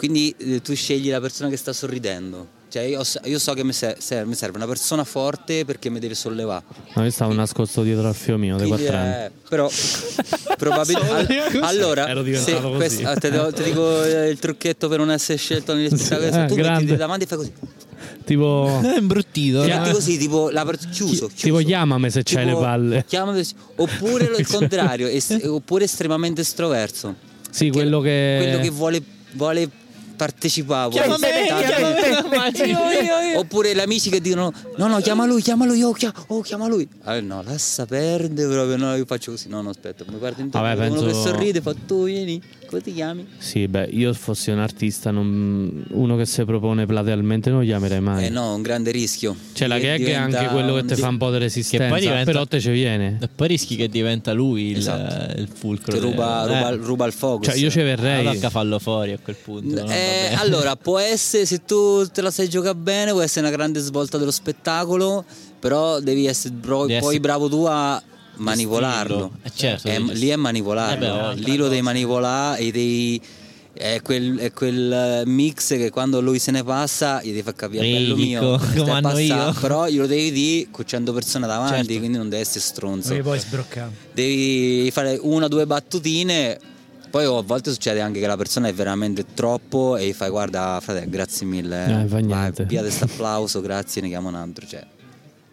[0.00, 2.58] Quindi eh, tu scegli la persona che sta sorridendo.
[2.70, 5.90] Cioè io, so- io so che mi, ser- ser- mi serve una persona forte perché
[5.90, 6.64] mi deve sollevare.
[6.94, 9.24] No, io stavo nascosto dietro al fio mio dei Quindi, 4 anni.
[9.26, 9.68] eh, però
[10.56, 15.10] probabilmente allora Ero se questo- ah, te, do- ti dico eh, il trucchetto per non
[15.10, 16.72] essere scelto negli spettacoli eh, tu grande.
[16.80, 17.52] mettiti davanti e fai così
[18.24, 19.62] Tipo, È imbruttito.
[19.62, 21.30] Chia- metti così tipo la per- chiuso, chiuso.
[21.36, 23.04] tipo chiamami se c'hai le Tipo, palle.
[23.06, 27.14] chiamami se- oppure lo- il contrario est- oppure estremamente estroverso
[27.50, 28.36] Sì, quello che...
[28.40, 29.02] quello che vuole,
[29.32, 29.68] vuole
[30.20, 31.16] partecipare vuole Chiama
[32.52, 36.42] me, Oppure gli amici che dicono: No, no, chiama lui, chiama lui, oh, chia- oh,
[36.42, 36.86] chiama lui.
[37.04, 38.76] Ah, no, lascia perdere proprio.
[38.76, 39.48] No, io faccio così.
[39.48, 40.66] No, no, aspetta, mi guardo intorno.
[40.68, 43.26] Vabbè, vedo uno penso- che sorride, fa tu vieni, come ti chiami?
[43.38, 48.00] Sì, beh, io fossi un artista, non- uno che si propone platealmente non lo chiamerei
[48.00, 48.26] mai.
[48.26, 49.34] Eh no, un grande rischio.
[49.52, 52.00] Cioè la gag è anche quello che ti fa un po' di resistenza, Che poi
[52.00, 53.18] diventa- però te ci viene.
[53.20, 55.40] E poi rischi che diventa lui il, Esatto.
[55.40, 55.92] il fulcro.
[55.92, 57.48] Che ruba, del- ruba, eh, ruba il focus.
[57.48, 58.24] Cioè io ci verrei.
[58.26, 59.86] Allora fallo fuori a quel punto.
[59.88, 63.80] Eh, allora, può essere, se tu te la sai giocare bene, può essere una grande
[63.80, 65.24] svolta dello spettacolo,
[65.58, 68.00] però devi essere bro- Devi poi essere- bravo tu a
[68.40, 69.30] manipolarlo.
[69.42, 72.70] Eh, certo, È- devi- lì è manipolarlo, Eh beh, oh, lì lo devi manipolare e
[72.70, 73.20] devi...
[73.72, 77.54] È quel, è quel eh, mix che quando lui se ne passa gli devi far
[77.54, 79.54] capire bello Risico, mio come passando", io.
[79.60, 81.94] però glielo devi dire con 100 persone davanti Certo.
[81.98, 83.40] quindi non devi essere stronzo Perché poi
[84.12, 86.58] devi fare una o due battutine.
[87.10, 90.30] Poi oh, a volte succede anche che la persona è veramente troppo e gli fai
[90.30, 91.84] guarda frate grazie mille.
[91.84, 92.64] Eh, fa Vai, niente.
[92.64, 94.66] via questo applauso, grazie, ne chiamo un altro.
[94.66, 94.84] Cioè,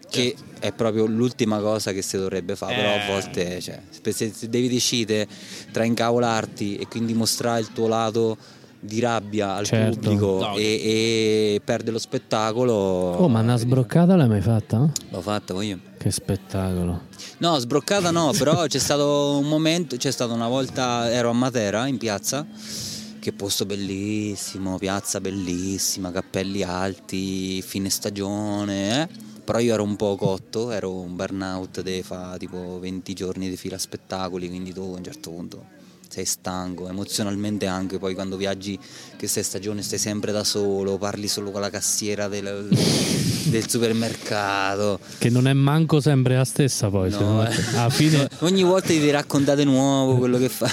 [0.10, 3.80] che è proprio l'ultima cosa che si dovrebbe fare, però a volte cioè,
[4.12, 5.28] se- devi decidere
[5.72, 8.38] tra incavolarti e quindi mostrare il tuo lato
[8.80, 10.00] di rabbia al Certo.
[10.00, 10.56] pubblico No.
[10.56, 10.62] e,
[11.56, 12.74] e perdere lo spettacolo.
[12.74, 14.88] Oh, ma una sbroccata l'hai mai fatta?
[15.10, 15.80] L'ho fatta poi io.
[15.98, 17.02] Che spettacolo.
[17.40, 21.88] No, sbroccata no, però c'è stato un momento, c'è stata una volta, ero a Matera
[21.88, 22.46] in piazza,
[23.20, 29.08] che posto bellissimo, piazza bellissima, cappelli alti, fine stagione, eh?
[29.48, 33.56] Però io ero un po' cotto, ero un burnout de fa tipo 20 giorni di
[33.56, 35.66] fila spettacoli, quindi tu a un certo punto
[36.10, 38.78] sei stanco, emozionalmente anche, poi quando viaggi
[39.16, 42.68] che sei stagione stai sempre da solo, parli solo con la cassiera del,
[43.48, 45.00] del supermercato.
[45.18, 47.10] Che non è manco sempre la stessa poi.
[47.12, 47.56] No, eh.
[47.76, 48.28] Alla fine...
[48.40, 50.70] Ogni volta ti raccontate nuovo quello che fa.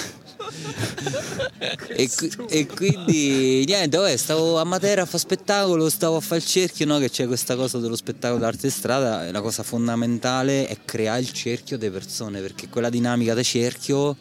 [1.87, 2.09] E,
[2.49, 6.85] e quindi niente, vabbè, stavo a Matera a fare spettacolo, stavo a fare il cerchio,
[6.85, 6.97] no?
[6.99, 11.31] che c'è questa cosa dello spettacolo d'arte strada, e la cosa fondamentale è creare il
[11.31, 14.15] cerchio delle persone, perché quella dinamica da cerchio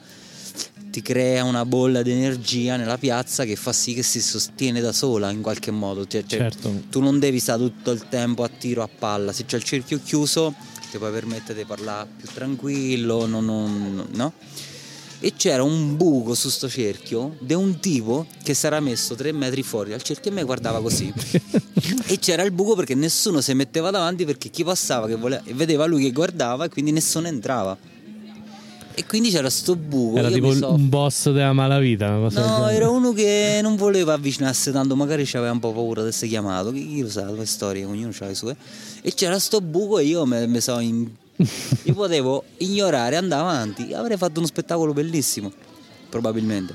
[0.90, 4.92] ti crea una bolla di energia nella piazza che fa sì che si sostiene da
[4.92, 6.06] sola in qualche modo.
[6.06, 6.82] Cioè, cioè, Certo.
[6.88, 10.00] tu non devi stare tutto il tempo a tiro a palla, se c'è il cerchio
[10.04, 10.54] chiuso
[10.92, 14.32] ti puoi permettere di parlare più tranquillo, non- non- no?
[15.24, 19.32] E c'era un buco su sto cerchio di un tipo che si era messo tre
[19.32, 21.10] metri fuori dal cerchio e me guardava così.
[22.04, 25.86] e c'era il buco perché nessuno si metteva davanti perché chi passava che voleva, vedeva
[25.86, 27.74] lui che guardava e quindi nessuno entrava.
[28.96, 30.18] E quindi c'era sto buco.
[30.18, 32.10] Era tipo so- un boss della malavita.
[32.10, 36.28] No, era uno che non voleva avvicinarsi tanto, magari aveva un po' paura di essere
[36.28, 38.54] chiamato, chi lo sa, le storie, ognuno ha le sue.
[39.00, 41.08] E c'era sto buco e io mi so in...
[41.36, 45.52] Io potevo ignorare, andare avanti, avrei fatto uno spettacolo bellissimo,
[46.08, 46.74] probabilmente.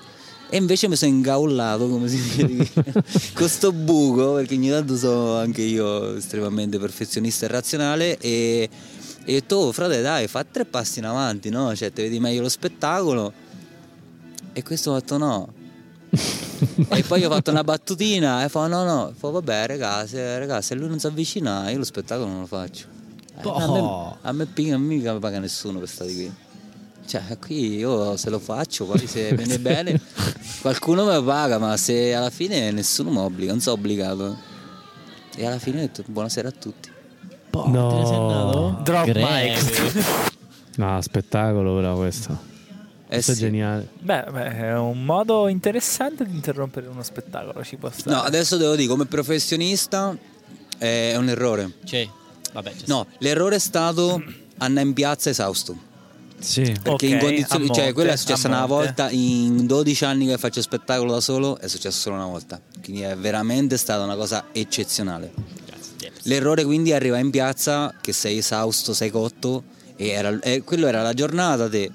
[0.52, 2.72] E invece mi sono ingaullato, come si dice,
[3.34, 8.69] con sto buco, perché ogni tanto sono anche io estremamente perfezionista e razionale e...
[9.26, 11.76] E ho detto, oh, frate, dai, fa tre passi in avanti, no?
[11.76, 13.31] Cioè, te vedi meglio lo spettacolo.
[14.53, 15.53] E questo ha fatto no.
[16.90, 20.76] e poi ho fatto una battutina e fa no no, fa vabbè ragazzi, ragazzi, se
[20.76, 22.99] lui non si avvicina io lo spettacolo non lo faccio.
[23.41, 26.32] Eh, a me, a me pica- mica mi paga nessuno per stare qui.
[27.06, 29.99] Cioè qui io se lo faccio, poi se viene bene
[30.61, 34.38] qualcuno me lo paga, ma se alla fine nessuno mi obbliga, non sono obbligato.
[35.36, 36.90] E alla fine ho detto buonasera a tutti.
[37.49, 37.90] Boh, No.
[38.28, 38.80] andato?
[38.84, 40.18] Drop mic.
[40.76, 42.48] No, spettacolo però questo.
[43.11, 43.38] Eh Questo sì.
[43.40, 43.90] è geniale.
[43.99, 48.16] Beh, beh, è un modo interessante di interrompere uno spettacolo, ci può stare.
[48.16, 50.16] No, adesso devo dire, come professionista
[50.78, 51.72] è un errore.
[51.86, 52.07] Cioè,
[52.54, 54.22] vabbè, No, l'errore è stato
[54.58, 55.88] andare in piazza esausto.
[56.40, 56.62] Sì.
[56.62, 58.74] Perché Ok, in condizioni, a cioè monte, quella è successa una monte.
[58.86, 62.62] volta in 12 anni che faccio spettacolo da solo, è successo solo una volta.
[62.82, 65.34] Quindi è veramente stata una cosa eccezionale.
[66.24, 69.64] L'errore quindi è arrivare in piazza che sei esausto, sei cotto
[69.96, 71.90] e, era, e quello era la giornata di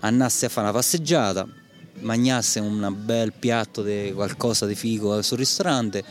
[0.00, 1.46] andasse a fare una passeggiata,
[2.00, 6.04] mangiasse un bel piatto di qualcosa di figo sul ristorante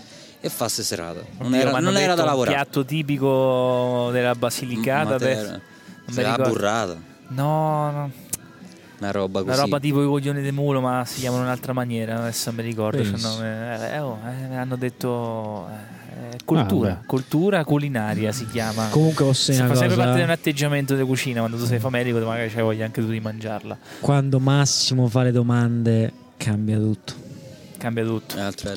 [0.45, 1.21] e fasse serata.
[1.37, 2.55] Non Oddio, era, mi hanno non era da Un lavorare.
[2.57, 5.11] piatto tipico della Basilicata.
[5.11, 5.61] Ma te- adesso- non
[6.15, 6.49] se ricordo.
[6.49, 6.97] burrata,
[7.29, 8.11] No, no.
[8.99, 9.51] una roba così.
[9.53, 12.19] Una roba tipo i coglioni di mulo, ma si chiamano in un'altra maniera.
[12.19, 13.01] Adesso mi ricordo.
[13.01, 13.35] Benissimo.
[13.35, 13.89] nome.
[13.93, 15.67] Eh, oh, eh, mi hanno detto.
[15.69, 18.87] eh, cultura, Ah, cultura culinaria si chiama.
[18.89, 22.19] Comunque Si dire fa sempre parte di un atteggiamento di cucina quando tu sei famelico,
[22.19, 23.77] magari c'hai voglia anche tu di mangiarla.
[24.01, 27.13] Quando Massimo fa le domande cambia tutto.
[27.77, 28.35] Cambia tutto.